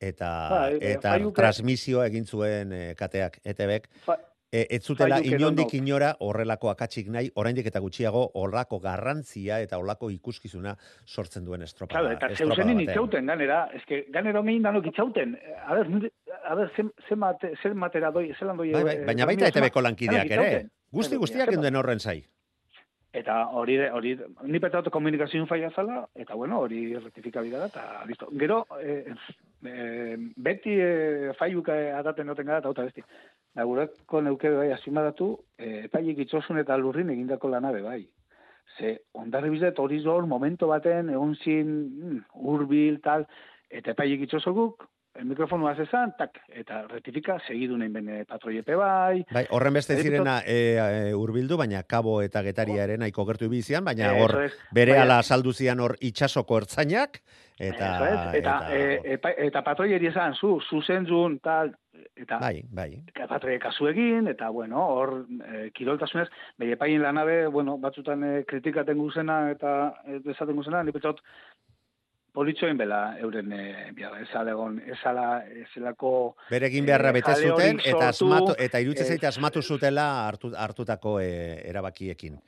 eta 0.00 0.28
Bai, 0.50 0.74
eh, 0.80 0.92
eta 0.94 1.12
faiuke- 1.16 1.36
transmisioa 1.36 2.06
egin 2.06 2.24
zuen 2.26 2.72
e, 2.72 2.94
kateak 2.96 3.40
ETBek 3.44 3.88
fa, 4.06 4.16
e, 4.52 4.66
ez 4.70 4.82
zutela 4.82 5.20
inondik 5.24 5.74
inora 5.78 6.14
horrelako 6.26 6.70
akatsik 6.70 7.08
nahi, 7.12 7.30
oraindik 7.40 7.68
eta 7.70 7.82
gutxiago 7.84 8.24
horlako 8.40 8.80
garrantzia 8.82 9.60
eta 9.64 9.78
horlako 9.78 10.10
ikuskizuna 10.10 10.74
sortzen 11.06 11.44
duen 11.44 11.62
estropada. 11.66 12.00
Claro, 12.00 12.16
eta 12.16 12.30
zeuzenin 12.34 12.82
itxauten 12.86 13.30
ganera, 13.32 13.62
eske 13.78 14.04
ganero 14.10 14.42
gehin 14.46 14.66
danok 14.66 14.90
itxauten. 14.92 15.36
A 15.66 15.78
ber, 15.78 16.10
a 16.42 16.58
ber, 16.58 16.72
ze, 16.76 16.88
ze, 17.08 17.16
mate, 17.16 17.54
ze 17.62 17.74
matera 17.74 18.10
doi, 18.10 18.30
zelan 18.38 18.58
doi... 18.60 18.72
Bai, 18.72 18.84
bai, 18.84 18.98
eh, 18.98 19.06
baina 19.06 19.30
baita 19.30 19.46
ma- 19.46 19.54
ETBko 19.54 19.86
lankideak 19.86 20.36
ere. 20.38 20.68
Guzti 20.90 21.16
guztiak 21.16 21.50
genduen 21.54 21.76
horren 21.78 22.00
zai. 22.00 22.20
Eta 23.10 23.40
hori, 23.58 23.74
hori, 23.90 24.12
ni 24.46 24.60
petatu 24.62 24.90
komunikazioen 24.94 25.48
faia 25.50 25.72
zala, 25.74 26.04
eta 26.14 26.36
bueno, 26.38 26.60
hori 26.62 26.94
rectifikabida 26.94 27.58
da, 27.58 27.66
eta 27.66 28.04
listo. 28.06 28.28
Gero, 28.38 28.60
eh, 28.78 29.14
eh, 29.66 30.14
beti 30.36 30.76
eh, 30.78 31.32
faiuka 31.38 31.74
adaten 31.98 32.30
noten 32.30 32.46
gara, 32.46 32.62
eta 32.62 32.70
auta 32.70 32.86
besti. 32.86 33.02
Da, 33.54 33.66
gureko 33.66 34.20
neuke 34.22 34.50
bai, 34.54 34.70
azimadatu, 34.72 35.32
eh, 35.58 35.86
epaiek 35.88 36.22
itxosun 36.24 36.60
eta 36.62 36.76
lurrin 36.78 37.10
egindako 37.10 37.50
lanabe 37.50 37.82
bai. 37.82 38.00
Ze, 38.78 38.94
ondarri 39.18 39.50
bizet 39.50 39.78
hori 39.82 39.98
zor, 40.02 40.26
momento 40.30 40.68
baten, 40.70 41.10
egon 41.10 41.34
zin, 41.42 41.72
mm, 41.88 42.20
urbil, 42.52 43.00
tal, 43.02 43.26
eta 43.68 43.90
epaiek 43.96 44.22
itxosokuk, 44.28 44.86
el 45.18 45.24
mikrofonu 45.26 45.68
esan, 45.68 46.12
tak, 46.16 46.38
eta 46.48 46.84
rectifika, 46.86 47.38
segidu 47.46 47.76
nahi 47.76 47.90
bene 47.90 48.24
patroiepe 48.24 48.76
bai, 48.78 49.24
Bai, 49.32 49.44
horren 49.50 49.74
beste 49.74 49.96
zirena 49.98 50.40
e, 50.46 50.78
e, 50.78 51.14
urbildu, 51.14 51.56
baina 51.58 51.82
kabo 51.82 52.20
eta 52.22 52.42
getaria 52.46 52.84
ere 52.84 52.96
nahiko 52.96 53.26
gertu 53.26 53.48
bizian, 53.50 53.84
baina 53.84 54.12
hor 54.22 54.36
es. 54.44 54.52
bere 54.72 54.96
ala 54.98 55.20
saldu 55.22 55.52
zian 55.52 55.80
hor 55.80 55.96
itxasoko 56.00 56.62
ertzainak, 56.62 57.20
eta... 57.58 57.90
Eso 57.96 58.06
es, 58.06 58.38
eta, 58.40 58.56
eh, 58.72 59.00
epa, 59.18 59.34
eta 59.50 59.64
patroieri 59.66 60.06
esan, 60.12 60.34
zu, 60.38 60.60
zuzentzun, 60.70 61.40
tal, 61.42 61.74
eta 62.16 62.38
bai, 62.42 62.62
bai. 62.70 63.02
kasu 63.60 63.88
egin, 63.88 64.28
eta 64.28 64.50
bueno, 64.50 64.84
hor 64.94 65.26
eh, 65.46 65.70
kiroltasunez, 65.74 66.28
behi 66.58 66.72
epaien 66.72 67.02
lanabe, 67.02 67.46
bueno, 67.48 67.78
batzutan 67.78 68.24
eh, 68.24 68.44
kritikaten 68.46 68.98
guzena, 68.98 69.50
eta 69.50 69.94
desaten 70.24 70.56
guzena, 70.56 70.82
ni 70.84 70.92
petzot, 70.92 71.20
politxoen 72.32 72.78
bela 72.78 73.00
euren, 73.20 73.52
eh, 73.52 73.90
ezala 74.22 74.54
egon, 74.54 74.80
ezala, 74.94 75.26
ezelako... 75.64 76.12
Bere 76.50 76.68
egin 76.70 76.86
beharra 76.86 77.10
eh, 77.10 77.18
bete 77.18 77.36
zuten, 77.36 77.80
horik 77.80 77.86
eta 77.86 78.10
sortu, 78.12 78.32
asmatu, 78.32 78.58
eta 78.66 78.82
iruditzen 78.82 79.06
eh, 79.06 79.16
zaite 79.16 79.30
asmatu 79.30 79.62
zutela 79.62 80.06
hartu, 80.26 80.52
hartutako 80.56 81.18
e, 81.20 81.30
erabakiekin. 81.70 82.38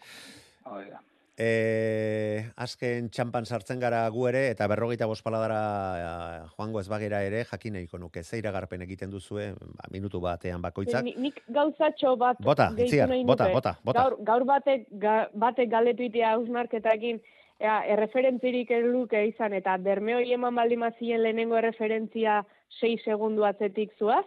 hori 0.65 0.91
da. 0.91 1.03
E, 1.39 2.45
azken 2.61 3.07
txampan 3.09 3.47
sartzen 3.49 3.81
gara 3.81 4.03
gu 4.13 4.27
ere, 4.29 4.43
eta 4.53 4.67
berrogeita 4.69 5.07
bospaladara 5.09 5.61
e, 5.97 6.49
joango 6.57 6.81
ez 6.83 6.89
bagera 6.93 7.23
ere, 7.25 7.45
jakin 7.49 7.79
nahiko 7.79 7.99
nuke, 7.99 8.23
ze 8.23 8.37
iragarpen 8.43 8.83
egiten 8.85 9.11
duzue, 9.11 9.55
ba, 9.79 9.89
minutu 9.91 10.21
batean 10.21 10.61
bakoitzak. 10.61 11.05
Ni- 11.05 11.15
Nik 11.17 11.41
gauzatxo 11.49 12.17
bat 12.21 12.37
Bota, 12.39 12.69
itziar, 12.77 13.09
bota, 13.25 13.49
bota, 13.49 13.77
bota. 13.83 14.03
Gaur, 14.03 14.19
gaur 14.29 14.45
batek, 14.45 14.85
ga, 15.01 15.17
batek 15.33 15.71
galetu 15.73 16.05
itea 16.05 16.35
hausnarketakin, 16.37 17.23
ea, 17.63 17.79
erreferentzirik 17.95 18.69
luke 18.85 19.25
izan, 19.27 19.55
eta 19.57 19.79
berme 19.79 20.17
hori 20.19 20.35
eman 20.37 20.55
baldimazien 20.55 21.23
lehenengo 21.23 21.57
erreferentzia 21.57 22.43
6 22.81 23.05
segundu 23.09 23.45
atzetik 23.49 23.97
zuaz, 23.99 24.27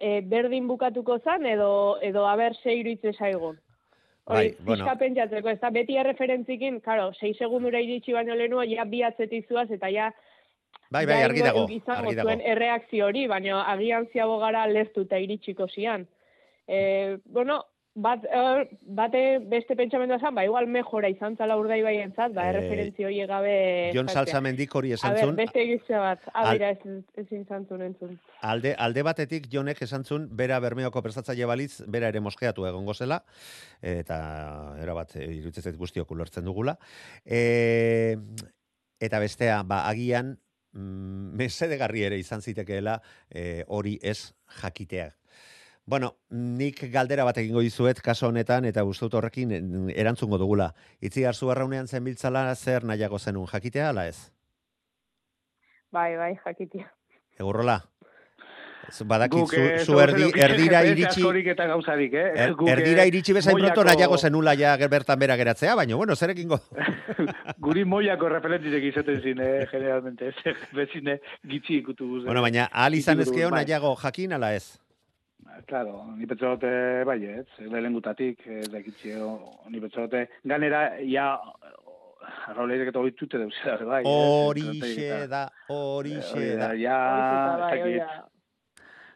e, 0.00 0.20
berdin 0.20 0.66
bukatuko 0.66 1.20
zan, 1.22 1.46
edo, 1.46 1.98
edo 2.02 2.26
aber 2.26 2.56
6 2.58 2.74
iruitze 2.80 3.12
zaigun. 3.14 3.60
Bai, 4.26 4.54
bueno. 4.64 4.86
pentsatzeko, 4.98 5.50
ez 5.52 5.60
da 5.60 5.70
beti 5.70 5.98
erreferentzikin, 6.00 6.78
karo, 6.80 7.10
6 7.18 7.34
segundura 7.38 7.80
iritsi 7.84 8.14
baino 8.16 8.36
lehenua, 8.38 8.64
ja 8.64 8.86
bi 8.88 9.02
atzetik 9.04 9.50
zuaz, 9.50 9.68
eta 9.70 9.90
ja... 9.92 10.08
Bai, 10.90 11.04
bai, 11.06 11.20
argi 11.26 11.42
dago, 11.44 11.64
argi 11.92 12.14
dago. 12.16 12.36
erreakzio 12.54 13.08
hori, 13.10 13.26
baina 13.28 13.64
agian 13.72 14.06
ziago 14.12 14.38
gara 14.40 14.64
leztu 14.70 15.04
eta 15.04 15.18
iritsiko 15.20 15.66
zian. 15.68 16.06
E, 16.68 17.18
bueno, 17.26 17.60
bat, 17.94 18.24
er, 18.26 18.64
bate 18.82 19.20
beste 19.50 19.76
pentsamendua 19.78 20.18
zan, 20.18 20.34
ba, 20.34 20.42
igual 20.44 20.66
mejora 20.66 21.08
izan 21.12 21.36
zala 21.38 21.54
urdai 21.60 21.80
baientzat, 21.82 22.32
ba, 22.34 22.44
Eh, 22.48 22.50
erreferentzio 22.54 23.06
hori 23.06 23.20
gabe... 23.30 23.54
Jon. 23.94 24.08
Salsamendik 24.10 24.74
hori 24.74 24.92
esan 24.96 25.16
zuen, 25.20 25.36
beste 25.38 25.62
egizte 25.62 25.94
bat, 26.02 26.20
Al- 26.32 26.48
abira 26.50 26.70
ez, 26.74 26.96
ezin 27.22 27.44
zantzun 27.46 27.82
entzun. 27.86 28.18
alde, 28.42 28.74
alde 28.78 29.02
batetik 29.06 29.46
Jonek 29.52 29.82
esan 29.86 30.04
zuen, 30.04 30.28
bera 30.36 30.58
bermeoko 30.60 31.02
prestatzaile 31.02 31.46
balitz, 31.46 31.82
bera 31.86 32.08
ere 32.08 32.20
moskeatu 32.20 32.66
egongo 32.66 32.94
zela, 32.94 33.22
eta 33.80 34.18
erabat 34.82 35.16
e, 35.16 35.28
iruditzen 35.38 35.62
zait 35.70 35.76
guztiok 35.78 36.10
ulertzen 36.10 36.44
dugula. 36.44 36.76
E, 37.24 38.16
eta 39.00 39.18
bestea, 39.22 39.62
ba, 39.62 39.84
agian, 39.88 40.34
mm, 40.72 41.34
mesedegarri 41.38 42.02
ere 42.10 42.18
izan 42.18 42.42
zitekeela 42.42 43.00
e, 43.30 43.62
hori 43.68 43.98
ez 44.02 44.32
jakitea. 44.60 45.12
Bueno, 45.86 46.14
nik 46.30 46.78
galdera 46.92 47.24
bat 47.28 47.36
egingo 47.42 47.60
dizuet 47.60 47.98
kaso 48.00 48.28
honetan 48.30 48.64
eta 48.64 48.84
uste 48.88 49.04
dut 49.04 49.18
horrekin 49.18 49.50
mm, 49.52 49.90
erantzungo 49.94 50.38
dugula. 50.40 50.70
Itzi 51.04 51.24
harzu 51.28 51.50
arraunean 51.52 51.88
zen 51.88 52.04
biltzala 52.04 52.46
zer 52.54 52.84
nahiago 52.88 53.18
zenun 53.18 53.46
jakitea 53.50 53.90
ala 53.90 54.06
ez? 54.08 54.30
Bai, 55.92 56.16
bai, 56.16 56.34
jakitia. 56.44 56.88
Egurrola? 57.38 57.82
Badakit 59.08 59.38
Guk, 59.40 59.50
zu, 59.54 59.60
eh, 59.60 59.78
zu 59.80 59.98
erdi, 60.00 60.26
erdira 60.36 60.82
iritsi... 60.84 61.22
eta 61.50 61.66
gauzarik, 61.66 62.12
eh? 62.14 62.24
Er, 62.36 62.52
Guk, 62.54 62.68
eh, 62.68 62.72
erdira 62.74 63.06
iritsi 63.08 63.32
bezain 63.32 63.56
pronto 63.56 63.80
moiako- 63.80 63.84
nahiago 63.88 64.18
zenula 64.18 64.54
ja 64.60 64.76
bertan 64.88 65.18
bera 65.18 65.36
geratzea, 65.36 65.74
baina 65.74 65.96
bueno, 65.96 66.14
zerekingo. 66.16 66.60
Guri 67.58 67.84
moiako 67.84 68.28
referentzitek 68.28 68.84
izaten 68.84 69.22
zin, 69.22 69.40
eh, 69.40 69.66
generalmente. 69.70 70.28
Ez 70.44 70.56
bezine 70.72 71.20
gitxi 71.48 71.78
ikutu 71.78 72.06
guzen. 72.08 72.26
bueno, 72.26 72.42
baina 72.42 72.68
ahal 72.72 72.94
izan 72.94 73.20
ezkeo 73.20 73.50
bai. 73.50 73.62
nahiago 73.64 73.94
jakin 73.96 74.32
ala 74.34 74.54
ez? 74.54 74.78
Claro, 75.66 76.04
ni 76.16 76.26
pentsa 76.26 76.54
dute, 76.54 76.70
bai, 77.06 77.18
ez, 77.40 77.46
lehengutatik, 77.70 78.42
ez 78.46 78.68
da 78.72 78.80
gitxio, 78.82 79.30
ni 79.70 79.80
pentsa 79.80 80.06
dute, 80.06 80.26
ganera, 80.44 80.84
ja, 81.06 81.28
arrauleirek 82.50 82.90
eta 82.90 83.00
hori 83.00 83.14
tute 83.18 83.40
deuz, 83.40 83.54
bai. 83.86 84.02
ez, 84.02 84.10
Horixe 84.10 85.26
da, 85.30 85.46
horixe 85.72 86.34
hori 86.34 86.50
da. 86.60 86.70
Ja, 86.78 86.98
ez 87.54 87.60
dakit. 87.64 88.30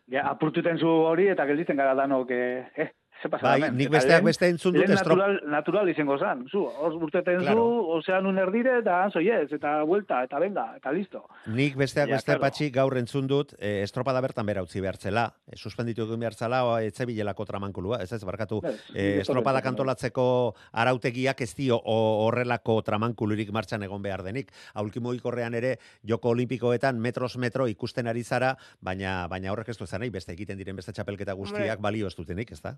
Ja, 0.08 0.24
apurtuten 0.30 0.78
zu 0.80 0.88
hori 0.88 1.26
eta 1.28 1.44
gelditzen 1.48 1.76
gara 1.76 1.92
danok, 1.98 2.30
eh, 2.32 2.64
eh, 2.80 2.88
ze 3.22 3.28
pasa 3.28 3.48
Bai, 3.58 3.70
nik 3.72 3.90
besteak 3.90 4.22
beste 4.24 4.46
entzun 4.48 4.74
dut 4.74 4.84
estrop... 4.84 5.18
natural, 5.18 5.40
natural 5.50 5.88
izango 5.88 6.18
zan, 6.18 6.46
zu, 6.48 6.64
hor 6.66 6.94
urteten 6.94 7.40
Claro. 7.40 7.56
zu, 7.64 7.90
ozeanun 7.98 8.38
erdire, 8.38 8.78
eta 8.78 9.02
hanzo 9.04 9.20
yes, 9.20 9.52
eta 9.52 9.82
vuelta, 9.84 10.22
eta 10.24 10.38
venga, 10.38 10.74
eta 10.76 10.92
listo. 10.92 11.24
Nik 11.46 11.76
besteak 11.76 12.08
Ja, 12.08 12.14
beste 12.14 12.30
claro. 12.32 12.40
patxi 12.40 12.70
gaur 12.70 12.96
entzun 12.98 13.26
dut, 13.26 13.54
eh, 13.58 13.82
estropada 13.82 14.20
bertan 14.20 14.46
bera 14.46 14.62
utzi 14.62 14.80
behartzela, 14.80 15.34
e, 15.50 15.56
suspenditu 15.56 16.02
egin 16.06 16.20
behartzela, 16.20 16.64
o 16.64 16.78
etzebilelako 16.78 17.44
tramankulua, 17.44 18.02
ez 18.02 18.12
ez, 18.12 18.22
barkatu, 18.24 18.60
Ez, 18.64 18.76
e, 18.94 19.20
estropada 19.20 19.62
kantolatzeko 19.62 20.54
arautegiak 20.72 21.40
ez 21.40 21.54
dio 21.56 21.76
o- 21.84 22.26
horrelako 22.26 22.82
tramankulurik 22.82 23.50
martxan 23.52 23.82
egon 23.82 24.02
behar 24.02 24.22
denik. 24.22 24.52
Aulkimoikorrean 24.74 25.54
ere 25.54 25.78
joko 26.06 26.30
olimpikoetan 26.30 26.98
metros 27.00 27.36
metro 27.36 27.66
ikusten 27.68 28.06
ari 28.06 28.22
zara, 28.24 28.56
baina 28.80 29.26
baina 29.28 29.52
horrek 29.52 29.68
ez 29.68 29.78
du 29.78 29.84
nahi, 29.98 30.10
beste 30.10 30.32
egiten 30.32 30.58
diren 30.58 30.76
beste 30.76 30.92
txapelketa 30.92 31.32
guztiak 31.32 31.80
balio 31.80 32.06
ez 32.06 32.14
dutenik, 32.14 32.52
ez 32.52 32.60
da? 32.62 32.76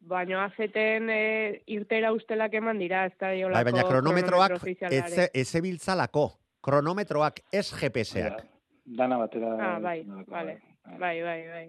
Baina 0.00 0.44
azeten 0.46 1.10
e, 1.12 1.62
irtera 1.68 2.12
ustelak 2.16 2.54
eman 2.56 2.78
dira, 2.80 3.04
ez 3.06 3.12
da 3.20 3.28
Bai, 3.28 3.36
diolako 3.36 3.64
baina 3.68 3.84
kronometroak 3.84 4.54
ez 4.88 5.28
ezebiltzalako, 5.42 6.24
kronometroak 6.64 7.42
ez 7.52 7.66
GPS-ak. 7.68 8.40
Dana 8.96 9.20
batera. 9.20 9.52
Ah, 9.58 9.76
bai, 9.78 10.00
dana 10.02 10.22
batera, 10.22 10.38
vale. 10.38 10.56
Bai, 10.98 11.20
bai, 11.22 11.42
bai. 11.52 11.66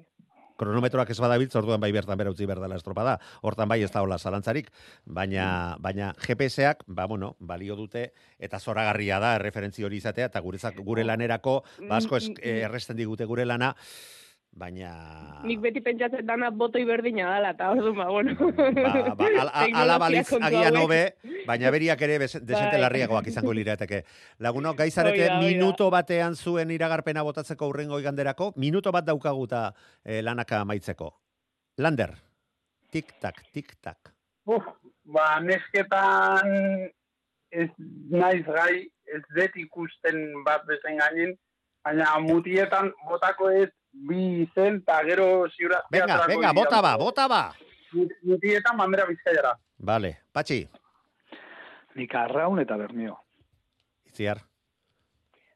kronometroak 0.62 1.10
ez 1.10 1.18
badabiltz, 1.18 1.56
orduan 1.58 1.82
bai 1.82 1.90
bertan 1.92 2.20
bera 2.20 2.32
utzi 2.32 2.46
behar 2.46 2.62
dela 2.62 2.78
estropada. 2.78 3.18
Hortan 3.42 3.70
bai 3.72 3.80
ez 3.82 3.90
da 3.92 4.04
hola 4.06 4.20
zalantzarik, 4.22 4.70
baina, 5.06 5.76
baina 5.82 6.12
GPS-ak, 6.22 6.86
ba, 6.88 7.08
bueno, 7.10 7.34
balio 7.40 7.76
dute, 7.76 8.12
eta 8.40 8.60
zoragarria 8.60 9.18
da, 9.20 9.36
erreferentzi 9.40 9.84
hori 9.88 9.98
izatea, 9.98 10.30
eta 10.30 10.42
guretzak, 10.46 10.78
gure 10.86 11.04
lanerako, 11.08 11.62
ba, 11.88 11.98
asko 11.98 12.18
es, 12.18 12.30
Mm, 12.30 12.34
mm, 12.38 12.44
eh, 12.44 12.66
erresten 12.70 12.98
digute 12.98 13.26
gure 13.26 13.46
lana, 13.46 13.76
baina... 14.52 15.42
Nik 15.48 15.62
beti 15.64 15.82
pentsatzen 15.82 16.26
dana 16.28 16.50
botoi 16.52 16.84
berdina 16.86 17.30
dala, 17.32 17.52
eta 17.56 17.70
orduan, 17.72 17.96
ba, 17.98 18.08
bueno. 18.12 18.36
Ba, 18.38 19.16
ba, 19.16 19.28
al, 19.42 19.50
a- 19.62 19.82
ala 19.82 19.96
kontu 20.28 20.38
agian 20.46 20.76
hobe, 20.78 21.00
baina 21.48 21.72
beriak 21.72 22.02
ere 22.06 22.18
bez- 22.20 22.42
desente 22.46 22.76
Bai. 22.78 22.82
larriagoak 22.84 23.28
izango 23.32 23.54
lirateke. 23.54 24.04
Lagunok, 24.40 24.78
gaizarete 24.84 25.22
Hoi 25.24 25.28
da, 25.28 25.38
hoi 25.40 25.42
da. 25.42 25.48
minuto 25.48 25.90
batean 25.90 26.36
zuen 26.36 26.72
iragarpena 26.72 27.24
botatzeko 27.24 27.72
urrengo 27.72 28.00
iganderako, 28.00 28.52
minuto 28.58 28.92
bat 28.92 29.06
daukaguta 29.08 29.72
eh, 30.04 30.22
lanaka 30.22 30.62
amaitzeko. 30.62 31.10
Lander, 31.80 32.14
tik-tak, 32.92 33.42
tik-tak. 33.56 34.12
Uf, 34.46 34.66
ba, 35.06 35.40
nesketan 35.40 36.90
ez 37.52 37.70
naiz 38.12 38.44
gai, 38.46 38.84
ez 39.12 39.22
dut 39.36 39.56
ikusten 39.60 40.44
bat 40.46 40.64
bezen 40.68 41.00
gainen, 41.00 41.34
baina 41.84 42.14
mutietan 42.24 42.92
botako 43.10 43.50
ez 43.52 43.70
bi 43.92 44.44
izen, 44.44 44.82
eta 44.82 45.02
gero 45.08 45.48
ziurazkia... 45.50 45.90
Venga, 45.92 46.20
venga, 46.28 46.52
dira. 46.52 46.54
bota 46.54 46.82
ba, 46.82 46.98
bota 46.98 47.28
ba. 47.28 47.42
Mutietan 48.24 48.78
bandera 48.80 49.06
bizkaiara. 49.10 49.58
Vale, 49.82 50.16
patxi, 50.32 50.64
Nik 51.96 52.16
arraun 52.16 52.60
eta 52.60 52.78
bermio. 52.78 53.18
itziar. 54.06 54.38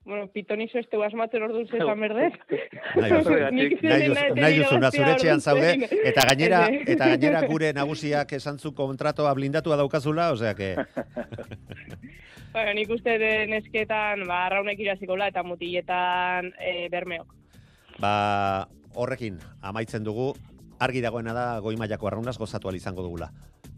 bueno, 0.05 0.27
pitonizo 0.27 0.77
este 0.77 1.03
asmatzen 1.03 1.43
orduan 1.43 1.67
zesan 1.67 1.99
berdez. 1.99 2.33
Nahi 2.95 3.11
duzu. 3.11 3.31
Nahi 4.35 4.57
duzu, 4.59 4.75
eta 4.77 5.39
zaude, 5.39 5.71
eta 6.03 6.25
gainera, 6.29 6.67
eta 6.93 7.07
gainera 7.07 7.41
gure 7.47 7.73
nagusiak 7.73 8.33
esan 8.33 8.59
zu 8.59 8.73
kontratoa 8.75 9.33
blindatua 9.33 9.75
daukazula, 9.75 10.31
osea 10.31 10.53
que... 10.53 10.75
Bueno, 12.53 12.73
nik 12.73 12.89
uste 12.89 13.17
den 13.19 13.51
esketan, 13.53 14.27
ba, 14.27 14.45
arraunek 14.45 14.79
irazikola 14.79 15.27
eta 15.27 15.43
mutiletan 15.43 16.53
e, 16.55 16.87
bermeok. 16.87 17.33
Ba, 17.99 18.67
horrekin 18.93 19.39
amaitzen 19.61 20.03
dugu, 20.03 20.33
argi 20.79 21.01
dagoena 21.01 21.33
da 21.33 21.45
goi 21.63 21.75
mailako 21.79 22.09
arraunaz 22.09 22.37
gozatu 22.37 22.71
izango 22.75 23.03
dugula. 23.03 23.31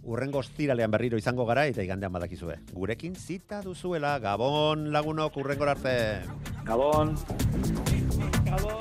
Urrengo 0.07 0.39
ostiralean 0.39 0.91
berriro 0.91 1.17
izango 1.17 1.45
gara 1.45 1.65
eta 1.67 1.83
igandean 1.83 2.13
badakizue. 2.13 2.55
Gurekin 2.73 3.15
zita 3.15 3.61
duzuela, 3.61 4.19
Gabon 4.19 4.91
lagunok 4.91 5.37
urrengor 5.37 5.69
arte. 5.69 6.21
Gabon. 6.63 7.15
Gabo. 8.45 8.77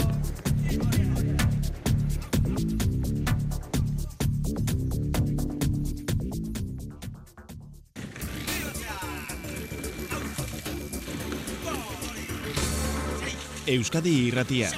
Euskadi 13.66 14.28
irratia. 14.28 14.70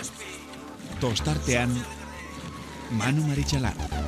Tostartean, 1.01 1.71
Manu 2.91 3.23
Maritxalar. 3.23 4.08